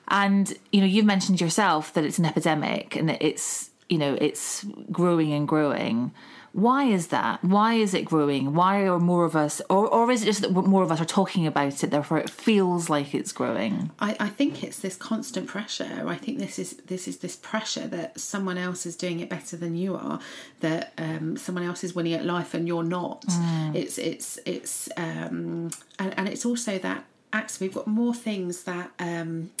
And 0.07 0.51
you 0.71 0.81
know, 0.81 0.87
you've 0.87 1.05
mentioned 1.05 1.39
yourself 1.39 1.93
that 1.93 2.03
it's 2.03 2.17
an 2.17 2.25
epidemic 2.25 2.95
and 2.95 3.09
that 3.09 3.21
it's 3.21 3.69
you 3.89 3.99
know 3.99 4.17
it's 4.19 4.65
growing 4.91 5.33
and 5.33 5.47
growing. 5.47 6.11
Why 6.55 6.85
is 6.85 7.07
that? 7.07 7.43
Why 7.43 7.73
is 7.73 7.93
it 7.93 8.05
growing? 8.05 8.53
Why 8.53 8.87
are 8.87 8.97
more 8.97 9.25
of 9.25 9.35
us, 9.35 9.61
or, 9.69 9.89
or 9.89 10.09
is 10.09 10.23
it 10.23 10.25
just 10.25 10.39
that 10.41 10.51
more 10.51 10.83
of 10.83 10.89
us 10.89 11.01
are 11.01 11.05
talking 11.05 11.45
about 11.45 11.83
it, 11.83 11.91
therefore 11.91 12.17
it 12.17 12.29
feels 12.29 12.89
like 12.89 13.13
it's 13.13 13.33
growing? 13.33 13.91
I, 13.99 14.15
I 14.21 14.29
think 14.29 14.63
it's 14.63 14.79
this 14.79 14.95
constant 14.95 15.47
pressure. 15.47 16.05
I 16.07 16.15
think 16.15 16.39
this 16.39 16.57
is 16.57 16.77
this 16.87 17.09
is 17.09 17.17
this 17.17 17.35
pressure 17.35 17.87
that 17.87 18.17
someone 18.17 18.57
else 18.57 18.85
is 18.85 18.95
doing 18.95 19.19
it 19.19 19.29
better 19.29 19.57
than 19.57 19.75
you 19.75 19.97
are, 19.97 20.21
that 20.61 20.93
um, 20.97 21.35
someone 21.35 21.65
else 21.65 21.83
is 21.83 21.93
winning 21.93 22.13
at 22.13 22.23
life 22.23 22.53
and 22.53 22.65
you're 22.69 22.83
not. 22.83 23.25
It's 23.73 23.97
it's 23.97 24.39
it's 24.45 24.87
um, 24.95 25.71
and, 25.99 26.13
and 26.17 26.29
it's 26.29 26.45
also 26.45 26.77
that 26.79 27.03
actually 27.33 27.67
we've 27.67 27.75
got 27.75 27.87
more 27.87 28.13
things 28.13 28.63
that 28.63 28.91
um, 28.97 29.51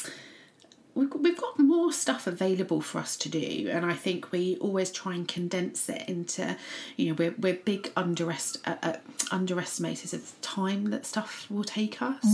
we've 0.95 1.09
got, 1.09 1.21
we've 1.21 1.37
got 1.37 1.59
more 1.59 1.91
stuff 1.93 2.25
available 2.25 2.81
for 2.81 2.99
us 2.99 3.15
to 3.15 3.29
do 3.29 3.69
and 3.69 3.85
i 3.85 3.93
think 3.93 4.31
we 4.31 4.57
always 4.57 4.91
try 4.91 5.13
and 5.13 5.27
condense 5.27 5.87
it 5.89 6.07
into 6.07 6.55
you 6.97 7.09
know 7.09 7.15
we're, 7.17 7.35
we're 7.37 7.53
big 7.53 7.93
underest, 7.95 8.57
uh, 8.65 8.75
uh, 8.81 8.93
underestimators 9.25 10.13
of 10.13 10.35
the 10.35 10.41
time 10.41 10.89
that 10.91 11.05
stuff 11.05 11.45
will 11.49 11.63
take 11.63 12.01
us 12.01 12.25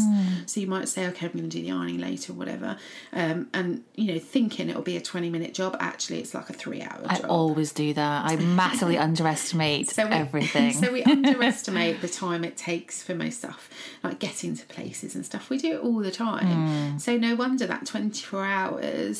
so 0.45 0.59
you 0.59 0.67
might 0.67 0.87
say 0.87 1.07
okay 1.07 1.25
i'm 1.25 1.31
going 1.33 1.49
to 1.49 1.57
do 1.57 1.63
the 1.63 1.71
ironing 1.71 1.99
later 1.99 2.31
or 2.31 2.35
whatever 2.35 2.77
um, 3.13 3.47
and 3.53 3.83
you 3.95 4.13
know 4.13 4.19
thinking 4.19 4.69
it'll 4.69 4.81
be 4.81 4.97
a 4.97 5.01
20 5.01 5.29
minute 5.29 5.53
job 5.53 5.75
actually 5.79 6.19
it's 6.19 6.33
like 6.33 6.49
a 6.49 6.53
three 6.53 6.81
hour 6.81 7.01
I 7.05 7.15
job 7.17 7.25
i 7.25 7.27
always 7.27 7.71
do 7.71 7.93
that. 7.93 8.25
I 8.25 8.35
massively 8.61 8.97
underestimate 8.97 9.89
so 9.89 10.07
we, 10.07 10.11
everything. 10.13 10.73
So 10.81 10.91
we 10.91 11.03
underestimate 11.17 12.01
the 12.01 12.07
time 12.07 12.43
it 12.43 12.57
takes 12.57 13.03
for 13.03 13.13
most 13.13 13.39
stuff, 13.39 13.69
like 14.03 14.19
getting 14.19 14.55
to 14.55 14.65
places 14.65 15.15
and 15.15 15.25
stuff. 15.25 15.49
We 15.49 15.57
do 15.57 15.73
it 15.73 15.79
all 15.79 15.99
the 15.99 16.11
time. 16.11 16.99
So 16.99 17.17
no 17.17 17.35
wonder 17.35 17.65
that 17.67 17.85
24 17.85 18.45
hours 18.45 18.50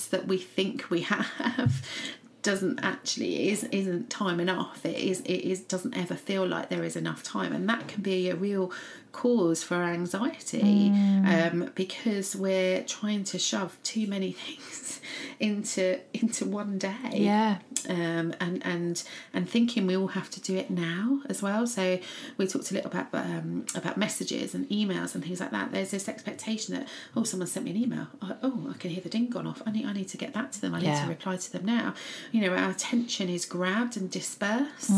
that 0.10 0.28
we 0.28 0.38
think 0.38 0.89
we 0.89 1.02
have 1.02 1.86
doesn't 2.41 2.80
actually 2.84 3.50
is 3.50 3.63
isn't 3.65 4.10
time 4.10 4.39
enough. 4.39 4.86
It 4.86 4.98
is 4.98 5.22
it 5.22 5.41
is 5.52 5.62
doesn't 5.62 5.96
ever 5.96 6.15
feel 6.15 6.46
like 6.48 6.70
there 6.70 6.84
is 6.84 6.96
enough 6.96 7.24
time, 7.24 7.54
and 7.54 7.67
that 7.70 7.88
can 7.88 8.02
be 8.02 8.30
a 8.30 8.36
real 8.36 8.72
cause 9.12 9.62
for 9.63 9.76
anxiety 9.76 10.89
um, 11.26 11.69
because 11.76 12.36
we're 12.36 12.84
trying 12.84 13.24
to 13.26 13.38
shove 13.38 13.78
too 13.84 14.08
many 14.08 14.32
things 14.43 15.02
into 15.39 16.00
into 16.13 16.45
one 16.45 16.78
day 16.78 17.10
yeah. 17.13 17.58
um, 17.89 18.34
and 18.39 18.63
and 18.65 19.04
and 19.34 19.50
thinking 19.50 19.88
we 19.88 19.97
all 19.97 20.08
have 20.08 20.30
to 20.30 20.39
do 20.41 20.56
it 20.56 20.69
now 20.69 21.21
as 21.28 21.41
well. 21.41 21.65
So 21.67 22.00
we 22.38 22.47
talked 22.47 22.71
a 22.71 22.74
little 22.74 22.91
about 22.91 23.08
um, 23.13 23.65
about 23.76 23.97
messages 23.97 24.54
and 24.54 24.67
emails 24.69 25.15
and 25.15 25.24
things 25.24 25.39
like 25.39 25.52
that. 25.52 25.71
There's 25.71 25.91
this 25.91 26.08
expectation 26.08 26.76
that 26.76 26.88
oh, 27.15 27.24
someone 27.24 27.47
sent 27.47 27.65
me 27.65 27.71
an 27.71 27.78
email. 27.78 28.08
I, 28.21 28.36
oh, 28.43 28.67
I 28.74 28.78
can 28.78 28.91
hear 28.91 29.02
the 29.02 29.10
ding 29.10 29.30
gone 29.30 29.47
off. 29.47 29.62
I 29.65 29.71
need 29.71 29.86
I 29.86 29.93
need 29.93 30.08
to 30.10 30.17
get 30.17 30.34
that 30.34 30.52
to 30.54 30.62
them. 30.62 30.76
I 30.76 30.80
need 30.80 30.88
Yeah. 30.88 31.04
to 31.04 31.10
reply 31.10 31.38
to 31.38 31.52
them 31.52 31.65
now. 31.65 31.95
You 32.32 32.41
know, 32.41 32.56
our 32.56 32.69
attention 32.69 33.28
is 33.30 33.45
grabbed 33.45 33.97
and 33.97 34.10
dispersed, 34.10 34.89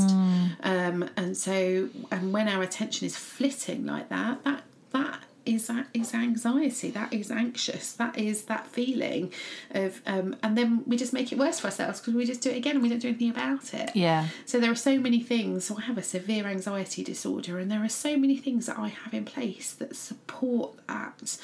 um, 0.63 1.09
and 1.15 1.35
so 1.37 1.89
and 2.11 2.33
when 2.33 2.47
our 2.47 2.61
attention 2.61 3.05
is 3.05 3.15
flitting 3.15 3.85
like 3.85 4.02
that, 4.09 4.43
that 4.43 4.63
that 4.91 5.19
is 5.45 5.67
that 5.67 5.87
is 5.93 6.13
anxiety 6.13 6.89
that 6.91 7.11
is 7.11 7.29
anxious 7.29 7.91
that 7.93 8.17
is 8.17 8.43
that 8.43 8.65
feeling 8.67 9.29
of 9.71 10.01
um, 10.05 10.33
and 10.41 10.57
then 10.57 10.81
we 10.87 10.95
just 10.95 11.11
make 11.11 11.33
it 11.33 11.37
worse 11.37 11.59
for 11.59 11.67
ourselves 11.67 11.99
because 11.99 12.13
we 12.13 12.25
just 12.25 12.39
do 12.39 12.49
it 12.49 12.55
again 12.55 12.75
and 12.75 12.81
we 12.83 12.87
don't 12.87 12.99
do 12.99 13.09
anything 13.09 13.29
about 13.29 13.73
it 13.73 13.91
Yeah. 13.93 14.27
so 14.45 14.57
there 14.57 14.71
are 14.71 14.75
so 14.75 14.97
many 14.97 15.19
things 15.19 15.65
so 15.65 15.77
i 15.77 15.81
have 15.81 15.97
a 15.97 16.03
severe 16.03 16.45
anxiety 16.47 17.03
disorder 17.03 17.59
and 17.59 17.69
there 17.69 17.83
are 17.83 17.89
so 17.89 18.15
many 18.15 18.37
things 18.37 18.67
that 18.67 18.79
i 18.79 18.87
have 18.87 19.13
in 19.13 19.25
place 19.25 19.73
that 19.73 19.97
support 19.97 20.75
that 20.87 21.37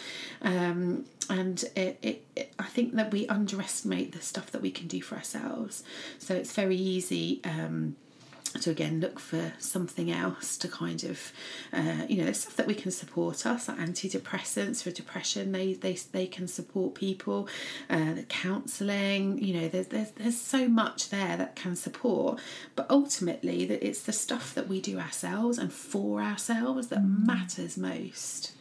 um, 0.44 1.04
and 1.30 1.66
it, 1.76 2.00
it, 2.02 2.26
it, 2.38 2.54
i 2.58 2.64
think 2.68 2.96
that 2.96 3.12
we 3.12 3.28
underestimate 3.28 4.14
the 4.14 4.22
stuff 4.22 4.50
that 4.52 4.62
we 4.62 4.72
can 4.72 4.88
do 4.88 5.02
for 5.02 5.16
ourselves 5.16 5.84
so 6.20 6.34
it's 6.36 6.54
very 6.54 6.78
easy 6.78 7.42
um, 7.44 7.98
to 8.54 8.70
again 8.70 9.00
look 9.00 9.20
for 9.20 9.54
something 9.60 10.12
else 10.12 10.58
to 10.58 10.68
kind 10.68 11.04
of 11.04 11.32
uh, 11.74 12.06
you 12.08 12.18
know 12.18 12.24
there's 12.24 12.40
stuff 12.40 12.56
that 12.56 12.68
we 12.68 12.74
can 12.74 12.92
support 12.92 13.46
us 13.46 13.68
like 13.68 13.78
antidepressants 13.78 14.84
for 14.84 14.92
depression 14.92 15.52
they 15.52 15.74
they, 15.74 15.94
they 16.12 16.28
can 16.28 16.48
support 16.48 16.96
people 16.96 17.48
uh, 17.90 18.14
the 18.14 18.24
counselling 18.24 19.42
you 19.44 19.54
know 19.54 19.68
there's, 19.68 19.88
there's 19.88 20.12
there's 20.12 20.40
so 20.40 20.68
much 20.68 21.10
there 21.10 21.38
that 21.38 21.56
can 21.56 21.76
support 21.76 22.40
but 22.76 22.86
ultimately 22.90 23.66
that 23.66 23.86
it's 23.86 24.04
the 24.04 24.14
stuff 24.14 24.54
that 24.54 24.68
we 24.68 24.82
do 24.82 25.00
ourselves 25.00 25.58
and 25.58 25.72
for 25.72 26.22
ourselves 26.22 26.88
that 26.88 27.04
matters 27.04 27.78
most 27.78 28.54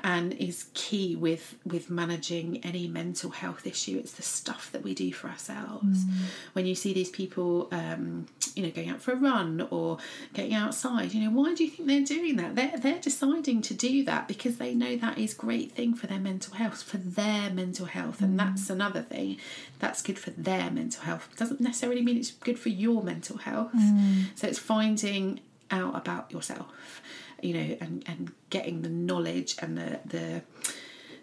and 0.00 0.32
is 0.34 0.66
key 0.74 1.16
with 1.16 1.56
with 1.64 1.90
managing 1.90 2.64
any 2.64 2.86
mental 2.86 3.30
health 3.30 3.66
issue. 3.66 3.98
It's 3.98 4.12
the 4.12 4.22
stuff 4.22 4.70
that 4.72 4.82
we 4.82 4.94
do 4.94 5.12
for 5.12 5.28
ourselves. 5.28 6.04
Mm. 6.04 6.12
When 6.52 6.66
you 6.66 6.74
see 6.74 6.92
these 6.92 7.10
people 7.10 7.68
um, 7.72 8.26
you 8.54 8.62
know 8.62 8.70
going 8.70 8.90
out 8.90 9.00
for 9.00 9.12
a 9.12 9.16
run 9.16 9.66
or 9.70 9.98
getting 10.34 10.54
outside 10.54 11.12
you 11.12 11.22
know 11.22 11.30
why 11.30 11.54
do 11.54 11.64
you 11.64 11.70
think 11.70 11.88
they're 11.88 12.18
doing 12.18 12.36
that? 12.36 12.54
They're, 12.54 12.78
they're 12.78 13.00
deciding 13.00 13.62
to 13.62 13.74
do 13.74 14.04
that 14.04 14.28
because 14.28 14.58
they 14.58 14.74
know 14.74 14.96
that 14.96 15.18
is 15.18 15.34
great 15.34 15.72
thing 15.72 15.94
for 15.94 16.06
their 16.06 16.20
mental 16.20 16.54
health 16.54 16.82
for 16.82 16.98
their 16.98 17.50
mental 17.50 17.86
health. 17.86 18.20
And 18.20 18.38
that's 18.38 18.66
mm. 18.66 18.70
another 18.70 19.02
thing 19.02 19.38
that's 19.78 20.02
good 20.02 20.18
for 20.18 20.30
their 20.30 20.70
mental 20.70 21.02
health. 21.04 21.28
Doesn't 21.36 21.60
necessarily 21.60 22.02
mean 22.02 22.16
it's 22.16 22.30
good 22.30 22.58
for 22.58 22.68
your 22.68 23.02
mental 23.02 23.38
health. 23.38 23.72
Mm. 23.74 24.26
So 24.36 24.46
it's 24.46 24.58
finding 24.58 25.40
out 25.70 25.94
about 25.94 26.32
yourself 26.32 27.02
you 27.42 27.54
know 27.54 27.76
and 27.80 28.04
and 28.06 28.32
getting 28.50 28.82
the 28.82 28.88
knowledge 28.88 29.56
and 29.60 29.76
the 29.76 30.00
the 30.04 30.42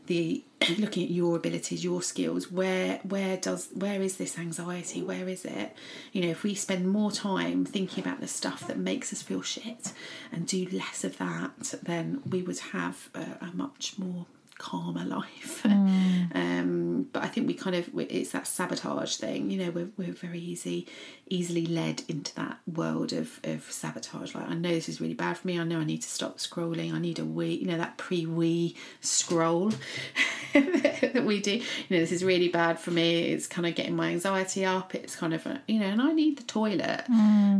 the 0.08 0.43
looking 0.78 1.04
at 1.04 1.10
your 1.10 1.36
abilities 1.36 1.84
your 1.84 2.01
skills 2.01 2.51
where 2.51 2.99
where 3.04 3.38
does 3.38 3.69
where 3.73 4.01
is 4.01 4.17
this 4.17 4.38
anxiety? 4.38 5.01
Where 5.01 5.28
is 5.28 5.45
it? 5.45 5.75
You 6.12 6.21
know 6.21 6.30
if 6.30 6.43
we 6.43 6.56
spend 6.56 6.89
more 6.89 7.12
time 7.12 7.65
thinking 7.65 8.04
about 8.04 8.21
the 8.21 8.28
stuff 8.28 8.67
that 8.67 8.78
makes 8.78 9.12
us 9.12 9.21
feel 9.21 9.41
shit 9.41 9.93
and 10.32 10.47
do 10.47 10.67
less 10.71 11.04
of 11.04 11.17
that 11.17 11.75
then 11.84 12.21
we 12.30 12.41
would 12.41 12.60
have 12.60 13.10
a, 13.13 13.45
a 13.45 13.51
much 13.54 13.97
more 13.97 14.25
calmer 14.57 15.05
life. 15.05 15.65
Um 16.35 17.07
but 17.11 17.23
i 17.23 17.27
think 17.27 17.47
we 17.47 17.53
kind 17.53 17.75
of 17.75 17.89
it's 17.97 18.31
that 18.31 18.47
sabotage 18.47 19.15
thing 19.15 19.49
you 19.49 19.57
know 19.63 19.71
we're, 19.71 19.89
we're 19.97 20.11
very 20.11 20.39
easy 20.39 20.87
easily 21.29 21.65
led 21.65 22.03
into 22.07 22.33
that 22.35 22.59
world 22.67 23.13
of 23.13 23.39
of 23.43 23.63
sabotage. 23.71 24.35
Like 24.35 24.49
i 24.49 24.53
know 24.53 24.69
this 24.69 24.89
is 24.89 24.99
really 24.99 25.13
bad 25.13 25.37
for 25.37 25.47
me. 25.47 25.59
I 25.59 25.63
know 25.63 25.79
i 25.79 25.83
need 25.83 26.01
to 26.01 26.09
stop 26.09 26.37
scrolling. 26.37 26.93
I 26.93 26.99
need 26.99 27.19
a 27.19 27.25
wee 27.25 27.55
you 27.55 27.67
know 27.67 27.77
that 27.77 27.97
pre-wee 27.97 28.75
scroll 29.01 29.71
that 30.53 31.23
we 31.25 31.41
do. 31.41 31.55
You 31.55 31.61
know 31.89 31.99
this 31.99 32.11
is 32.11 32.23
really 32.23 32.49
bad 32.49 32.79
for 32.79 32.91
me. 32.91 33.29
It's 33.31 33.47
kind 33.47 33.65
of 33.67 33.75
getting 33.75 33.95
my 33.95 34.09
anxiety 34.09 34.65
up. 34.65 34.93
It's 34.95 35.15
kind 35.15 35.33
of 35.33 35.45
a, 35.45 35.61
you 35.67 35.79
know 35.79 35.87
and 35.87 36.01
i 36.01 36.11
need 36.11 36.37
the 36.37 36.43
toilet. 36.43 37.03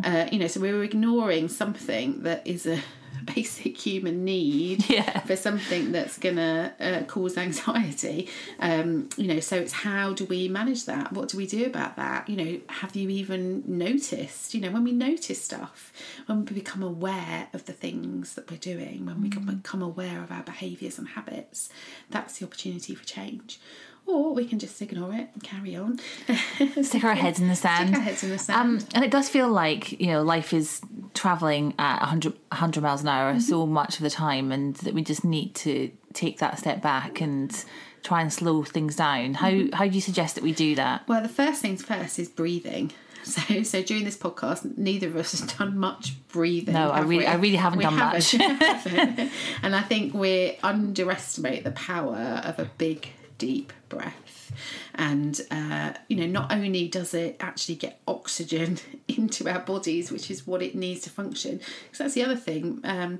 Uh, 0.05 0.27
you 0.31 0.39
know 0.39 0.47
so 0.47 0.60
we 0.60 0.71
we're 0.71 0.84
ignoring 0.84 1.47
something 1.47 2.23
that 2.23 2.45
is 2.45 2.65
a 2.65 2.79
basic 3.36 3.78
human 3.78 4.23
need 4.23 4.88
Yeah. 4.89 5.19
for 5.21 5.36
something 5.36 5.91
that's 5.91 6.17
going 6.17 6.36
to 6.38 6.73
uh, 6.80 7.03
cause 7.03 7.38
anxiety. 7.38 8.30
Um, 8.59 9.09
you 9.17 9.28
know, 9.28 9.39
so 9.39 9.57
it's 9.57 9.73
how 9.73 10.13
do 10.13 10.26
we 10.26 10.47
manage 10.47 10.86
that? 10.86 11.11
What 11.13 11.30
do 11.30 11.38
we 11.38 11.47
do 11.47 11.65
about 11.65 11.95
that? 11.95 12.30
You 12.30 12.36
know, 12.38 12.59
have 12.69 12.95
you 12.95 13.09
even 13.09 13.63
noticed? 13.67 14.53
You 14.53 14.61
know, 14.61 14.71
when 14.71 14.84
we 14.84 14.91
notice 14.91 15.41
stuff, 15.41 15.91
when 16.28 16.45
we 16.45 16.53
become 16.53 16.84
aware 16.84 17.47
of 17.53 17.65
the 17.65 17.73
things 17.73 18.36
that 18.36 18.49
we're 18.49 18.57
doing, 18.57 19.05
when 19.05 19.21
we 19.21 19.30
become 19.30 19.82
aware 19.82 20.21
of 20.21 20.32
our 20.32 20.43
behaviours 20.43 20.97
and 20.97 21.09
habits, 21.09 21.69
that's 22.09 22.39
the 22.39 22.45
opportunity 22.45 22.95
for 22.95 23.05
change. 23.05 23.59
Or 24.08 24.34
we 24.36 24.45
can 24.45 24.60
just 24.60 24.80
ignore 24.82 25.14
it 25.14 25.30
and 25.34 25.41
carry 25.43 25.76
on. 25.76 25.99
Stick 26.84 27.03
our 27.03 27.16
heads 27.16 27.39
in 27.39 27.47
the 27.47 27.56
sand. 27.56 27.88
Stick 27.89 27.97
our 27.97 28.03
heads 28.03 28.24
in 28.24 28.30
the 28.30 28.38
sand. 28.38 28.60
Um, 28.82 28.88
and 28.93 29.03
it 29.03 29.10
does 29.10 29.30
feel 29.30 29.49
like, 29.49 29.99
you 29.99 30.08
know, 30.08 30.22
life 30.22 30.53
is 30.53 30.80
travelling 31.16 31.74
at 31.80 31.99
100, 32.01 32.34
100 32.34 32.84
miles 32.84 33.01
an 33.01 33.08
hour 33.08 33.32
Mm-hmm. 33.32 33.39
so 33.39 33.66
much 33.66 33.95
of 33.97 34.03
the 34.03 34.10
time, 34.12 34.51
and 34.51 34.76
that 34.78 34.93
we 34.93 35.01
just 35.03 35.24
need 35.26 35.56
to 35.56 35.89
take 36.14 36.38
that 36.39 36.60
step 36.60 36.82
back 36.84 37.20
and 37.20 37.66
try 38.03 38.22
and 38.22 38.32
slow 38.32 38.64
things 38.64 38.95
down. 38.95 39.34
How, 39.34 39.49
Mm-hmm. 39.49 39.74
how 39.76 39.86
do 39.88 39.95
you 39.95 40.01
suggest 40.01 40.36
that 40.36 40.43
we 40.43 40.51
do 40.53 40.76
that? 40.76 41.08
Well, 41.08 41.24
the 41.24 41.30
first 41.30 41.62
things 41.62 41.82
first 41.84 42.20
is 42.20 42.30
breathing. 42.30 42.91
So, 43.26 43.64
so 43.64 43.82
during 43.82 44.03
this 44.03 44.16
podcast, 44.18 44.78
neither 44.78 45.08
of 45.08 45.16
us 45.16 45.32
has 45.32 45.51
done 45.58 45.80
much 45.80 46.14
breathing. 46.28 46.76
No, 46.76 46.91
I 46.91 46.99
really- 46.99 47.18
we? 47.18 47.26
I 47.26 47.34
really 47.38 47.56
haven't 47.56 47.80
We 47.80 47.84
done 47.86 47.95
much. 47.95 48.30
haven't. 48.34 49.32
and 49.64 49.76
I 49.76 49.82
think 49.82 50.14
we 50.14 50.60
underestimate 50.62 51.64
the 51.64 51.72
power 51.72 52.16
of 52.45 52.60
a 52.60 52.70
big, 52.78 53.08
deep 53.38 53.73
breath. 53.89 54.51
And 54.93 55.39
uh, 55.51 55.93
you 56.07 56.17
know, 56.17 56.27
not 56.27 56.51
only 56.51 56.88
does 56.88 57.13
it 57.13 57.38
actually 57.39 57.75
get 57.75 57.99
oxygen 58.07 58.79
into 59.07 59.49
our 59.49 59.59
bodies, 59.59 60.11
which 60.11 60.29
is 60.31 60.45
what 60.45 60.61
it 60.61 60.75
needs 60.75 61.01
to 61.01 61.09
function, 61.09 61.59
because 61.83 61.99
that's 61.99 62.13
the 62.13 62.23
other 62.23 62.36
thing. 62.36 62.81
Um, 62.83 63.19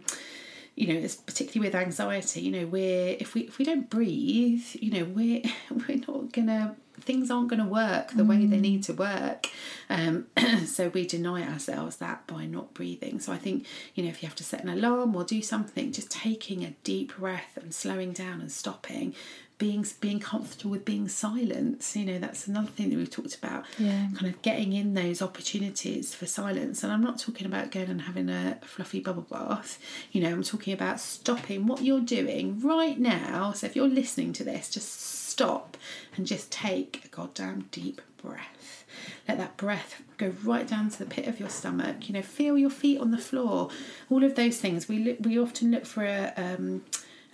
you 0.76 0.88
know, 0.88 1.00
it's 1.00 1.16
particularly 1.16 1.70
with 1.70 1.76
anxiety. 1.76 2.42
You 2.42 2.52
know, 2.52 2.68
we're 2.68 3.16
if 3.20 3.34
we 3.34 3.42
if 3.42 3.58
we 3.58 3.66
don't 3.66 3.90
breathe, 3.90 4.66
you 4.74 4.92
know, 4.92 5.06
we're 5.06 5.42
we're 5.88 6.04
not 6.08 6.32
gonna 6.32 6.76
things 7.02 7.30
aren't 7.30 7.50
to 7.50 7.64
work 7.64 8.12
the 8.12 8.24
way 8.24 8.46
they 8.46 8.60
need 8.60 8.84
to 8.84 8.94
work. 8.94 9.48
Um, 9.90 10.28
so 10.66 10.90
we 10.90 11.06
deny 11.06 11.44
ourselves 11.44 11.98
that 11.98 12.26
by 12.28 12.46
not 12.46 12.74
breathing. 12.74 13.20
So 13.20 13.32
I 13.34 13.38
think 13.38 13.66
you 13.94 14.04
know 14.04 14.10
if 14.10 14.22
you 14.22 14.28
have 14.28 14.36
to 14.36 14.44
set 14.44 14.64
an 14.64 14.70
alarm 14.70 15.16
or 15.16 15.24
do 15.24 15.42
something, 15.42 15.92
just 15.92 16.12
taking 16.12 16.64
a 16.64 16.72
deep 16.84 17.18
breath 17.18 17.58
and 17.62 17.74
slowing 17.74 18.12
down 18.12 18.42
and 18.42 18.52
stopping. 18.52 19.14
Being 19.58 19.86
being 20.02 20.20
comfortable 20.20 20.72
with 20.72 20.84
being 20.84 21.08
silent, 21.08 21.90
you 21.96 22.06
know, 22.06 22.20
that's 22.20 22.48
another 22.48 22.68
thing 22.68 22.90
that 22.90 22.98
we've 22.98 23.10
talked 23.10 23.36
about. 23.36 23.64
Yeah. 23.78 24.10
Kind 24.16 24.34
of 24.34 24.42
getting 24.42 24.74
in 24.74 24.96
those 24.96 25.22
opportunities 25.22 26.14
for 26.14 26.26
silence. 26.26 26.84
And 26.84 26.92
I'm 26.92 27.02
not 27.02 27.20
talking 27.20 27.48
about 27.48 27.72
going 27.72 27.90
and 27.90 28.02
having 28.02 28.30
a 28.30 28.60
fluffy 28.64 29.00
bubble 29.00 29.22
bath. 29.30 29.80
You 30.12 30.22
know, 30.22 30.32
I'm 30.32 30.44
talking 30.44 30.74
about 30.74 31.00
stopping 31.00 31.68
what 31.68 31.84
you're 31.84 32.02
doing 32.02 32.60
right 32.60 33.00
now. 33.00 33.54
So 33.54 33.66
if 33.68 33.76
you're 33.76 33.88
listening 33.88 34.34
to 34.34 34.44
this, 34.44 34.70
just 34.70 34.92
stop 35.36 35.78
and 36.16 36.26
just 36.26 36.52
take 36.52 37.04
a 37.06 37.08
goddamn 37.08 37.68
deep 37.72 38.02
breath. 38.22 38.86
Let 39.28 39.38
that 39.38 39.58
breath 39.58 40.02
go 40.18 40.34
right 40.44 40.68
down 40.68 40.90
to 40.90 41.00
the 41.00 41.06
pit 41.06 41.28
of 41.28 41.40
your 41.40 41.50
stomach. 41.50 42.08
You 42.08 42.14
know, 42.14 42.22
feel 42.22 42.58
your 42.58 42.70
feet 42.70 43.00
on 43.00 43.12
the 43.12 43.18
floor. 43.18 43.70
All 44.10 44.24
of 44.24 44.36
those 44.36 44.58
things. 44.58 44.88
We 44.88 45.00
look, 45.00 45.18
we 45.20 45.40
often 45.40 45.72
look 45.72 45.86
for 45.86 46.06
a 46.06 46.34
um, 46.38 46.84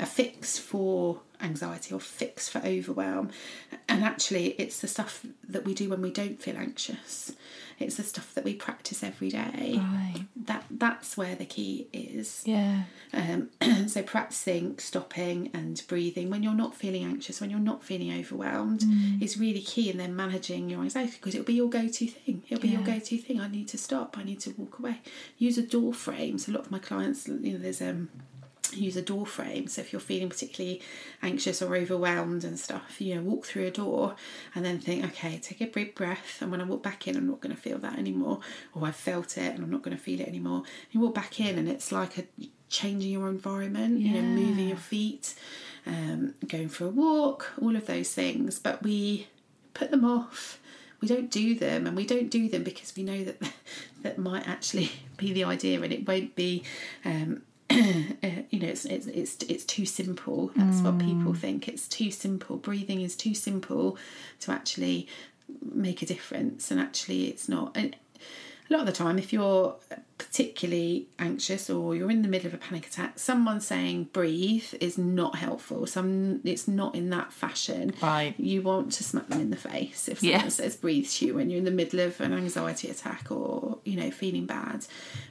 a 0.01 0.05
fix 0.05 0.57
for 0.57 1.21
anxiety 1.41 1.93
or 1.93 1.99
fix 1.99 2.49
for 2.49 2.59
overwhelm, 2.59 3.29
and 3.87 4.03
actually, 4.03 4.47
it's 4.57 4.79
the 4.79 4.87
stuff 4.87 5.25
that 5.47 5.63
we 5.63 5.73
do 5.73 5.89
when 5.89 6.01
we 6.01 6.11
don't 6.11 6.41
feel 6.41 6.57
anxious. 6.57 7.33
It's 7.79 7.97
the 7.97 8.03
stuff 8.03 8.33
that 8.35 8.43
we 8.43 8.53
practice 8.53 9.03
every 9.03 9.29
day. 9.29 9.75
Right. 9.77 10.25
That 10.45 10.65
that's 10.69 11.17
where 11.17 11.35
the 11.35 11.45
key 11.45 11.87
is. 11.93 12.43
Yeah. 12.45 12.83
Um, 13.13 13.49
so 13.87 14.03
practicing 14.03 14.77
stopping 14.77 15.49
and 15.53 15.81
breathing 15.87 16.29
when 16.29 16.43
you're 16.43 16.53
not 16.53 16.75
feeling 16.75 17.03
anxious, 17.03 17.41
when 17.41 17.49
you're 17.49 17.59
not 17.59 17.83
feeling 17.83 18.17
overwhelmed, 18.17 18.83
is 19.21 19.37
really 19.37 19.61
key. 19.61 19.89
And 19.89 19.99
then 19.99 20.15
managing 20.15 20.69
your 20.69 20.81
anxiety 20.81 21.13
because 21.13 21.33
it'll 21.35 21.45
be 21.45 21.53
your 21.53 21.69
go-to 21.69 22.07
thing. 22.07 22.43
It'll 22.49 22.61
be 22.61 22.69
your 22.69 22.83
go-to 22.83 23.17
thing. 23.17 23.39
I 23.39 23.47
need 23.47 23.67
to 23.69 23.77
stop. 23.77 24.17
I 24.17 24.23
need 24.23 24.39
to 24.41 24.51
walk 24.51 24.79
away. 24.79 25.01
Use 25.37 25.57
a 25.57 25.63
door 25.63 25.93
frame. 25.93 26.37
So 26.37 26.51
a 26.51 26.53
lot 26.53 26.65
of 26.65 26.71
my 26.71 26.79
clients, 26.79 27.27
you 27.27 27.53
know, 27.53 27.57
there's 27.57 27.81
um 27.81 28.09
use 28.75 28.95
a 28.95 29.01
door 29.01 29.25
frame. 29.25 29.67
So 29.67 29.81
if 29.81 29.91
you're 29.91 29.99
feeling 29.99 30.29
particularly 30.29 30.81
anxious 31.21 31.61
or 31.61 31.75
overwhelmed 31.75 32.43
and 32.43 32.59
stuff, 32.59 32.99
you 32.99 33.15
know, 33.15 33.21
walk 33.21 33.45
through 33.45 33.67
a 33.67 33.71
door 33.71 34.15
and 34.55 34.65
then 34.65 34.79
think, 34.79 35.05
okay, 35.05 35.37
take 35.37 35.61
a 35.61 35.67
big 35.67 35.95
breath. 35.95 36.41
And 36.41 36.51
when 36.51 36.61
I 36.61 36.65
walk 36.65 36.83
back 36.83 37.07
in, 37.07 37.15
I'm 37.15 37.27
not 37.27 37.41
going 37.41 37.55
to 37.55 37.61
feel 37.61 37.77
that 37.79 37.97
anymore. 37.97 38.39
Or 38.73 38.87
I've 38.87 38.95
felt 38.95 39.37
it 39.37 39.53
and 39.53 39.63
I'm 39.63 39.71
not 39.71 39.81
going 39.81 39.95
to 39.95 40.01
feel 40.01 40.21
it 40.21 40.27
anymore. 40.27 40.63
You 40.91 40.99
walk 40.99 41.15
back 41.15 41.39
in 41.39 41.57
and 41.57 41.67
it's 41.69 41.91
like 41.91 42.17
a 42.17 42.23
changing 42.69 43.11
your 43.11 43.27
environment, 43.27 43.99
you 43.99 44.13
know, 44.13 44.21
moving 44.21 44.69
your 44.69 44.77
feet, 44.77 45.35
um, 45.85 46.33
going 46.47 46.69
for 46.69 46.85
a 46.85 46.89
walk, 46.89 47.51
all 47.61 47.75
of 47.75 47.85
those 47.85 48.13
things. 48.13 48.59
But 48.59 48.81
we 48.81 49.27
put 49.73 49.91
them 49.91 50.05
off. 50.05 50.59
We 51.01 51.07
don't 51.07 51.31
do 51.31 51.55
them, 51.55 51.87
and 51.87 51.95
we 51.95 52.05
don't 52.05 52.29
do 52.29 52.47
them 52.47 52.63
because 52.63 52.95
we 52.95 53.01
know 53.01 53.23
that 53.23 53.41
that 54.03 54.17
might 54.17 54.47
actually 54.47 54.91
be 55.17 55.33
the 55.33 55.43
idea, 55.43 55.81
and 55.81 55.91
it 55.91 56.07
won't 56.07 56.35
be 56.35 56.63
um, 57.03 57.41
Uh, 58.23 58.43
you 58.51 58.59
know, 58.59 58.67
it's, 58.67 58.85
it's 58.85 59.07
it's 59.07 59.37
it's 59.49 59.65
too 59.65 59.83
simple. 59.85 60.51
That's 60.55 60.81
what 60.81 60.99
people 60.99 61.33
mm. 61.33 61.37
think. 61.37 61.67
It's 61.67 61.87
too 61.87 62.11
simple. 62.11 62.57
Breathing 62.57 63.01
is 63.01 63.15
too 63.15 63.33
simple 63.33 63.97
to 64.41 64.51
actually 64.51 65.07
make 65.73 66.03
a 66.03 66.05
difference, 66.05 66.69
and 66.69 66.79
actually, 66.79 67.25
it's 67.25 67.49
not. 67.49 67.75
And 67.75 67.95
a 68.71 68.77
lot 68.77 68.81
of 68.81 68.85
the 68.87 68.93
time, 69.03 69.19
if 69.19 69.33
you're 69.33 69.75
particularly 70.17 71.07
anxious 71.19 71.69
or 71.69 71.95
you're 71.95 72.09
in 72.11 72.21
the 72.21 72.27
middle 72.27 72.47
of 72.47 72.53
a 72.53 72.57
panic 72.57 72.87
attack, 72.87 73.19
someone 73.19 73.59
saying 73.59 74.05
breathe 74.13 74.73
is 74.79 74.97
not 74.97 75.35
helpful. 75.35 75.85
Some 75.85 76.39
it's 76.43 76.67
not 76.67 76.95
in 76.95 77.09
that 77.09 77.33
fashion. 77.33 77.93
Right. 78.01 78.33
You 78.39 78.61
want 78.61 78.93
to 78.93 79.03
smack 79.03 79.27
them 79.27 79.41
in 79.41 79.49
the 79.49 79.57
face 79.57 80.07
if 80.07 80.19
someone 80.19 80.39
Yeah. 80.41 80.47
says 80.47 80.75
breathe 80.75 81.07
to 81.09 81.25
you 81.25 81.33
when 81.35 81.49
you're 81.49 81.57
in 81.59 81.65
the 81.65 81.71
middle 81.71 81.99
of 81.99 82.21
an 82.21 82.33
anxiety 82.33 82.89
attack 82.89 83.31
or 83.31 83.79
you 83.83 83.97
know 83.97 84.09
feeling 84.11 84.45
bad. 84.45 84.85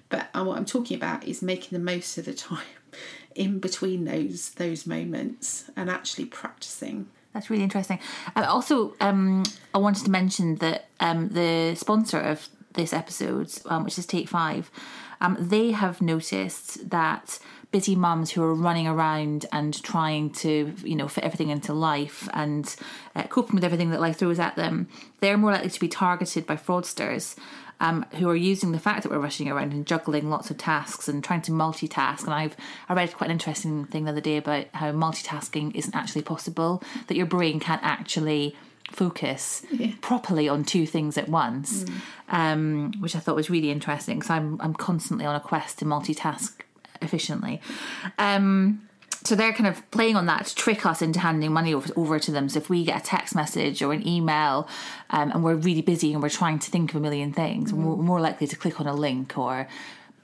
But 0.08 0.28
uh, 0.34 0.44
what 0.44 0.58
I'm 0.58 0.66
talking 0.66 0.96
about 0.96 1.24
is 1.24 1.40
making 1.40 1.70
the 1.78 1.84
most 1.84 2.18
of 2.18 2.24
the 2.26 2.34
time 2.34 2.58
in 3.34 3.58
between 3.58 4.04
those 4.04 4.50
those 4.50 4.86
moments 4.86 5.70
and 5.76 5.88
actually 5.88 6.26
practicing. 6.26 7.08
That's 7.32 7.48
really 7.48 7.62
interesting. 7.62 8.00
Uh, 8.34 8.44
also, 8.48 8.94
um, 9.00 9.44
I 9.72 9.78
wanted 9.78 10.04
to 10.04 10.10
mention 10.10 10.56
that 10.56 10.88
um, 10.98 11.28
the 11.28 11.76
sponsor 11.76 12.18
of 12.18 12.48
this 12.72 12.92
episode, 12.92 13.50
um, 13.66 13.84
which 13.84 13.98
is 13.98 14.06
Take 14.06 14.28
Five, 14.28 14.70
um, 15.20 15.36
they 15.38 15.72
have 15.72 16.00
noticed 16.00 16.90
that 16.90 17.38
busy 17.70 17.94
mums 17.94 18.30
who 18.30 18.42
are 18.42 18.54
running 18.54 18.86
around 18.86 19.46
and 19.52 19.80
trying 19.82 20.30
to, 20.30 20.74
you 20.82 20.96
know, 20.96 21.08
fit 21.08 21.24
everything 21.24 21.50
into 21.50 21.72
life 21.72 22.28
and 22.32 22.74
uh, 23.14 23.22
coping 23.24 23.54
with 23.54 23.64
everything 23.64 23.90
that 23.90 24.00
life 24.00 24.16
throws 24.16 24.38
at 24.38 24.56
them, 24.56 24.88
they're 25.20 25.38
more 25.38 25.52
likely 25.52 25.70
to 25.70 25.80
be 25.80 25.88
targeted 25.88 26.46
by 26.46 26.56
fraudsters. 26.56 27.36
Um, 27.82 28.04
who 28.16 28.28
are 28.28 28.36
using 28.36 28.72
the 28.72 28.78
fact 28.78 29.04
that 29.04 29.10
we're 29.10 29.18
rushing 29.18 29.48
around 29.48 29.72
and 29.72 29.86
juggling 29.86 30.28
lots 30.28 30.50
of 30.50 30.58
tasks 30.58 31.08
and 31.08 31.24
trying 31.24 31.40
to 31.40 31.50
multitask. 31.50 32.24
And 32.24 32.34
I've 32.34 32.54
I 32.90 32.92
read 32.92 33.14
quite 33.14 33.28
an 33.28 33.32
interesting 33.32 33.86
thing 33.86 34.04
the 34.04 34.10
other 34.10 34.20
day 34.20 34.36
about 34.36 34.66
how 34.74 34.92
multitasking 34.92 35.74
isn't 35.74 35.96
actually 35.96 36.20
possible. 36.20 36.82
That 37.06 37.16
your 37.16 37.24
brain 37.24 37.58
can't 37.58 37.82
actually 37.82 38.54
focus 38.90 39.62
properly 40.00 40.48
on 40.48 40.64
two 40.64 40.86
things 40.86 41.16
at 41.16 41.28
once, 41.28 41.84
um, 42.28 42.92
which 43.00 43.14
I 43.16 43.18
thought 43.18 43.36
was 43.36 43.50
really 43.50 43.70
interesting 43.70 44.18
because 44.18 44.30
I'm 44.30 44.60
I'm 44.60 44.74
constantly 44.74 45.26
on 45.26 45.34
a 45.34 45.40
quest 45.40 45.78
to 45.78 45.84
multitask 45.84 46.52
efficiently. 47.02 47.60
Um, 48.18 48.82
so 49.22 49.34
they're 49.34 49.52
kind 49.52 49.66
of 49.66 49.88
playing 49.90 50.16
on 50.16 50.26
that 50.26 50.46
to 50.46 50.54
trick 50.54 50.86
us 50.86 51.02
into 51.02 51.20
handing 51.20 51.52
money 51.52 51.74
over, 51.74 51.92
over 51.94 52.18
to 52.18 52.30
them. 52.30 52.48
So 52.48 52.58
if 52.58 52.70
we 52.70 52.84
get 52.84 53.02
a 53.02 53.04
text 53.04 53.34
message 53.34 53.82
or 53.82 53.92
an 53.92 54.06
email 54.06 54.66
um, 55.10 55.30
and 55.30 55.44
we're 55.44 55.56
really 55.56 55.82
busy 55.82 56.14
and 56.14 56.22
we're 56.22 56.30
trying 56.30 56.58
to 56.58 56.70
think 56.70 56.90
of 56.90 56.96
a 56.96 57.00
million 57.00 57.32
things, 57.32 57.72
we're 57.72 57.96
more 57.96 58.20
likely 58.20 58.46
to 58.46 58.56
click 58.56 58.80
on 58.80 58.86
a 58.86 58.94
link 58.94 59.36
or, 59.36 59.68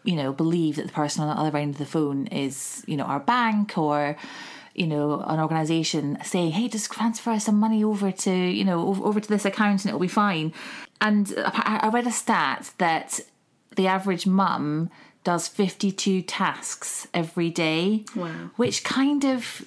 you 0.03 0.17
know, 0.17 0.33
believe 0.33 0.77
that 0.77 0.87
the 0.87 0.93
person 0.93 1.23
on 1.23 1.29
the 1.35 1.41
other 1.41 1.59
end 1.59 1.75
of 1.75 1.79
the 1.79 1.85
phone 1.87 2.27
is, 2.29 2.83
you 2.87 2.97
know, 2.97 3.05
our 3.05 3.21
bank 3.21 3.77
or, 3.77 4.17
you 4.77 4.87
know, 4.87 5.21
an 5.27 5.41
organisation 5.41 6.19
saying, 6.23 6.53
hey, 6.53 6.69
just 6.69 6.93
transfer 6.93 7.31
us 7.31 7.45
some 7.45 7.59
money 7.59 7.83
over 7.83 8.13
to, 8.13 8.33
you 8.33 8.65
know, 8.65 8.89
over, 8.89 9.05
over 9.05 9.21
to 9.21 9.29
this 9.29 9.45
account 9.45 9.85
and 9.85 9.87
it'll 9.89 10.01
be 10.01 10.09
fine. 10.09 10.53
And 11.01 11.33
I, 11.39 11.81
I 11.85 11.89
read 11.89 12.07
a 12.07 12.13
stat 12.13 12.73
that 12.79 13.21
the 13.77 13.87
average 13.87 14.27
mum 14.27 14.91
does 15.25 15.49
52 15.49 16.23
tasks 16.23 17.09
every 17.15 17.51
day. 17.51 18.05
Wow. 18.15 18.51
Which 18.57 18.85
kind 18.85 19.25
of 19.25 19.65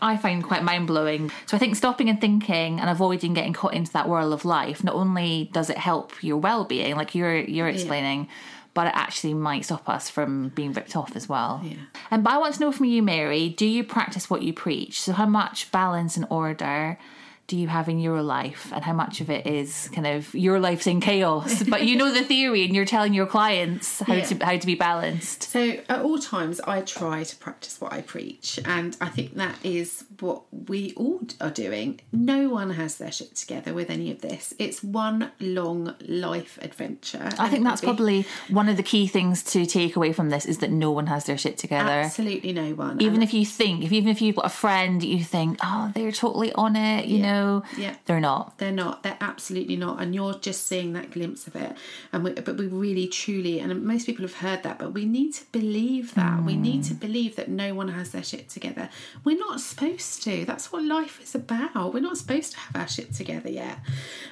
I 0.00 0.16
find 0.16 0.44
quite 0.44 0.62
mind 0.62 0.86
blowing. 0.86 1.30
So 1.46 1.56
I 1.56 1.60
think 1.60 1.76
stopping 1.76 2.08
and 2.08 2.20
thinking 2.20 2.80
and 2.80 2.88
avoiding 2.88 3.34
getting 3.34 3.52
caught 3.52 3.74
into 3.74 3.92
that 3.92 4.08
whirl 4.08 4.32
of 4.32 4.44
life 4.44 4.84
not 4.84 4.94
only 4.94 5.50
does 5.52 5.70
it 5.70 5.78
help 5.78 6.12
your 6.22 6.36
well 6.36 6.64
being, 6.64 6.96
like 6.96 7.14
you're 7.14 7.38
you're 7.38 7.68
explaining, 7.68 8.28
but 8.76 8.88
it 8.88 8.92
actually 8.94 9.32
might 9.32 9.64
stop 9.64 9.88
us 9.88 10.10
from 10.10 10.50
being 10.50 10.70
ripped 10.70 10.94
off 10.94 11.16
as 11.16 11.26
well. 11.26 11.62
Yeah. 11.64 11.76
And 12.10 12.22
but 12.22 12.34
I 12.34 12.36
want 12.36 12.54
to 12.54 12.60
know 12.60 12.70
from 12.70 12.84
you, 12.84 13.02
Mary, 13.02 13.48
do 13.48 13.64
you 13.64 13.82
practice 13.82 14.28
what 14.28 14.42
you 14.42 14.52
preach? 14.52 15.00
So 15.00 15.14
how 15.14 15.24
much 15.24 15.72
balance 15.72 16.18
and 16.18 16.26
order 16.28 16.98
do 17.46 17.56
you 17.56 17.68
have 17.68 17.88
in 17.88 17.98
your 18.00 18.22
life 18.22 18.72
and 18.74 18.82
how 18.84 18.92
much 18.92 19.20
of 19.20 19.30
it 19.30 19.46
is 19.46 19.88
kind 19.94 20.06
of 20.06 20.34
your 20.34 20.58
life's 20.58 20.86
in 20.86 21.00
chaos 21.00 21.62
but 21.68 21.84
you 21.84 21.94
know 21.96 22.12
the 22.12 22.22
theory 22.24 22.64
and 22.64 22.74
you're 22.74 22.84
telling 22.84 23.14
your 23.14 23.26
clients 23.26 24.00
how 24.00 24.14
Yeah. 24.14 24.24
to 24.24 24.44
how 24.44 24.56
to 24.56 24.66
be 24.66 24.74
balanced 24.74 25.44
So 25.44 25.78
at 25.88 26.00
all 26.00 26.18
times, 26.18 26.60
I 26.60 26.80
try 26.80 27.22
to 27.24 27.36
practice 27.36 27.80
what 27.80 27.92
I 27.92 28.00
preach, 28.02 28.58
and 28.64 28.96
I 29.00 29.08
think 29.08 29.34
that 29.34 29.56
is 29.64 30.04
what 30.20 30.42
we 30.70 30.92
all 30.96 31.20
are 31.40 31.50
doing. 31.66 32.00
No 32.12 32.48
one 32.48 32.70
has 32.70 32.96
their 33.00 33.12
shit 33.12 33.34
together 33.36 33.72
with 33.74 33.88
any 33.90 34.10
of 34.10 34.20
this. 34.22 34.52
It's 34.58 34.82
one 34.82 35.30
long 35.40 35.94
life 36.08 36.58
adventure. 36.62 37.28
I 37.38 37.48
think 37.48 37.64
that's 37.64 37.80
probably 37.80 38.26
one 38.48 38.68
of 38.68 38.76
the 38.76 38.82
key 38.82 39.06
things 39.06 39.42
to 39.54 39.66
take 39.66 39.94
away 39.96 40.12
from 40.12 40.30
this 40.30 40.44
is 40.46 40.58
that 40.58 40.70
no 40.70 40.90
one 40.90 41.06
has 41.14 41.24
their 41.28 41.38
shit 41.44 41.56
together 41.58 42.00
absolutely 42.10 42.52
no 42.52 42.68
one. 42.74 43.00
even 43.00 43.16
And 43.16 43.22
if 43.24 43.32
you 43.34 43.44
think 43.46 43.84
if 43.84 43.92
even 43.92 44.08
if 44.14 44.20
you've 44.22 44.36
got 44.40 44.46
a 44.46 44.56
friend 44.64 45.02
you 45.02 45.22
think 45.36 45.58
oh 45.62 45.90
they're 45.94 46.12
totally 46.24 46.52
on 46.64 46.72
it 46.76 47.02
you 47.12 47.18
know 47.26 47.35
yeah. 47.76 47.94
they're 48.06 48.20
not 48.20 48.58
They're 48.58 48.72
not. 48.72 49.02
They're 49.02 49.18
absolutely 49.20 49.76
not. 49.76 50.00
And 50.00 50.14
you're 50.14 50.34
just 50.34 50.66
seeing 50.66 50.92
that 50.94 51.10
glimpse 51.10 51.46
of 51.46 51.56
it. 51.56 51.76
And 52.12 52.24
we, 52.24 52.32
but 52.32 52.56
we 52.56 52.66
really, 52.66 53.06
truly, 53.06 53.60
and 53.60 53.82
most 53.82 54.06
people 54.06 54.24
have 54.24 54.36
heard 54.36 54.62
that, 54.62 54.78
but 54.78 54.92
we 54.92 55.04
need 55.04 55.34
to 55.34 55.44
believe 55.52 56.14
that. 56.14 56.42
We 56.44 56.56
need 56.56 56.84
to 56.84 56.94
believe 56.94 57.36
that 57.36 57.48
no 57.48 57.74
one 57.74 57.88
has 57.88 58.10
their 58.10 58.22
shit 58.22 58.48
together. 58.48 58.88
We're 59.24 59.38
not 59.38 59.60
supposed 59.60 60.22
to. 60.24 60.44
That's 60.44 60.72
what 60.72 60.84
life 60.84 61.20
is 61.22 61.34
about. 61.34 61.92
We're 61.92 62.00
not 62.00 62.16
supposed 62.16 62.52
to 62.52 62.58
have 62.58 62.76
our 62.76 62.88
shit 62.88 63.14
together 63.14 63.50
yet. 63.50 63.78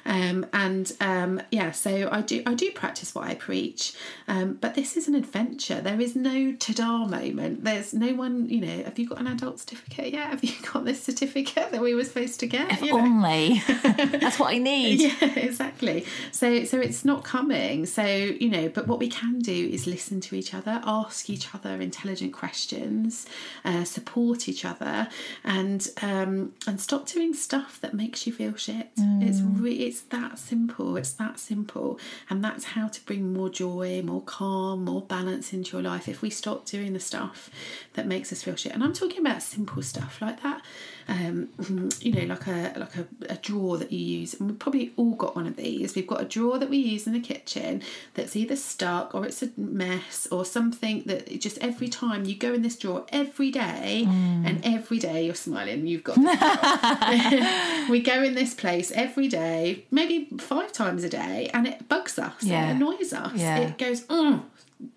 Um, 0.05 0.45
and 0.53 0.91
um, 1.01 1.41
yeah, 1.51 1.71
so 1.71 2.09
I 2.11 2.21
do. 2.21 2.43
I 2.45 2.53
do 2.53 2.71
practice 2.71 3.13
what 3.15 3.27
I 3.27 3.35
preach. 3.35 3.93
Um, 4.27 4.57
but 4.59 4.75
this 4.75 4.97
is 4.97 5.07
an 5.07 5.15
adventure. 5.15 5.81
There 5.81 5.99
is 5.99 6.15
no 6.15 6.53
ta-da 6.53 7.05
moment. 7.05 7.63
There's 7.63 7.93
no 7.93 8.13
one. 8.13 8.49
You 8.49 8.61
know, 8.61 8.83
have 8.83 8.97
you 8.99 9.07
got 9.07 9.19
an 9.19 9.27
adult 9.27 9.59
certificate 9.59 10.13
yet? 10.13 10.29
Have 10.29 10.43
you 10.43 10.53
got 10.71 10.85
this 10.85 11.03
certificate 11.03 11.71
that 11.71 11.81
we 11.81 11.93
were 11.93 12.03
supposed 12.03 12.39
to 12.41 12.47
get? 12.47 12.71
if 12.71 12.81
You 12.81 12.94
only 12.95 13.61
that's 13.83 14.39
what 14.39 14.53
i 14.53 14.57
need. 14.57 15.01
Yeah 15.01 15.25
exactly. 15.35 16.05
So 16.31 16.63
so 16.65 16.79
it's 16.79 17.05
not 17.05 17.23
coming. 17.23 17.85
So 17.85 18.05
you 18.05 18.49
know 18.49 18.69
but 18.69 18.87
what 18.87 18.99
we 18.99 19.07
can 19.07 19.39
do 19.39 19.69
is 19.71 19.87
listen 19.87 20.21
to 20.21 20.35
each 20.35 20.53
other 20.53 20.81
ask 20.85 21.29
each 21.29 21.53
other 21.53 21.81
intelligent 21.81 22.33
questions 22.33 23.25
uh, 23.63 23.83
support 23.83 24.47
each 24.49 24.65
other 24.65 25.07
and 25.43 25.87
um 26.01 26.53
and 26.67 26.79
stop 26.79 27.05
doing 27.07 27.33
stuff 27.33 27.79
that 27.81 27.93
makes 27.93 28.25
you 28.25 28.33
feel 28.33 28.55
shit. 28.55 28.89
It's 28.97 29.41
re- 29.41 29.73
it's 29.73 30.01
that 30.01 30.39
simple. 30.39 30.97
It's 30.97 31.13
that 31.13 31.39
simple. 31.39 31.99
And 32.29 32.43
that's 32.43 32.65
how 32.65 32.87
to 32.87 33.05
bring 33.05 33.33
more 33.33 33.49
joy 33.49 34.01
more 34.03 34.21
calm 34.21 34.85
more 34.85 35.01
balance 35.01 35.53
into 35.53 35.77
your 35.77 35.83
life 35.83 36.07
if 36.07 36.21
we 36.21 36.29
stop 36.29 36.65
doing 36.65 36.93
the 36.93 36.99
stuff 36.99 37.49
that 37.93 38.07
makes 38.07 38.31
us 38.31 38.43
feel 38.43 38.55
shit. 38.55 38.73
And 38.73 38.83
i'm 38.83 38.93
talking 38.93 39.19
about 39.19 39.41
simple 39.41 39.81
stuff 39.83 40.21
like 40.21 40.41
that 40.43 40.61
um, 41.07 41.49
you 41.99 42.11
know, 42.11 42.25
like 42.33 42.47
a 42.47 42.73
like 42.77 42.95
a, 42.95 43.07
a 43.29 43.35
drawer 43.35 43.77
that 43.77 43.91
you 43.91 44.19
use, 44.19 44.33
and 44.33 44.49
we've 44.49 44.59
probably 44.59 44.91
all 44.95 45.15
got 45.15 45.35
one 45.35 45.47
of 45.47 45.55
these. 45.55 45.95
We've 45.95 46.07
got 46.07 46.21
a 46.21 46.25
drawer 46.25 46.57
that 46.57 46.69
we 46.69 46.77
use 46.77 47.07
in 47.07 47.13
the 47.13 47.19
kitchen 47.19 47.81
that's 48.13 48.35
either 48.35 48.55
stuck 48.55 49.13
or 49.13 49.25
it's 49.25 49.41
a 49.43 49.49
mess 49.57 50.27
or 50.31 50.45
something 50.45 51.03
that 51.05 51.39
just 51.39 51.57
every 51.59 51.87
time 51.87 52.25
you 52.25 52.35
go 52.35 52.53
in 52.53 52.61
this 52.61 52.77
drawer 52.77 53.05
every 53.09 53.51
day, 53.51 54.05
and 54.07 54.65
every 54.65 54.99
day 54.99 55.25
you're 55.25 55.35
smiling. 55.35 55.85
You've 55.87 56.03
got 56.03 56.17
we 57.89 58.01
go 58.01 58.23
in 58.23 58.35
this 58.35 58.53
place 58.53 58.91
every 58.91 59.27
day, 59.27 59.85
maybe 59.91 60.27
five 60.39 60.71
times 60.71 61.03
a 61.03 61.09
day, 61.09 61.49
and 61.53 61.67
it 61.67 61.87
bugs 61.87 62.17
us. 62.17 62.43
Yeah. 62.43 62.69
It 62.69 62.75
annoys 62.75 63.13
us. 63.13 63.33
Yeah. 63.35 63.57
It 63.59 63.77
goes, 63.77 64.05
oh, 64.09 64.45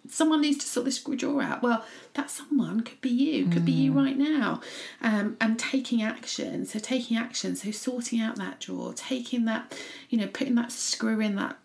someone 0.08 0.40
needs 0.40 0.58
to 0.58 0.66
sort 0.66 0.84
this 0.84 0.98
drawer 1.02 1.42
out. 1.42 1.62
Well, 1.62 1.84
that 2.14 2.30
someone 2.30 2.80
could 2.80 3.00
be 3.00 3.10
you, 3.10 3.46
could 3.46 3.64
be 3.64 3.72
you 3.72 3.92
right 3.92 4.16
now. 4.16 4.60
Um, 5.00 5.36
and 5.40 5.58
taking 5.58 6.02
action. 6.02 6.66
So 6.66 6.78
taking 6.78 7.16
action. 7.16 7.54
So 7.54 7.70
sorting 7.70 8.20
out 8.20 8.36
that 8.36 8.60
drawer, 8.60 8.92
taking 8.94 9.44
that, 9.44 9.78
you 10.08 10.18
know, 10.18 10.26
putting 10.26 10.54
that 10.56 10.72
screw 10.72 11.20
in 11.20 11.36
that 11.36 11.58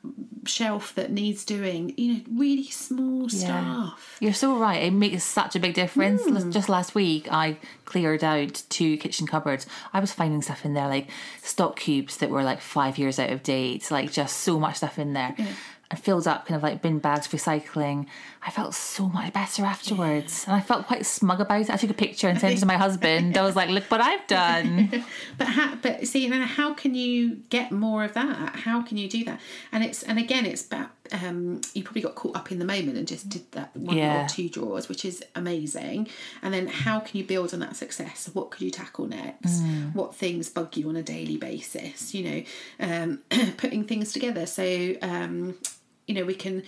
shelf 0.45 0.93
that 0.95 1.11
needs 1.11 1.43
doing. 1.43 1.93
You 1.97 2.13
know, 2.13 2.19
really 2.29 2.67
small 2.67 3.29
stuff. 3.29 4.17
You're 4.19 4.33
so 4.33 4.57
right. 4.57 4.83
It 4.83 4.91
makes 4.93 5.23
such 5.23 5.55
a 5.55 5.59
big 5.59 5.73
difference. 5.73 6.23
Hmm. 6.23 6.51
Just 6.51 6.69
last 6.69 6.93
week, 6.93 7.31
I 7.31 7.57
cleared 7.85 8.23
out 8.23 8.63
two 8.69 8.97
kitchen 8.97 9.25
cupboards. 9.25 9.65
I 9.93 9.99
was 9.99 10.11
finding 10.11 10.41
stuff 10.41 10.65
in 10.65 10.73
there, 10.73 10.87
like 10.87 11.09
stock 11.41 11.77
cubes 11.77 12.17
that 12.17 12.29
were 12.29 12.43
like 12.43 12.61
five 12.61 12.97
years 12.97 13.17
out 13.17 13.31
of 13.31 13.41
date, 13.43 13.89
like 13.89 14.11
just 14.11 14.37
so 14.37 14.59
much 14.59 14.77
stuff 14.77 14.99
in 14.99 15.13
there. 15.13 15.35
And 15.93 16.01
filled 16.01 16.27
up 16.27 16.47
kind 16.47 16.55
of 16.55 16.63
like 16.63 16.81
bin 16.81 16.97
bags 16.97 17.27
for 17.27 17.37
recycling. 17.37 18.07
I 18.41 18.49
felt 18.49 18.73
so 18.73 19.09
much 19.09 19.31
better 19.31 19.63
afterwards. 19.63 20.43
And 20.47 20.55
I 20.55 20.59
felt 20.59 20.87
quite 20.87 21.05
smug 21.05 21.39
about 21.39 21.61
it. 21.61 21.69
I 21.69 21.77
took 21.77 21.91
a 21.91 21.93
picture 21.93 22.27
and 22.27 22.39
sent 22.39 22.55
it 22.55 22.59
to 22.61 22.65
my 22.65 22.77
husband. 22.77 23.37
I 23.37 23.43
was 23.43 23.55
like, 23.55 23.69
look 23.69 23.83
what 23.91 24.01
I've 24.01 24.25
done. 24.25 25.03
But 25.37 25.47
how, 25.47 25.75
but 25.75 26.07
see, 26.07 26.27
how 26.29 26.73
can 26.73 26.95
you 26.95 27.35
get 27.49 27.71
more 27.71 28.03
of 28.03 28.13
that? 28.15 28.55
How 28.55 28.81
can 28.81 28.97
you 28.97 29.07
do 29.07 29.23
that? 29.25 29.39
And 29.71 29.83
it's 29.83 30.01
and 30.01 30.17
again, 30.17 30.45
it's 30.47 30.65
about 30.65 30.89
um, 31.11 31.61
you 31.75 31.83
probably 31.83 32.01
got 32.01 32.15
caught 32.15 32.35
up 32.35 32.51
in 32.51 32.57
the 32.59 32.65
moment 32.65 32.97
and 32.97 33.07
just 33.07 33.29
did 33.29 33.51
that 33.51 33.75
one 33.75 33.95
Yeah. 33.97 34.25
or 34.25 34.29
two 34.29 34.49
drawers, 34.49 34.89
which 34.89 35.05
is 35.05 35.23
amazing. 35.35 36.07
And 36.41 36.53
then 36.53 36.67
how 36.67 36.99
can 37.01 37.19
you 37.19 37.23
build 37.23 37.53
on 37.53 37.59
that 37.59 37.75
success? 37.75 38.29
What 38.33 38.49
could 38.51 38.61
you 38.61 38.71
tackle 38.71 39.05
next? 39.05 39.61
What 39.93 40.15
things 40.15 40.49
bug 40.49 40.75
you 40.75 40.89
on 40.89 40.95
a 40.95 41.03
daily 41.03 41.37
basis? 41.37 42.13
You 42.15 42.23
know, 42.29 42.43
um, 42.79 43.19
putting 43.57 43.83
things 43.85 44.11
together. 44.11 44.47
So. 44.47 44.95
Um, 45.03 45.55
you 46.07 46.13
know 46.13 46.25
we 46.25 46.35
can 46.35 46.63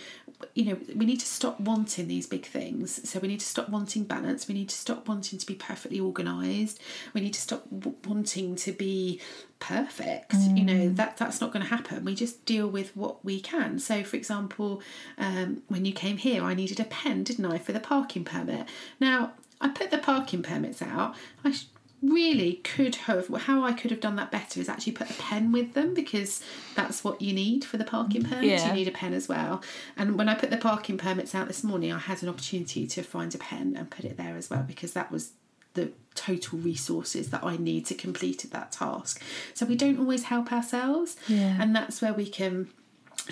you 0.54 0.66
know 0.66 0.78
we 0.96 1.06
need 1.06 1.20
to 1.20 1.26
stop 1.26 1.60
wanting 1.60 2.08
these 2.08 2.28
big 2.28 2.46
things. 2.46 3.08
So 3.10 3.20
we 3.20 3.28
need 3.28 3.40
to 3.40 3.46
stop 3.46 3.70
wanting 3.70 4.04
balance. 4.04 4.48
We 4.48 4.54
need 4.54 4.70
to 4.70 4.76
stop 4.76 5.08
wanting 5.08 5.40
to 5.40 5.46
be 5.46 5.56
perfectly 5.56 6.00
organized. 6.00 6.80
We 7.14 7.22
need 7.22 7.34
to 7.34 7.42
stop 7.42 7.64
w- 7.70 7.98
wanting 8.06 8.56
to 8.58 8.72
be 8.72 9.20
perfect. 9.60 10.34
You 10.34 10.64
know 10.64 10.90
that 10.90 11.18
that's 11.18 11.42
not 11.42 11.52
going 11.52 11.64
to 11.64 11.70
happen. 11.70 12.06
We 12.06 12.16
just 12.16 12.46
deal 12.46 12.68
with 12.68 12.96
what 12.96 13.24
we 13.24 13.40
can. 13.40 13.80
So 13.80 14.04
for 14.04 14.16
example 14.18 14.82
um, 15.18 15.64
when 15.68 15.86
you 15.86 15.94
came 15.94 16.18
here 16.18 16.44
i 16.44 16.54
needed 16.54 16.80
a 16.80 16.86
pen 16.86 17.24
didn't 17.24 17.46
i 17.46 17.58
for 17.58 17.72
the 17.72 17.80
parking 17.80 18.24
permit? 18.24 18.68
Now 19.00 19.34
i 19.62 19.70
put 19.70 19.92
the 19.92 19.98
parking 19.98 20.44
permits 20.44 20.82
out. 20.82 21.16
I 21.44 21.56
really 22.02 22.56
could 22.58 22.96
have 22.96 23.28
how 23.28 23.64
I 23.64 23.74
could 23.74 23.92
have 23.92 24.00
done 24.00 24.16
that 24.18 24.32
better 24.32 24.60
is 24.60 24.70
actually 24.70 24.94
put 24.94 25.10
a 25.10 25.14
pen 25.14 25.52
with 25.52 25.74
them 25.74 25.94
because 25.94 26.44
that's 26.76 27.04
what 27.04 27.22
you 27.22 27.34
need 27.34 27.64
for 27.66 27.78
the 27.78 27.84
parking 27.84 28.24
mm, 28.24 28.30
permits. 28.30 28.64
Yeah. 28.64 28.68
You 28.68 28.74
need 28.74 28.88
a 28.88 28.92
pen 28.92 29.14
as 29.14 29.28
well. 29.28 29.62
And 29.98 30.18
when 30.18 30.30
I 30.30 30.36
put 30.36 30.50
the 30.52 30.58
parking 30.58 30.98
permits 30.98 31.34
out 31.34 31.48
this 31.48 31.64
morning, 31.64 31.92
I 31.92 32.00
had 32.00 32.22
an 32.22 32.30
opportunity 32.30 32.86
to 32.88 33.02
find 33.02 33.34
a 33.34 33.38
pen 33.38 33.76
and 33.78 33.90
put 33.90 34.06
it 34.06 34.18
there 34.18 34.36
as 34.36 34.50
well 34.50 34.64
because 34.64 34.94
that 34.94 35.12
was 35.12 35.32
the 35.74 35.92
total 36.14 36.60
resources 36.60 37.30
that 37.32 37.44
I 37.44 37.58
need 37.58 37.86
to 37.88 37.96
complete 37.96 38.46
that 38.50 38.72
task. 38.72 39.22
So 39.54 39.66
we 39.66 39.76
don't 39.76 40.00
always 40.00 40.24
help 40.24 40.52
ourselves, 40.54 41.18
Yeah. 41.28 41.58
and 41.60 41.76
that's 41.76 42.02
where 42.02 42.14
we 42.14 42.28
can 42.28 42.70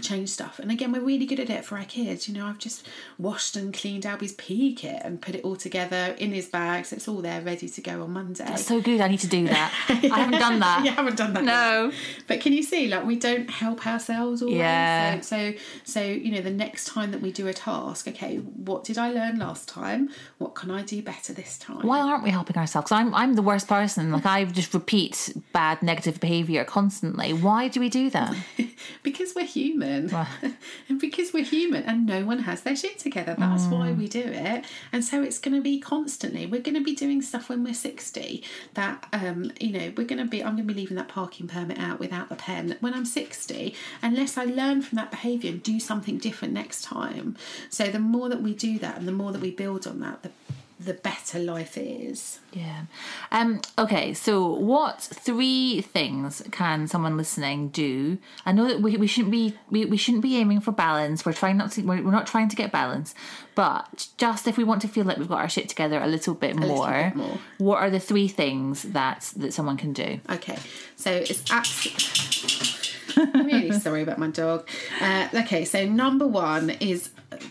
change 0.01 0.29
stuff. 0.29 0.59
And 0.59 0.71
again, 0.71 0.91
we're 0.91 1.01
really 1.01 1.25
good 1.25 1.39
at 1.39 1.49
it 1.49 1.65
for 1.65 1.77
our 1.77 1.85
kids. 1.85 2.27
You 2.27 2.33
know, 2.33 2.47
I've 2.47 2.57
just 2.57 2.87
washed 3.17 3.55
and 3.55 3.73
cleaned 3.73 4.05
Albie's 4.05 4.33
PE 4.33 4.73
kit 4.73 5.01
and 5.03 5.21
put 5.21 5.35
it 5.35 5.43
all 5.43 5.55
together 5.55 6.15
in 6.17 6.31
his 6.31 6.47
bag, 6.47 6.85
so 6.85 6.95
it's 6.95 7.07
all 7.07 7.21
there 7.21 7.41
ready 7.41 7.69
to 7.69 7.81
go 7.81 8.03
on 8.03 8.11
Monday. 8.11 8.45
That's 8.45 8.65
so 8.65 8.81
good. 8.81 9.01
I 9.01 9.07
need 9.07 9.19
to 9.19 9.27
do 9.27 9.47
that. 9.47 9.73
I 9.89 9.93
haven't 9.93 10.39
done 10.39 10.59
that. 10.59 10.85
you 10.85 10.91
haven't 10.91 11.17
done 11.17 11.33
that. 11.33 11.43
No. 11.43 11.85
yet. 11.85 11.93
But 12.27 12.41
can 12.41 12.53
you 12.53 12.63
see, 12.63 12.87
like, 12.87 13.05
we 13.05 13.17
don't 13.17 13.49
help 13.49 13.85
ourselves 13.85 14.41
always. 14.41 14.57
Yeah. 14.57 15.19
So, 15.21 15.51
so, 15.51 15.53
so, 15.83 16.01
you 16.01 16.31
know, 16.31 16.41
the 16.41 16.51
next 16.51 16.85
time 16.85 17.11
that 17.11 17.21
we 17.21 17.31
do 17.31 17.47
a 17.47 17.53
task, 17.53 18.07
okay, 18.07 18.37
what 18.37 18.83
did 18.83 18.97
I 18.97 19.11
learn 19.11 19.39
last 19.39 19.67
time? 19.67 20.09
What 20.37 20.55
can 20.55 20.71
I 20.71 20.81
do 20.81 21.01
better 21.01 21.33
this 21.33 21.57
time? 21.57 21.85
Why 21.85 21.99
aren't 21.99 22.23
we 22.23 22.29
helping 22.29 22.57
ourselves? 22.57 22.91
I'm 22.91 23.13
I'm 23.13 23.33
the 23.33 23.41
worst 23.41 23.67
person. 23.67 24.11
Like 24.11 24.25
I 24.25 24.45
just 24.45 24.73
repeat 24.73 25.35
bad 25.51 25.81
negative 25.83 26.19
behavior 26.19 26.63
constantly. 26.63 27.33
Why 27.33 27.67
do 27.67 27.79
we 27.79 27.89
do 27.89 28.09
that? 28.11 28.35
because 29.03 29.33
we're 29.35 29.45
human 29.45 29.82
and 29.83 30.99
because 30.99 31.33
we're 31.33 31.43
human 31.43 31.83
and 31.83 32.05
no 32.05 32.25
one 32.25 32.39
has 32.39 32.61
their 32.61 32.75
shit 32.75 32.99
together. 32.99 33.35
That's 33.37 33.65
why 33.65 33.89
Mm. 33.89 33.97
we 33.97 34.07
do 34.07 34.21
it. 34.25 34.65
And 34.91 35.03
so 35.03 35.21
it's 35.21 35.39
going 35.39 35.55
to 35.55 35.61
be 35.61 35.79
constantly 35.79 36.45
we're 36.45 36.61
going 36.61 36.75
to 36.75 36.83
be 36.83 36.95
doing 36.95 37.21
stuff 37.21 37.49
when 37.49 37.63
we're 37.63 37.73
60 37.73 38.43
that 38.75 39.05
um 39.13 39.51
you 39.59 39.71
know 39.71 39.91
we're 39.97 40.07
going 40.07 40.19
to 40.23 40.25
be 40.25 40.43
i'm 40.43 40.55
going 40.55 40.67
to 40.67 40.73
be 40.73 40.79
leaving 40.81 40.95
that 40.97 41.07
parking 41.07 41.47
permit 41.47 41.77
out 41.79 41.99
without 41.99 42.29
the 42.29 42.35
pen. 42.35 42.77
When 42.79 42.93
i'm 42.93 43.05
60 43.05 43.75
unless 44.01 44.37
i 44.37 44.45
learn 44.45 44.81
from 44.81 44.95
that 44.97 45.11
behavior 45.11 45.51
and 45.51 45.61
do 45.63 45.79
something 45.79 46.17
different 46.17 46.53
next 46.53 46.83
time. 46.83 47.35
So 47.69 47.85
the 47.87 47.99
more 47.99 48.29
that 48.29 48.41
we 48.41 48.53
do 48.53 48.79
that 48.79 48.97
and 48.97 49.07
the 49.07 49.11
more 49.11 49.31
that 49.31 49.41
we 49.41 49.51
build 49.51 49.85
on 49.87 49.99
that 50.01 50.23
the 50.23 50.31
the 50.79 50.93
better 50.93 51.39
life 51.39 51.77
is 51.77 52.39
Yeah. 52.51 52.83
Um. 53.31 53.61
Okay. 53.77 54.13
So, 54.13 54.53
what 54.53 55.01
three 55.01 55.81
things 55.81 56.43
can 56.51 56.87
someone 56.87 57.17
listening 57.17 57.69
do? 57.69 58.17
I 58.45 58.51
know 58.51 58.67
that 58.67 58.81
we, 58.81 58.97
we 58.97 59.07
shouldn't 59.07 59.31
be 59.31 59.55
we, 59.69 59.85
we 59.85 59.97
shouldn't 59.97 60.23
be 60.23 60.37
aiming 60.37 60.61
for 60.61 60.71
balance. 60.71 61.25
We're 61.25 61.33
trying 61.33 61.57
not 61.57 61.71
to. 61.73 61.81
We're, 61.81 62.03
we're 62.03 62.11
not 62.11 62.27
trying 62.27 62.49
to 62.49 62.55
get 62.55 62.71
balance. 62.71 63.15
But 63.55 64.07
just 64.17 64.47
if 64.47 64.57
we 64.57 64.63
want 64.63 64.81
to 64.81 64.87
feel 64.87 65.05
like 65.05 65.17
we've 65.17 65.27
got 65.29 65.39
our 65.39 65.49
shit 65.49 65.69
together 65.69 65.99
a 65.99 66.07
little 66.07 66.33
bit 66.33 66.55
little 66.55 66.75
more, 66.75 66.91
bit 66.91 67.15
more. 67.15 67.37
what 67.59 67.77
are 67.77 67.89
the 67.89 67.99
three 67.99 68.27
things 68.27 68.83
that 68.83 69.31
that 69.37 69.53
someone 69.53 69.77
can 69.77 69.93
do? 69.93 70.19
Okay, 70.29 70.57
so 70.95 71.11
it's 71.11 71.51
absolutely. 71.51 72.82
I'm 73.17 73.45
really 73.45 73.71
sorry 73.71 74.01
about 74.01 74.17
my 74.17 74.27
dog. 74.27 74.67
Uh, 75.01 75.27
okay, 75.33 75.65
so 75.65 75.85
number 75.85 76.27
one 76.27 76.71
is 76.71 77.09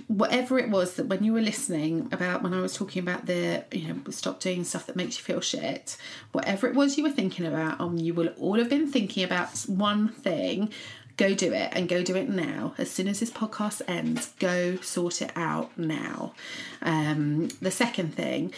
whatever 0.08 0.58
it 0.58 0.68
was 0.68 0.94
that 0.94 1.06
when 1.06 1.24
you 1.24 1.32
were 1.32 1.40
listening 1.40 2.08
about 2.12 2.42
when 2.42 2.54
I 2.54 2.60
was 2.60 2.74
talking 2.74 3.02
about 3.02 3.26
the, 3.26 3.64
you 3.72 3.88
know, 3.88 4.10
stop 4.10 4.40
doing 4.40 4.64
stuff 4.64 4.86
that 4.86 4.96
makes 4.96 5.18
you 5.18 5.24
feel 5.24 5.40
shit, 5.40 5.96
whatever 6.32 6.66
it 6.68 6.74
was 6.74 6.96
you 6.96 7.04
were 7.04 7.10
thinking 7.10 7.46
about, 7.46 7.80
um, 7.80 7.98
you 7.98 8.14
will 8.14 8.28
all 8.38 8.58
have 8.58 8.68
been 8.68 8.90
thinking 8.90 9.24
about 9.24 9.58
one 9.62 10.08
thing. 10.08 10.70
Go 11.18 11.34
do 11.34 11.52
it 11.52 11.68
and 11.72 11.88
go 11.88 12.02
do 12.02 12.16
it 12.16 12.28
now. 12.28 12.74
As 12.78 12.90
soon 12.90 13.06
as 13.06 13.20
this 13.20 13.30
podcast 13.30 13.82
ends, 13.86 14.32
go 14.38 14.76
sort 14.76 15.20
it 15.20 15.30
out 15.36 15.76
now. 15.76 16.32
Um, 16.80 17.48
the 17.60 17.70
second 17.70 18.14
thing, 18.14 18.52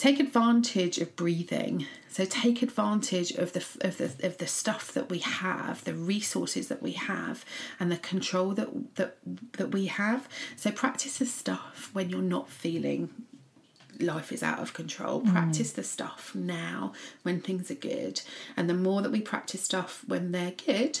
take 0.00 0.18
advantage 0.18 0.96
of 0.96 1.14
breathing. 1.14 1.86
So 2.08 2.24
take 2.24 2.62
advantage 2.62 3.32
of 3.32 3.52
the 3.52 3.64
of 3.82 3.98
the 3.98 4.26
of 4.26 4.38
the 4.38 4.46
stuff 4.46 4.92
that 4.92 5.10
we 5.10 5.18
have 5.18 5.84
the 5.84 5.94
resources 5.94 6.68
that 6.68 6.82
we 6.82 6.92
have 6.92 7.44
and 7.78 7.92
the 7.92 7.98
control 7.98 8.52
that 8.54 8.96
that 8.96 9.18
that 9.52 9.72
we 9.72 9.86
have. 9.86 10.26
So 10.56 10.70
practice 10.70 11.18
the 11.18 11.26
stuff 11.26 11.90
when 11.92 12.08
you're 12.08 12.22
not 12.22 12.48
feeling 12.48 13.10
life 14.00 14.32
is 14.32 14.42
out 14.42 14.60
of 14.60 14.72
control. 14.72 15.20
Practice 15.20 15.72
the 15.72 15.82
stuff 15.82 16.34
now 16.34 16.94
when 17.22 17.42
things 17.42 17.70
are 17.70 17.74
good. 17.74 18.22
And 18.56 18.70
the 18.70 18.74
more 18.74 19.02
that 19.02 19.12
we 19.12 19.20
practice 19.20 19.62
stuff 19.62 20.02
when 20.06 20.32
they're 20.32 20.54
good 20.66 20.98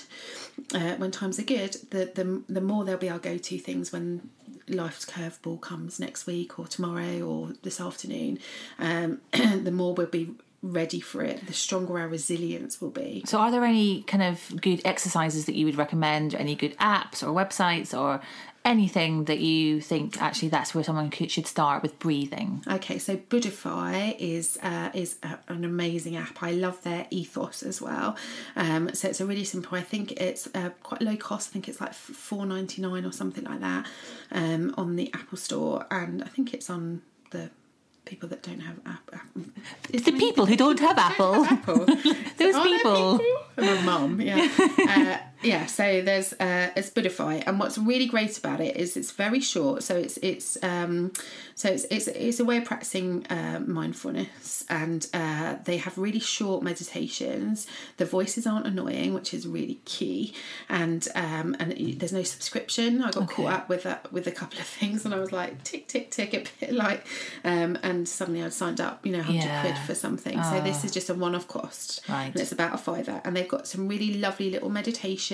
uh, 0.74 0.96
when 0.96 1.10
times 1.10 1.38
are 1.38 1.44
good 1.44 1.72
the, 1.90 2.12
the 2.14 2.42
the 2.52 2.60
more 2.60 2.84
they'll 2.84 2.98
be 2.98 3.08
our 3.08 3.18
go-to 3.18 3.58
things 3.58 3.92
when 3.92 4.28
life's 4.74 5.04
curveball 5.04 5.60
comes 5.60 6.00
next 6.00 6.26
week 6.26 6.58
or 6.58 6.66
tomorrow 6.66 7.20
or 7.20 7.52
this 7.62 7.80
afternoon 7.80 8.38
um, 8.78 9.20
the 9.32 9.72
more 9.72 9.94
we'll 9.94 10.06
be 10.06 10.34
ready 10.62 11.00
for 11.00 11.22
it 11.22 11.46
the 11.46 11.52
stronger 11.54 11.98
our 11.98 12.08
resilience 12.08 12.80
will 12.80 12.90
be 12.90 13.22
So, 13.26 13.38
are 13.38 13.50
there 13.50 13.64
any 13.64 14.02
kind 14.02 14.22
of 14.22 14.60
good 14.60 14.82
exercises 14.84 15.46
that 15.46 15.54
you 15.54 15.66
would 15.66 15.76
recommend? 15.76 16.34
Any 16.34 16.54
good 16.54 16.76
apps 16.78 17.22
or 17.22 17.28
websites 17.28 17.98
or 17.98 18.20
anything 18.64 19.24
that 19.24 19.38
you 19.40 19.80
think 19.80 20.20
actually 20.20 20.48
that's 20.48 20.74
where 20.74 20.84
someone 20.84 21.08
could, 21.10 21.30
should 21.30 21.46
start 21.46 21.82
with 21.82 21.98
breathing? 21.98 22.62
Okay, 22.68 22.98
so 22.98 23.16
Buddhify 23.16 24.16
is 24.18 24.58
uh, 24.62 24.90
is 24.94 25.16
a, 25.22 25.38
an 25.48 25.64
amazing 25.64 26.16
app. 26.16 26.42
I 26.42 26.52
love 26.52 26.82
their 26.82 27.06
ethos 27.10 27.62
as 27.62 27.80
well. 27.80 28.16
Um, 28.56 28.94
so 28.94 29.08
it's 29.08 29.20
a 29.20 29.26
really 29.26 29.44
simple. 29.44 29.76
I 29.78 29.82
think 29.82 30.12
it's 30.12 30.48
uh, 30.54 30.70
quite 30.82 31.00
low 31.02 31.16
cost. 31.16 31.50
I 31.50 31.52
think 31.52 31.68
it's 31.68 31.80
like 31.80 31.94
four 31.94 32.46
ninety 32.46 32.82
nine 32.82 33.04
or 33.04 33.12
something 33.12 33.44
like 33.44 33.60
that 33.60 33.86
um, 34.32 34.74
on 34.76 34.96
the 34.96 35.10
Apple 35.14 35.38
Store, 35.38 35.86
and 35.90 36.22
I 36.22 36.26
think 36.26 36.52
it's 36.52 36.68
on 36.68 37.02
the 37.30 37.50
people 38.04 38.28
that 38.28 38.42
don't 38.42 38.60
have 38.60 38.76
app. 38.86 39.10
app. 39.12 39.26
It's 39.92 40.04
The 40.04 40.12
people 40.12 40.46
who 40.46 40.56
don't 40.56 40.80
have 40.80 40.98
Apple. 40.98 41.44
Apple. 41.44 41.84
Those 42.38 42.54
Are 42.54 42.64
there 42.64 42.78
people. 42.78 43.20
My 43.56 43.82
mum, 43.82 44.20
yeah. 44.20 44.48
Uh, 44.88 45.18
yeah, 45.42 45.66
so 45.66 46.02
there's 46.02 46.32
uh, 46.34 46.70
it's 46.76 46.90
Buddhify, 46.90 47.42
and 47.46 47.58
what's 47.58 47.78
really 47.78 48.06
great 48.06 48.36
about 48.38 48.60
it 48.60 48.76
is 48.76 48.96
it's 48.96 49.10
very 49.10 49.40
short. 49.40 49.82
So 49.82 49.96
it's 49.96 50.16
it's 50.18 50.56
um, 50.62 51.12
so 51.54 51.68
it's 51.70 51.84
it's, 51.90 52.06
it's 52.08 52.40
a 52.40 52.44
way 52.44 52.58
of 52.58 52.64
practicing 52.64 53.26
uh, 53.28 53.60
mindfulness, 53.66 54.64
and 54.68 55.06
uh, 55.14 55.56
they 55.64 55.78
have 55.78 55.96
really 55.98 56.20
short 56.20 56.62
meditations. 56.62 57.66
The 57.96 58.04
voices 58.04 58.46
aren't 58.46 58.66
annoying, 58.66 59.14
which 59.14 59.32
is 59.32 59.46
really 59.46 59.80
key, 59.84 60.34
and 60.68 61.06
um, 61.14 61.56
and 61.58 61.72
there's 61.98 62.12
no 62.12 62.22
subscription. 62.22 63.02
I 63.02 63.10
got 63.10 63.28
caught 63.28 63.52
up 63.52 63.68
with 63.68 63.84
that 63.84 64.12
with 64.12 64.26
a 64.26 64.32
couple 64.32 64.58
of 64.58 64.66
things, 64.66 65.04
and 65.04 65.14
I 65.14 65.18
was 65.20 65.32
like 65.32 65.62
tick 65.64 65.88
tick 65.88 66.10
tick 66.10 66.34
a 66.34 66.44
bit 66.66 66.74
like, 66.74 67.06
um, 67.44 67.78
and 67.82 68.08
suddenly 68.08 68.42
I'd 68.42 68.52
signed 68.52 68.80
up, 68.80 69.06
you 69.06 69.12
know, 69.12 69.22
hundred 69.22 69.44
Yeah. 69.44 69.60
quid 69.62 69.78
for 69.78 69.94
something. 69.94 70.42
So 70.42 70.60
this 70.60 70.84
is 70.84 70.92
just 70.92 71.08
a 71.10 71.14
one 71.14 71.34
off 71.34 71.48
cost, 71.48 72.02
Right. 72.08 72.26
and 72.26 72.36
it's 72.36 72.52
about 72.52 72.74
a 72.74 72.78
fiver, 72.78 73.20
and 73.24 73.34
they've 73.36 73.48
got 73.48 73.66
some 73.66 73.88
really 73.88 74.14
lovely 74.18 74.50
little 74.50 74.68
meditations, 74.70 75.29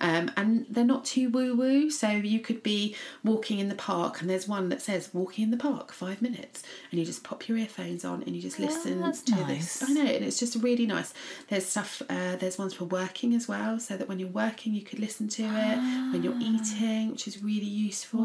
um, 0.00 0.30
and 0.36 0.66
they're 0.68 0.84
not 0.84 1.04
too 1.04 1.30
woo 1.30 1.54
woo. 1.56 1.90
So 1.90 2.08
you 2.08 2.40
could 2.40 2.62
be 2.62 2.94
walking 3.24 3.58
in 3.58 3.68
the 3.68 3.74
park, 3.74 4.20
and 4.20 4.28
there's 4.28 4.48
one 4.48 4.68
that 4.68 4.82
says 4.82 5.10
"walking 5.12 5.44
in 5.44 5.50
the 5.50 5.56
park, 5.56 5.92
five 5.92 6.22
minutes," 6.22 6.62
and 6.90 6.98
you 6.98 7.06
just 7.06 7.24
pop 7.24 7.48
your 7.48 7.58
earphones 7.58 8.04
on 8.04 8.22
and 8.22 8.34
you 8.34 8.42
just 8.42 8.58
listen 8.58 9.00
that's 9.00 9.22
to 9.22 9.32
nice. 9.32 9.78
this. 9.78 9.88
I 9.88 9.92
know, 9.92 10.04
and 10.04 10.24
it's 10.24 10.38
just 10.38 10.56
really 10.56 10.86
nice. 10.86 11.12
There's 11.48 11.66
stuff. 11.66 12.02
Uh, 12.08 12.36
there's 12.36 12.58
ones 12.58 12.74
for 12.74 12.84
working 12.84 13.34
as 13.34 13.48
well, 13.48 13.78
so 13.78 13.96
that 13.96 14.08
when 14.08 14.18
you're 14.18 14.28
working, 14.28 14.74
you 14.74 14.82
could 14.82 14.98
listen 14.98 15.28
to 15.28 15.42
it 15.42 15.76
when 16.12 16.22
you're 16.22 16.38
eating, 16.40 17.10
which 17.10 17.26
is 17.26 17.42
really 17.42 17.66
useful. 17.66 18.24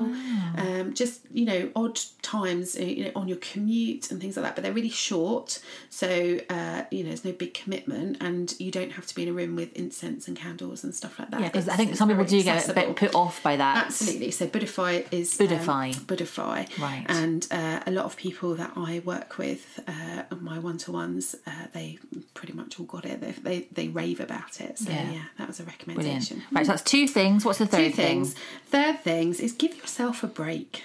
Um, 0.58 0.94
just 0.94 1.22
you 1.32 1.46
know, 1.46 1.70
odd 1.76 2.00
times 2.22 2.78
uh, 2.78 2.84
you 2.84 3.06
know, 3.06 3.12
on 3.16 3.28
your 3.28 3.38
commute 3.38 4.12
and 4.12 4.20
things 4.20 4.36
like 4.36 4.46
that, 4.46 4.56
but 4.56 4.64
they're 4.64 4.74
really 4.74 4.90
short, 4.90 5.62
so 5.90 6.40
uh, 6.50 6.84
you 6.92 7.04
know, 7.04 7.10
there's 7.10 7.26
no 7.26 7.32
big 7.32 7.54
commitment, 7.54 8.18
and 8.22 8.54
you 8.60 8.72
don't 8.72 8.92
have 8.94 9.06
to 9.08 9.16
be 9.16 9.24
in 9.24 9.30
a 9.30 9.34
room 9.34 9.56
with 9.56 9.74
incense 9.74 10.28
and 10.28 10.38
candles 10.38 10.81
and 10.84 10.94
stuff 10.94 11.18
like 11.20 11.30
that. 11.32 11.40
Yeah, 11.42 11.48
because 11.48 11.68
I 11.70 11.76
think 11.76 11.96
some 11.96 12.10
people 12.10 12.26
do 12.26 12.42
get 12.44 12.68
a 12.70 12.74
bit 12.74 12.96
put 12.96 13.14
off 13.16 13.42
by 13.44 13.56
that. 13.58 13.86
Absolutely. 13.86 14.32
So 14.32 14.48
Buddhify 14.48 15.08
is 15.12 15.38
Buddhify. 15.38 15.96
Um, 15.98 16.06
Buddhify. 16.06 16.80
Right. 16.80 17.06
And 17.08 17.48
uh, 17.52 17.82
a 17.86 17.92
lot 17.92 18.06
of 18.06 18.16
people 18.18 18.56
that 18.56 18.72
I 18.76 19.02
work 19.06 19.38
with, 19.38 19.80
uh, 19.88 20.24
my 20.40 20.60
one 20.60 20.78
to 20.80 20.92
ones, 20.92 21.36
uh, 21.46 21.52
they 21.74 22.00
pretty 22.34 22.54
much 22.54 22.80
all 22.80 22.86
got 22.86 23.06
it. 23.06 23.22
They, 23.22 23.32
they 23.32 23.68
they 23.72 23.88
rave 23.88 24.20
about 24.20 24.62
it. 24.62 24.80
So 24.80 24.92
Yeah. 24.92 25.12
yeah, 25.12 25.22
that 25.38 25.48
was 25.48 25.60
a 25.60 25.64
recommendation. 25.64 25.96
Brilliant. 25.96 26.30
recommendation. 26.32 26.44
Right, 26.56 26.66
so 26.66 26.72
that's 26.72 26.84
two 26.84 27.08
things. 27.08 27.46
What's 27.46 27.60
the 27.60 27.68
third 27.68 27.92
Two 27.92 27.92
things. 27.92 28.36
Third 28.68 29.00
things 29.02 29.40
is 29.40 29.52
give 29.54 29.76
yourself 29.78 30.24
a 30.24 30.28
break. 30.28 30.82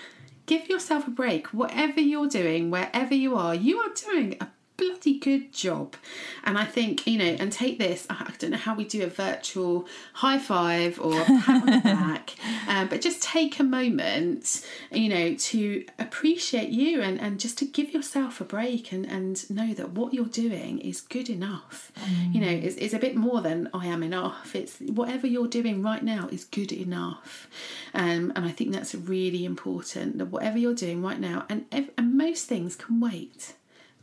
Give 0.46 0.68
yourself 0.68 1.08
a 1.08 1.10
break. 1.10 1.48
Whatever 1.48 2.00
you're 2.00 2.28
doing, 2.28 2.70
wherever 2.70 3.14
you 3.14 3.34
are, 3.36 3.54
you 3.54 3.78
are 3.78 3.90
doing 3.94 4.36
a 4.40 4.46
bloody 4.76 5.18
good 5.18 5.52
job. 5.52 5.96
And 6.44 6.58
I 6.58 6.64
think, 6.64 7.06
you 7.06 7.18
know, 7.18 7.36
and 7.38 7.52
take 7.52 7.78
this, 7.78 8.06
I 8.10 8.32
don't 8.38 8.50
know 8.50 8.56
how 8.56 8.74
we 8.74 8.84
do 8.84 9.02
a 9.04 9.08
virtual 9.08 9.86
high 10.14 10.38
five 10.38 11.00
or 11.00 11.12
pat 11.24 11.48
on 11.48 11.66
the 11.66 11.80
back, 11.84 12.34
um, 12.68 12.88
but 12.88 13.00
just 13.00 13.22
take 13.22 13.58
a 13.58 13.64
moment, 13.64 14.64
you 14.90 15.08
know, 15.08 15.34
to 15.34 15.84
appreciate 15.98 16.68
you 16.70 17.00
and, 17.02 17.20
and 17.20 17.40
just 17.40 17.58
to 17.58 17.64
give 17.64 17.92
yourself 17.92 18.40
a 18.40 18.44
break 18.44 18.92
and, 18.92 19.06
and 19.06 19.48
know 19.50 19.74
that 19.74 19.90
what 19.90 20.14
you're 20.14 20.26
doing 20.26 20.78
is 20.78 21.00
good 21.00 21.28
enough. 21.28 21.92
You 22.32 22.40
know, 22.40 22.48
it's, 22.48 22.76
it's 22.76 22.94
a 22.94 22.98
bit 22.98 23.16
more 23.16 23.40
than 23.40 23.68
I 23.72 23.86
am 23.86 24.02
enough. 24.02 24.54
It's 24.54 24.78
whatever 24.78 25.26
you're 25.26 25.48
doing 25.48 25.82
right 25.82 26.02
now 26.02 26.28
is 26.30 26.44
good 26.44 26.72
enough. 26.72 27.48
Um, 27.94 28.32
and 28.36 28.44
I 28.44 28.50
think 28.50 28.72
that's 28.72 28.94
really 28.94 29.44
important 29.44 30.18
that 30.18 30.26
whatever 30.26 30.58
you're 30.58 30.74
doing 30.74 31.02
right 31.02 31.18
now, 31.18 31.44
and, 31.48 31.64
and 31.72 32.16
most 32.16 32.46
things 32.46 32.76
can 32.76 33.00
wait 33.00 33.54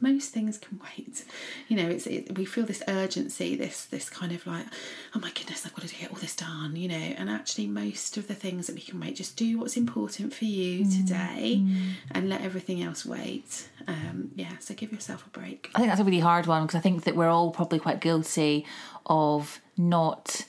most 0.03 0.31
things 0.31 0.57
can 0.57 0.79
wait. 0.83 1.23
You 1.67 1.77
know 1.77 1.89
it's 1.89 2.05
it, 2.05 2.37
we 2.37 2.45
feel 2.45 2.65
this 2.65 2.83
urgency 2.87 3.55
this 3.55 3.85
this 3.85 4.09
kind 4.09 4.31
of 4.31 4.45
like 4.45 4.65
oh 5.15 5.19
my 5.19 5.31
goodness 5.31 5.65
i've 5.65 5.73
got 5.73 5.87
to 5.87 5.95
get 5.95 6.11
all 6.11 6.17
this 6.17 6.35
done 6.35 6.75
you 6.75 6.87
know 6.87 6.95
and 6.95 7.29
actually 7.29 7.67
most 7.67 8.17
of 8.17 8.27
the 8.27 8.35
things 8.35 8.67
that 8.67 8.75
we 8.75 8.81
can 8.81 8.99
wait 8.99 9.15
just 9.15 9.37
do 9.37 9.57
what's 9.59 9.77
important 9.77 10.33
for 10.33 10.45
you 10.45 10.85
today 10.89 11.63
and 12.11 12.29
let 12.29 12.41
everything 12.41 12.83
else 12.83 13.05
wait. 13.05 13.69
Um 13.87 14.31
yeah 14.35 14.57
so 14.59 14.73
give 14.73 14.91
yourself 14.91 15.25
a 15.25 15.29
break. 15.29 15.71
I 15.75 15.79
think 15.79 15.89
that's 15.89 16.01
a 16.01 16.03
really 16.03 16.19
hard 16.19 16.45
one 16.45 16.63
because 16.65 16.77
I 16.77 16.81
think 16.81 17.05
that 17.05 17.15
we're 17.15 17.29
all 17.29 17.51
probably 17.51 17.79
quite 17.79 18.01
guilty 18.01 18.65
of 19.05 19.59
not 19.77 20.45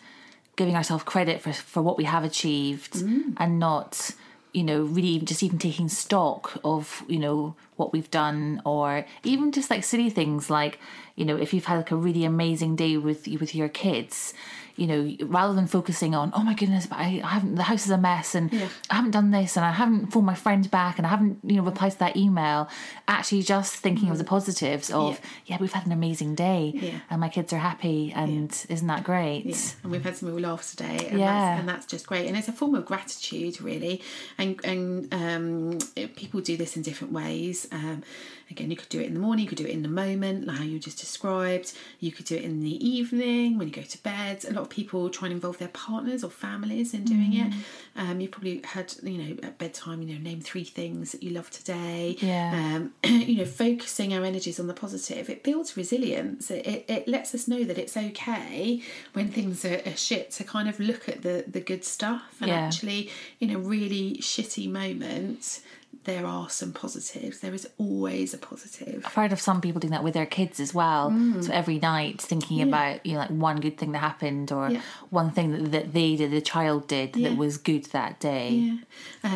giving 0.57 0.77
ourselves 0.77 1.05
credit 1.05 1.41
for 1.41 1.53
for 1.53 1.83
what 1.83 1.97
we 1.97 2.05
have 2.05 2.25
achieved 2.25 2.97
and 3.39 3.59
not 3.59 4.11
you 4.55 4.63
know 4.63 4.83
really 4.83 5.19
just 5.19 5.43
even 5.43 5.59
taking 5.59 5.89
stock 5.89 6.59
of 6.65 7.03
you 7.09 7.19
know 7.19 7.55
what 7.77 7.93
we've 7.93 8.11
done 8.11 8.63
or 8.65 9.05
even 9.25 9.53
just 9.53 9.69
like 9.69 9.85
silly 9.85 10.09
things 10.09 10.49
like 10.49 10.79
you 11.17 11.25
know 11.25 11.37
if 11.37 11.53
you've 11.53 11.65
had 11.67 11.77
like 11.77 11.91
a 11.91 11.97
really 11.97 12.25
amazing 12.25 12.77
day 12.77 12.97
with 12.97 13.27
with 13.27 13.55
your 13.55 13.69
kids 13.69 14.33
you 14.77 14.87
know 14.87 15.17
rather 15.27 15.55
than 15.55 15.67
focusing 15.67 16.15
on 16.15 16.33
oh 16.35 16.43
my 16.43 16.55
goodness 16.55 16.87
but 16.87 16.99
I, 16.99 17.21
I 17.25 17.29
haven't 17.29 17.55
the 17.55 17.63
house 17.65 17.85
is 17.85 17.91
a 17.91 17.99
mess 17.99 18.35
and 18.35 18.53
Yeah. 18.53 18.69
I 18.91 18.95
haven't 18.97 19.13
done 19.13 19.31
this 19.31 19.57
and 19.57 19.65
I 19.65 19.71
haven't 19.73 20.13
phoned 20.13 20.27
my 20.27 20.35
friend 20.35 20.69
back 20.71 20.99
and 20.99 21.07
I 21.07 21.11
haven't 21.11 21.39
you 21.45 21.57
know 21.57 21.63
replied 21.63 21.93
to 21.93 21.99
that 22.01 22.17
email 22.17 22.69
actually 23.07 23.43
just 23.43 23.75
thinking 23.77 24.11
of 24.11 24.19
the 24.19 24.25
positives 24.25 24.91
of 24.91 25.11
Yeah. 25.13 25.27
yeah, 25.47 25.57
we've 25.61 25.73
had 25.73 25.87
an 25.87 25.93
amazing 25.93 26.35
day 26.35 26.73
Yeah. 26.75 26.99
and 27.11 27.21
my 27.21 27.29
kids 27.29 27.53
are 27.53 27.59
happy 27.59 28.13
and 28.15 28.51
isn't 28.69 28.87
that 28.89 29.05
great 29.05 29.75
and 29.83 29.93
we've 29.93 30.03
had 30.03 30.17
some 30.17 30.29
real 30.31 30.41
laughs 30.41 30.75
today, 30.75 31.07
and, 31.11 31.19
Yeah. 31.21 31.27
that's, 31.35 31.61
and 31.61 31.69
that's 31.69 31.87
just 31.87 32.07
great. 32.07 32.27
And 32.27 32.37
it's 32.37 32.49
a 32.49 32.53
form 32.53 32.75
of 32.75 32.85
gratitude, 32.87 33.61
really. 33.61 34.01
And 34.39 34.59
and 34.65 35.13
um, 35.15 35.79
people 36.17 36.41
do 36.41 36.57
this 36.57 36.77
in 36.77 36.83
different 36.83 37.13
ways. 37.13 37.69
Um, 37.73 38.03
again, 38.51 38.71
you 38.71 38.77
could 38.77 38.89
do 38.89 39.01
it 39.01 39.07
in 39.07 39.15
the 39.15 39.21
morning, 39.21 39.45
you 39.45 39.49
could 39.49 39.59
do 39.59 39.65
it 39.65 39.71
in 39.71 39.83
the 39.83 39.89
moment, 39.89 40.47
like 40.47 40.59
how 40.59 40.65
you 40.65 40.79
just 40.79 40.99
described. 40.99 41.73
You 42.01 42.13
could 42.13 42.27
do 42.27 42.37
it 42.37 42.43
in 42.43 42.61
the 42.61 42.87
evening 42.87 43.59
when 43.59 43.69
you 43.69 43.75
go 43.75 43.83
to 43.83 44.03
bed. 44.03 44.45
A 44.49 44.53
lot 44.53 44.63
of 44.63 44.71
people 44.71 45.09
try 45.11 45.27
and 45.27 45.35
involve 45.35 45.59
their 45.59 45.69
partners 45.69 46.23
or 46.25 46.31
families 46.31 46.95
in 46.95 47.05
doing 47.05 47.35
it. 47.35 47.53
Um, 47.97 48.21
you've 48.21 48.31
probably 48.33 48.61
had, 48.65 48.95
you 49.03 49.19
know, 49.19 49.37
at 49.43 49.59
bedtime, 49.59 50.03
you 50.03 50.15
know, 50.15 50.21
name 50.21 50.41
three 50.41 50.65
things 50.65 51.13
that 51.13 51.23
you 51.23 51.31
love 51.31 51.51
today. 51.51 52.17
Yeah. 52.21 52.53
Um, 52.77 52.93
you 53.05 53.37
know, 53.39 53.45
focusing 53.45 54.13
our 54.15 54.25
energies 54.25 54.59
on 54.61 54.67
the 54.67 54.75
positive, 54.75 55.31
it 55.31 55.43
builds 55.43 55.77
resilience. 55.77 56.51
It, 56.51 56.67
it, 56.67 56.85
it 56.89 57.09
lets 57.09 57.35
us 57.35 57.49
know 57.49 57.65
that 57.65 57.79
it's 57.79 57.97
okay 57.97 58.83
when 59.13 59.29
things 59.31 59.65
are, 59.65 59.81
are 59.87 59.97
shit 59.97 60.31
to 60.33 60.45
kind 60.45 60.69
of 60.69 60.79
look 60.81 61.09
at 61.09 61.23
the, 61.23 61.45
the 61.49 61.61
good 61.61 61.85
stuff 61.85 62.37
and 62.41 62.49
Yeah. 62.51 62.57
actually, 62.67 63.11
in 63.41 63.51
a 63.51 63.59
really 63.59 64.17
shitty 64.21 64.71
moment, 64.71 65.61
there 66.05 66.27
are 66.27 66.51
some 66.51 66.73
positives. 66.73 67.41
There 67.41 67.55
is 67.55 67.69
always 67.79 68.35
a 68.35 68.39
positive. 68.39 69.03
I've 69.07 69.15
heard 69.15 69.33
of 69.33 69.41
some 69.41 69.61
people 69.61 69.81
doing 69.81 69.93
that 69.93 70.03
with 70.05 70.15
their 70.15 70.27
kids 70.27 70.59
as 70.61 70.75
well. 70.75 71.11
So 71.41 71.53
every 71.53 71.79
night 71.79 72.21
thinking 72.21 72.61
about, 72.63 73.05
you 73.07 73.13
know, 73.15 73.21
like 73.21 73.31
one 73.31 73.61
good 73.61 73.79
thing 73.79 73.93
that 73.93 73.99
happened 73.99 74.53
or 74.53 74.71
Yeah. 74.71 74.81
one 75.11 75.31
thing 75.31 75.53
that, 75.53 75.73
that 75.73 75.93
they 75.93 76.17
did, 76.17 76.31
the 76.33 76.41
child 76.41 76.89
did 76.89 77.17
Yeah. 77.17 77.29
that 77.31 77.39
was 77.39 77.57
good 77.59 77.85
that 77.87 78.19
day. 78.21 78.51
Yeah. 78.51 78.77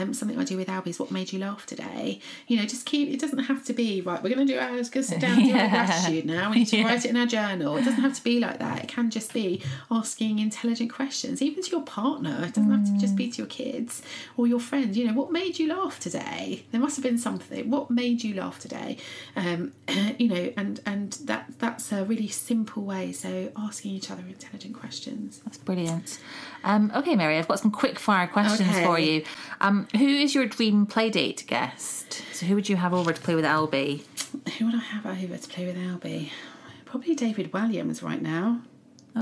Um, 0.02 0.12
something 0.14 0.38
I 0.38 0.44
do 0.44 0.56
with 0.56 0.68
Albie 0.68 0.88
is 0.88 0.98
what 0.98 1.10
made 1.10 1.32
you 1.32 1.38
laugh 1.38 1.64
today. 1.66 2.20
You 2.46 2.56
know, 2.58 2.64
just 2.64 2.84
keep. 2.86 3.08
It 3.08 3.20
doesn't 3.20 3.38
have 3.38 3.64
to 3.66 3.72
be 3.72 4.00
right. 4.00 4.22
We're 4.22 4.34
going 4.34 4.46
to 4.46 4.52
do 4.52 4.58
our. 4.58 4.72
Let's 4.72 4.90
go 4.98 5.00
sit 5.02 5.20
down 5.20 5.38
and 5.38 5.44
do 5.44 5.52
our 5.52 5.56
Yeah. 5.58 5.70
gratitude 5.86 6.26
now. 6.26 6.50
We 6.50 6.56
need 6.60 6.66
to 6.68 6.82
write 6.84 7.04
it 7.04 7.08
in 7.10 7.16
our 7.16 7.26
journal. 7.26 7.76
It 7.76 7.84
doesn't 7.84 8.02
have 8.02 8.14
to 8.14 8.24
be 8.24 8.40
like 8.40 8.58
that. 8.58 8.84
It 8.84 8.88
can 8.88 9.10
just 9.10 9.32
be 9.32 9.62
asking 9.90 10.38
intelligent 10.38 10.92
questions, 10.92 11.40
even 11.42 11.62
to 11.62 11.70
your 11.70 11.82
partner. 11.82 12.44
It 12.44 12.54
doesn't 12.54 12.70
have 12.70 12.84
to 12.86 12.98
just 12.98 13.16
be 13.16 13.30
to 13.30 13.38
your 13.38 13.46
kids 13.46 14.02
or 14.36 14.46
your 14.46 14.60
friends. 14.60 14.96
You 14.96 15.06
know, 15.06 15.12
what 15.14 15.30
made 15.32 15.58
you 15.58 15.68
laugh 15.68 15.98
today? 16.00 16.47
There 16.70 16.80
must 16.80 16.96
have 16.96 17.02
been 17.02 17.18
something. 17.18 17.70
What 17.70 17.90
made 17.90 18.22
you 18.24 18.34
laugh 18.34 18.58
today? 18.58 18.96
Um, 19.36 19.72
you 20.18 20.28
know, 20.28 20.52
and 20.56 20.80
and 20.86 21.12
that 21.24 21.52
that's 21.58 21.92
a 21.92 22.04
really 22.04 22.28
simple 22.28 22.82
way. 22.84 23.12
So 23.12 23.50
asking 23.56 23.92
each 23.92 24.10
other 24.10 24.22
intelligent 24.28 24.74
questions. 24.74 25.40
That's 25.44 25.58
brilliant. 25.58 26.18
Um, 26.64 26.90
okay, 26.94 27.14
Mary, 27.16 27.38
I've 27.38 27.48
got 27.48 27.60
some 27.60 27.70
quick 27.70 27.98
fire 27.98 28.26
questions 28.26 28.68
Okay. 28.68 28.84
for 28.84 28.98
you. 28.98 29.24
Um, 29.60 29.86
who 29.96 30.06
is 30.06 30.34
your 30.34 30.46
dream 30.46 30.86
playdate 30.86 31.46
guest? 31.46 32.22
So 32.32 32.46
who 32.46 32.54
would 32.54 32.68
you 32.68 32.76
have 32.76 32.92
over 32.94 33.12
to 33.12 33.20
play 33.20 33.34
with 33.34 33.44
Albie? 33.44 34.02
Who 34.58 34.66
would 34.66 34.74
I 34.74 34.78
have 34.78 35.06
over 35.06 35.36
to 35.36 35.48
play 35.48 35.66
with 35.66 35.76
Albie? 35.76 36.30
Probably 36.84 37.14
David 37.14 37.52
Walliams 37.52 38.02
right 38.02 38.20
now. 38.22 38.62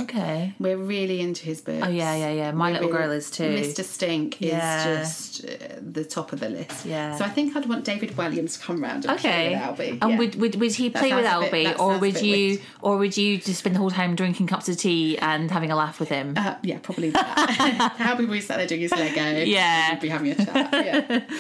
Okay. 0.03 0.55
We're 0.59 0.77
really 0.77 1.21
into 1.21 1.45
his 1.45 1.61
books. 1.61 1.85
Oh, 1.87 1.89
yeah, 1.91 2.15
yeah, 2.17 2.31
yeah. 2.33 2.53
My 2.53 2.69
We're 2.69 2.75
little 2.75 2.89
really- 2.91 2.99
girl 3.03 3.11
is 3.13 3.31
too. 3.31 3.45
Mr. 3.45 3.85
Stink 3.85 4.41
Yeah. 4.41 5.01
is 5.01 5.09
just 5.39 5.45
uh, 5.45 5.77
the 5.81 6.05
top 6.05 6.33
of 6.33 6.41
the 6.41 6.49
list. 6.49 6.87
Yeah. 6.87 7.17
So 7.17 7.25
I 7.25 7.29
think 7.29 7.57
I'd 7.57 7.67
want 7.67 7.85
David 7.85 8.11
Walliams 8.17 8.59
to 8.59 8.65
come 8.65 8.83
round 8.83 9.05
and 9.05 9.19
Okay. 9.19 9.29
play 9.29 9.51
with 9.51 9.61
Albie. 9.79 9.99
And 10.03 10.11
yeah. 10.13 10.19
would, 10.19 10.35
would 10.37 10.55
would 10.61 10.73
he 10.73 10.91
play 10.91 11.15
with 11.15 11.25
sounds 11.25 11.49
a 11.49 11.51
bit- 11.51 11.77
Albie, 11.77 11.81
or 11.81 11.99
would 11.99 12.21
you, 12.21 12.33
weird. 12.33 12.61
or 12.83 12.97
would 12.99 13.17
you 13.17 13.39
just 13.39 13.59
spend 13.61 13.75
the 13.75 13.81
whole 13.81 13.91
time 13.91 14.15
drinking 14.17 14.47
cups 14.47 14.69
of 14.69 14.77
tea 14.77 15.19
and 15.19 15.51
having 15.51 15.71
a 15.71 15.77
laugh 15.77 15.99
with 16.01 16.09
him? 16.09 16.35
Uh, 16.37 16.57
yeah, 16.63 16.79
probably 16.83 17.11
that. 17.11 17.95
Albie 17.99 18.19
would 18.21 18.31
be 18.31 18.41
sat 18.41 18.57
there 18.59 18.67
doing 18.67 18.83
his 18.83 18.93
Lego. 18.93 19.45
Yeah. 19.45 19.93
We'd 19.93 20.01
be 20.01 20.09
having 20.09 20.31
a 20.33 20.35
chat. 20.35 20.71
Yeah. 20.73 21.21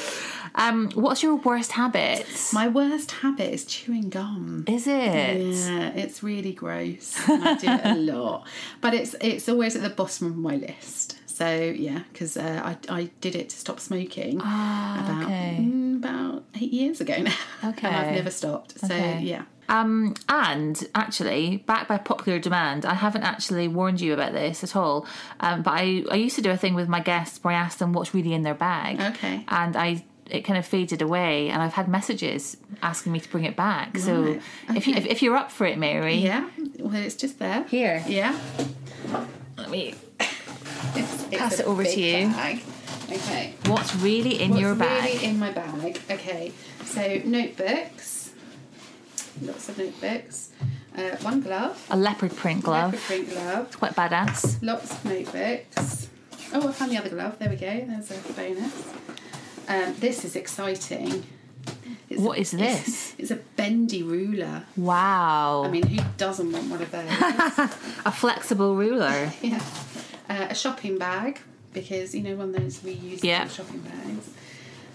Um, 0.56 0.90
what's 0.94 1.22
your 1.22 1.36
worst 1.36 1.72
habit? 1.72 2.26
My 2.52 2.66
worst 2.68 3.10
habit 3.10 3.52
is 3.52 3.64
chewing 3.64 4.08
gum. 4.08 4.64
Is 4.66 4.86
it? 4.86 5.36
Yeah, 5.40 5.88
it's 5.94 6.22
really 6.22 6.52
gross. 6.52 7.14
I 7.28 7.54
do 7.54 7.68
it 7.68 7.80
a 7.84 7.94
lot, 8.12 8.46
but 8.80 8.94
it's 8.94 9.14
it's 9.20 9.48
always 9.48 9.76
at 9.76 9.82
the 9.82 9.90
bottom 9.90 10.26
of 10.28 10.36
my 10.36 10.56
list. 10.56 11.18
So 11.26 11.46
yeah, 11.76 12.00
because 12.12 12.36
uh, 12.38 12.62
I 12.64 13.00
I 13.00 13.10
did 13.20 13.36
it 13.36 13.50
to 13.50 13.56
stop 13.56 13.80
smoking 13.80 14.36
about 14.36 14.46
Ah, 14.48 15.22
okay. 15.24 15.58
mm, 15.60 15.96
about 15.96 16.44
eight 16.54 16.72
years 16.72 17.00
ago 17.02 17.16
now. 17.20 17.34
Okay. 17.70 17.86
and 17.88 17.96
I've 17.96 18.14
never 18.14 18.30
stopped. 18.30 18.78
So 18.80 18.86
Okay. 18.86 19.20
yeah, 19.20 19.42
Um, 19.68 20.14
and 20.30 20.82
actually, 20.94 21.58
back 21.66 21.88
by 21.88 21.98
popular 21.98 22.38
demand, 22.38 22.86
I 22.86 22.94
haven't 22.94 23.24
actually 23.24 23.68
warned 23.68 24.00
you 24.00 24.14
about 24.14 24.32
this 24.32 24.64
at 24.64 24.74
all. 24.74 25.06
Um, 25.40 25.60
but 25.62 25.72
I, 25.74 26.04
I 26.10 26.14
used 26.16 26.36
to 26.36 26.42
do 26.42 26.50
a 26.50 26.56
thing 26.56 26.74
with 26.74 26.88
my 26.88 27.00
guests 27.00 27.40
where 27.44 27.52
I 27.54 27.58
asked 27.58 27.78
them 27.80 27.92
what's 27.92 28.14
really 28.14 28.32
in 28.32 28.40
their 28.42 28.54
bag. 28.54 28.98
Okay. 29.14 29.44
And 29.48 29.76
I 29.76 30.04
it 30.30 30.42
kind 30.42 30.58
of 30.58 30.66
faded 30.66 31.02
away, 31.02 31.48
and 31.48 31.62
I've 31.62 31.74
had 31.74 31.88
messages 31.88 32.56
asking 32.82 33.12
me 33.12 33.20
to 33.20 33.28
bring 33.30 33.44
it 33.44 33.56
back. 33.56 33.98
So 33.98 34.22
Right, 34.22 34.42
if, 34.76 34.86
you, 34.86 34.94
if, 34.94 35.06
if 35.06 35.22
you're 35.22 35.36
up 35.36 35.50
for 35.52 35.66
it, 35.66 35.78
Mary, 35.78 36.16
yeah. 36.16 36.48
Well, 36.78 36.94
it's 36.96 37.14
just 37.14 37.38
there. 37.38 37.64
Here. 37.64 38.02
Yeah. 38.06 38.38
let 39.56 39.70
me. 39.70 39.94
It's, 40.20 41.24
it's 41.24 41.36
Pass 41.36 41.60
it 41.60 41.66
over 41.66 41.84
to 41.84 42.00
you. 42.00 42.28
Bag. 42.28 42.62
Okay. 43.10 43.54
What's 43.66 43.94
really 43.96 44.40
in 44.40 44.50
What's 44.50 44.60
your 44.62 44.74
bag? 44.74 45.04
really 45.04 45.24
in 45.24 45.38
my 45.38 45.52
bag? 45.52 46.00
Okay, 46.10 46.52
so 46.84 47.20
notebooks, 47.24 48.32
lots 49.42 49.68
of 49.68 49.78
notebooks, 49.78 50.50
uh, 50.96 51.16
one 51.22 51.40
glove, 51.40 51.86
a 51.90 51.96
leopard 51.96 52.34
print 52.34 52.64
glove. 52.64 52.92
leopard 52.92 53.00
print 53.06 53.30
glove, 53.30 53.76
Quite 53.78 53.94
badass. 53.94 54.58
lots 54.62 54.90
of 54.92 55.04
notebooks. 55.04 56.08
Oh, 56.52 56.68
I 56.68 56.72
found 56.72 56.90
the 56.92 56.98
other 56.98 57.10
glove. 57.10 57.38
There 57.38 57.48
we 57.48 57.56
go. 57.56 57.66
There's 57.86 58.10
a 58.10 58.32
bonus. 58.32 58.84
Um, 59.68 59.94
this 59.98 60.24
is 60.24 60.36
exciting. 60.36 61.24
It's 62.08 62.20
What 62.20 62.38
a, 62.38 62.40
is 62.40 62.50
this? 62.52 62.86
It's, 62.86 63.14
it's 63.18 63.30
a 63.32 63.36
bendy 63.56 64.02
ruler. 64.02 64.62
Wow. 64.76 65.64
I 65.64 65.68
mean, 65.68 65.86
who 65.86 66.00
doesn't 66.16 66.52
want 66.52 66.70
one 66.70 66.80
of 66.82 66.90
those? 66.90 67.08
a 68.04 68.12
flexible 68.12 68.76
ruler. 68.76 69.32
yeah. 69.42 69.60
Uh, 70.28 70.46
a 70.50 70.54
shopping 70.54 70.98
bag 70.98 71.40
because 71.72 72.14
you 72.14 72.22
know 72.22 72.36
one 72.36 72.54
of 72.54 72.60
those 72.60 72.78
reusable 72.78 73.24
Yeah. 73.24 73.48
shopping 73.48 73.80
bags. 73.80 74.30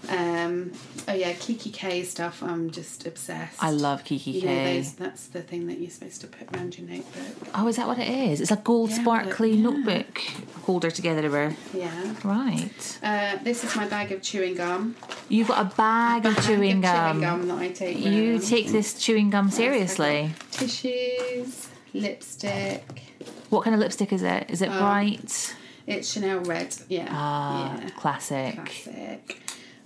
Um, 0.08 0.72
oh 1.08 1.12
yeah, 1.14 1.32
Kikki 1.32 1.70
K 1.70 2.02
stuff. 2.02 2.42
I'm 2.42 2.70
just 2.70 3.06
obsessed. 3.06 3.62
I 3.62 3.70
love 3.70 4.04
Kikki 4.04 4.32
You 4.32 4.40
know, 4.42 4.46
K. 4.48 4.76
those, 4.78 4.92
that's 4.94 5.26
the 5.28 5.42
thing 5.42 5.66
that 5.68 5.78
you're 5.78 5.90
supposed 5.90 6.20
to 6.22 6.26
put 6.26 6.54
around 6.56 6.76
your 6.76 6.88
notebook. 6.88 7.48
Oh, 7.54 7.68
is 7.68 7.76
that 7.76 7.86
what 7.86 7.98
it 7.98 8.08
is? 8.08 8.40
It's 8.40 8.50
a 8.50 8.56
gold 8.56 8.90
Yeah, 8.90 9.00
sparkly 9.02 9.52
yeah. 9.52 9.62
notebook 9.70 10.18
holder 10.62 10.90
together. 10.90 11.54
Yeah. 11.72 12.14
Right. 12.24 12.98
Uh, 13.02 13.36
this 13.44 13.62
is 13.64 13.74
my 13.76 13.86
bag 13.86 14.10
of 14.12 14.22
chewing 14.22 14.56
gum. 14.56 14.96
You've 15.28 15.48
got 15.48 15.60
a 15.72 15.76
bag, 15.76 16.26
of 16.26 16.34
Bag 16.34 16.44
chewing 16.44 16.76
of 16.78 16.82
gum. 16.82 17.20
Chewing 17.20 17.20
gum 17.20 17.48
that 17.48 17.58
I 17.58 17.68
take. 17.70 17.98
You 17.98 18.38
take 18.40 18.68
this 18.68 18.94
chewing 19.00 19.30
gum 19.30 19.50
seriously. 19.50 20.32
tissues, 20.50 21.68
lipstick. 21.94 23.02
What 23.50 23.64
kind 23.64 23.74
of 23.74 23.80
lipstick 23.80 24.12
is 24.12 24.22
it? 24.22 24.46
Is 24.50 24.62
it 24.62 24.68
bright? 24.70 25.54
It's 25.86 26.12
Chanel 26.12 26.40
red. 26.40 26.74
Yeah. 26.88 27.06
Ah, 27.10 27.78
yeah. 27.80 27.88
classic. 27.90 28.54
Classic. 28.56 29.40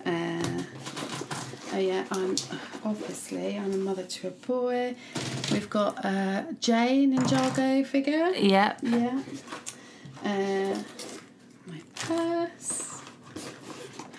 Uh, 0.06 0.62
oh 1.74 1.78
yeah, 1.78 2.04
I'm 2.12 2.36
obviously 2.84 3.58
I'm 3.58 3.72
a 3.72 3.76
mother 3.76 4.04
to 4.04 4.28
a 4.28 4.30
boy. 4.30 4.94
We've 5.52 5.68
got 5.68 6.04
a 6.04 6.46
Zane 6.62 7.16
Ninjago 7.18 7.84
figure. 7.86 8.30
Yep. 8.30 8.78
Yeah. 8.82 9.20
Uh, 10.24 10.78
my 11.66 11.80
purse. 11.94 13.02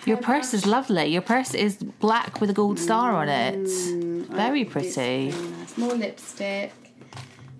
Your 0.06 0.16
purse 0.18 0.54
is 0.54 0.64
lovely. 0.66 1.06
Your 1.06 1.22
purse 1.22 1.52
is 1.54 1.76
black 1.76 2.40
with 2.40 2.50
a 2.50 2.54
gold 2.54 2.78
star 2.78 3.12
on 3.14 3.28
it. 3.28 3.68
Very 4.30 4.62
It's 4.62 4.72
pretty. 4.72 5.30
nice. 5.30 5.76
More 5.78 5.94
lipstick, 5.94 6.72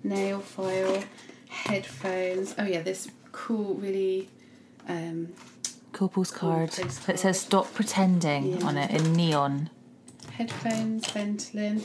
nail 0.03 0.39
file, 0.39 1.03
headphones. 1.49 2.55
Oh 2.57 2.63
yeah, 2.65 2.81
this 2.81 3.09
cool, 3.31 3.75
really. 3.75 4.29
Um, 4.87 5.29
Cool 5.99 6.07
postcard 6.09 6.71
Cool 6.71 6.85
that 7.07 7.19
says 7.19 7.41
"Stop 7.41 7.73
pretending" 7.73 8.57
Yeah. 8.57 8.65
on 8.65 8.77
it 8.77 8.89
in 8.91 9.11
neon. 9.13 9.69
headphones, 10.31 11.05
Ventolin. 11.07 11.81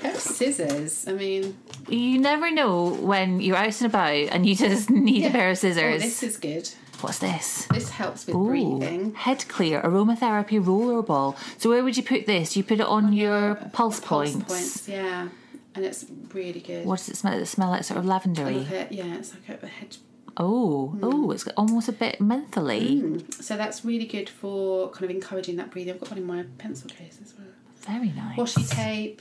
Pair 0.00 0.14
scissors. 0.16 1.06
I 1.06 1.12
mean, 1.12 1.58
You 1.88 2.18
never 2.18 2.50
know 2.50 2.88
when 2.94 3.40
you're 3.42 3.56
out 3.56 3.78
and 3.82 3.86
about 3.94 4.14
and 4.32 4.46
you 4.46 4.54
just 4.56 4.88
need 5.08 5.24
yeah. 5.24 5.28
a 5.28 5.30
pair 5.32 5.50
of 5.50 5.58
scissors. 5.58 5.82
Oh, 5.84 5.98
scissors. 5.98 6.20
this 6.20 6.22
is 6.22 6.36
good. 6.38 6.70
What's 7.02 7.18
this? 7.18 7.66
This 7.66 7.90
helps 7.90 8.26
with 8.26 8.34
Ooh, 8.36 8.46
breathing. 8.46 9.12
head 9.14 9.44
clear 9.48 9.82
aromatherapy 9.82 10.64
roller 10.64 11.02
ball. 11.02 11.36
So 11.58 11.68
where 11.68 11.84
would 11.84 11.96
you 11.98 12.02
put 12.02 12.24
this? 12.26 12.56
You 12.56 12.64
put 12.64 12.80
it 12.80 12.86
on, 12.86 13.12
your 13.12 13.56
pulse, 13.56 14.00
Pulse 14.00 14.00
points. 14.00 14.36
points, 14.48 14.88
yeah, 14.88 15.28
and 15.74 15.84
it's 15.84 16.06
really 16.32 16.60
good. 16.60 16.86
What 16.86 16.96
does 17.00 17.10
it 17.10 17.16
smell? 17.18 17.34
Does 17.38 17.48
it 17.48 17.52
smell 17.52 17.68
like 17.68 17.84
sort 17.84 17.98
of 17.98 18.06
lavendery? 18.06 18.70
it. 18.70 18.90
Yeah, 18.90 19.16
it's 19.16 19.34
like 19.48 19.62
a 19.62 19.66
head. 19.66 19.96
Oh, 20.36 20.96
oh, 21.02 21.30
it's 21.30 21.44
got 21.44 21.54
almost 21.56 21.88
a 21.88 21.92
bit 21.92 22.20
mentally. 22.20 23.22
So 23.40 23.56
that's 23.56 23.84
really 23.84 24.06
good 24.06 24.28
for 24.28 24.90
kind 24.90 25.04
of 25.04 25.10
encouraging 25.10 25.56
that 25.56 25.70
breathing. 25.70 25.94
I've 25.94 26.00
got 26.00 26.10
one 26.10 26.18
in 26.18 26.24
my 26.26 26.44
pencil 26.58 26.88
case 26.88 27.18
as 27.22 27.34
well. 27.38 27.48
Very 27.82 28.10
nice. 28.10 28.38
washi 28.38 28.68
tape. 28.70 29.20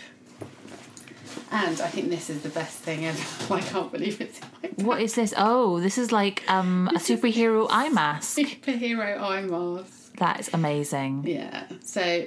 And 1.51 1.79
I 1.81 1.87
think 1.87 2.09
this 2.09 2.29
is 2.29 2.41
the 2.41 2.49
best 2.49 2.77
thing 2.79 3.05
ever. 3.05 3.19
I 3.53 3.61
can't 3.61 3.91
believe 3.91 4.19
it's 4.21 4.39
in 4.39 4.45
my. 4.77 4.85
What 4.85 5.01
is 5.01 5.15
this? 5.15 5.33
Oh, 5.37 5.79
this 5.79 5.97
is 5.97 6.11
like 6.11 6.43
um, 6.49 6.89
a 6.93 6.99
superhero 6.99 7.67
eye 7.71 7.89
mask. 7.89 8.37
superhero 8.37 9.19
eye 9.19 9.41
mask. 9.41 10.17
That 10.17 10.39
is 10.39 10.49
amazing. 10.53 11.25
Yeah. 11.27 11.67
So 11.83 12.25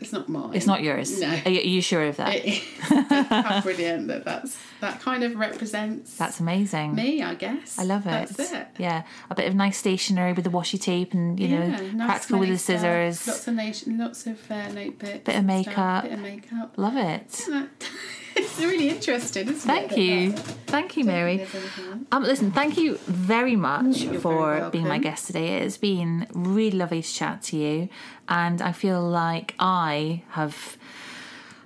it's 0.00 0.12
not 0.12 0.28
mine. 0.28 0.54
It's 0.54 0.66
not 0.66 0.82
yours. 0.82 1.20
No. 1.20 1.28
Are 1.28 1.50
you, 1.50 1.60
are 1.60 1.64
you 1.64 1.82
sure 1.82 2.04
of 2.04 2.16
that? 2.16 2.36
It 2.36 2.44
is. 2.46 2.62
How 3.28 3.60
brilliant 3.60 4.08
that 4.08 4.24
that's 4.24 4.56
that 4.80 5.00
kind 5.00 5.22
of 5.22 5.36
represents 5.36 6.16
That's 6.16 6.40
amazing. 6.40 6.94
me, 6.94 7.22
I 7.22 7.34
guess. 7.34 7.78
I 7.78 7.84
love 7.84 8.06
it. 8.06 8.28
That's 8.30 8.52
it. 8.52 8.68
Yeah, 8.78 9.02
a 9.28 9.34
bit 9.34 9.46
of 9.46 9.54
nice 9.54 9.76
stationery 9.76 10.32
with 10.32 10.44
the 10.44 10.50
washi 10.50 10.80
tape 10.80 11.12
and 11.12 11.38
you 11.38 11.48
know 11.48 11.68
nice 11.68 12.06
practical 12.06 12.38
with 12.38 12.48
the 12.48 12.58
scissors. 12.58 13.20
Stuff, 13.20 13.34
lots 13.34 13.48
of 13.48 13.54
nation, 13.54 13.98
lots 13.98 14.26
of 14.26 14.50
uh, 14.50 14.72
notebooks. 14.72 15.18
Bit 15.24 15.36
of 15.36 15.44
makeup. 15.44 15.72
Stuff, 15.72 16.02
bit 16.04 16.12
of 16.12 16.20
makeup. 16.20 16.72
Love 16.76 16.96
it. 16.96 17.46
it's 18.36 18.58
really 18.58 18.88
interesting, 18.88 19.48
isn't 19.48 19.60
Thank 19.60 19.92
it? 19.92 19.98
you, 19.98 20.32
thank 20.66 20.96
you, 20.96 21.04
Mary. 21.04 21.38
There's 21.38 21.54
anything 21.54 21.84
else. 21.92 22.00
Um, 22.12 22.22
listen, 22.22 22.52
thank 22.52 22.76
you 22.78 22.96
very 23.06 23.56
much 23.56 23.98
You're 23.98 24.20
for 24.20 24.70
being 24.70 24.88
my 24.88 24.98
guest 24.98 25.26
today. 25.26 25.58
It's 25.58 25.76
been 25.76 26.26
really 26.32 26.76
lovely 26.76 27.02
to 27.02 27.14
chat 27.14 27.42
to 27.44 27.56
you, 27.56 27.88
and 28.30 28.62
I 28.62 28.72
feel 28.72 29.02
like 29.02 29.54
I 29.58 30.22
have 30.30 30.78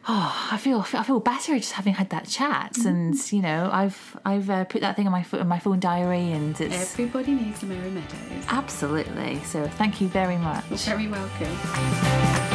oh, 0.08 0.48
I 0.50 0.56
feel 0.56 0.80
I 0.94 1.02
feel 1.02 1.20
better 1.20 1.56
just 1.56 1.72
having 1.72 1.94
had 1.94 2.10
that 2.10 2.28
chat, 2.28 2.74
mm-hmm. 2.74 2.88
and 2.88 3.32
you 3.32 3.42
know, 3.42 3.70
I've 3.72 4.16
I've 4.24 4.50
uh, 4.50 4.64
put 4.64 4.80
that 4.80 4.96
thing 4.96 5.06
on 5.06 5.12
my 5.12 5.24
in 5.32 5.48
my 5.48 5.58
phone 5.58 5.80
diary, 5.80 6.32
and 6.32 6.58
it's 6.60 6.92
everybody 6.92 7.32
needs 7.32 7.62
a 7.62 7.66
Merry 7.66 7.90
Meadows. 7.90 8.44
Absolutely. 8.48 9.42
So 9.44 9.66
thank 9.66 10.00
you 10.00 10.08
very 10.08 10.38
much. 10.38 10.64
You're 10.70 10.78
very 10.78 11.08
welcome. 11.08 12.53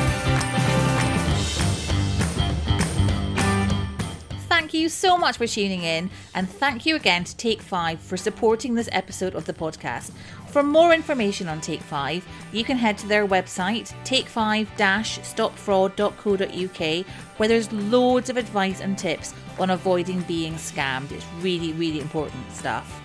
Thank 4.70 4.84
you 4.84 4.90
so 4.90 5.18
much 5.18 5.38
for 5.38 5.48
tuning 5.48 5.82
in, 5.82 6.12
and 6.36 6.48
thank 6.48 6.86
you 6.86 6.96
again 6.96 7.24
to 7.24 7.36
Take 7.38 7.60
5 7.60 8.00
for 8.00 8.18
supporting 8.18 8.76
this 8.76 8.88
episode 8.92 9.34
of 9.34 9.46
the 9.46 9.54
podcast. 9.54 10.12
For 10.50 10.62
more 10.62 10.94
information 10.94 11.48
on 11.48 11.60
Take 11.60 11.82
5, 11.82 12.24
you 12.52 12.64
can 12.64 12.78
head 12.78 12.96
to 13.00 13.08
their 13.08 13.26
website, 13.26 13.92
take5-stopfraud.co.uk, 14.06 17.06
where 17.38 17.50
there's 17.50 17.72
loads 17.72 18.30
of 18.30 18.38
advice 18.38 18.80
and 18.80 18.96
tips 18.96 19.34
on 19.58 19.72
avoiding 19.72 20.22
being 20.22 20.54
scammed. 20.54 21.12
It's 21.14 21.26
really, 21.40 21.74
really 21.74 22.00
important 22.00 22.52
stuff. 22.52 23.02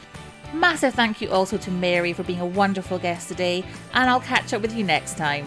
Massive 0.53 0.93
thank 0.93 1.23
you 1.23 1.31
also 1.31 1.57
to 1.57 1.71
Mary 1.71 2.13
for 2.13 2.25
being 2.25 2.41
a 2.41 2.47
wonderful 2.47 2.99
guest 2.99 3.29
today, 3.29 3.65
and 3.95 4.11
I'll 4.11 4.21
catch 4.21 4.53
up 4.53 4.61
with 4.61 4.77
you 4.77 4.85
next 4.85 5.17
time. 5.17 5.47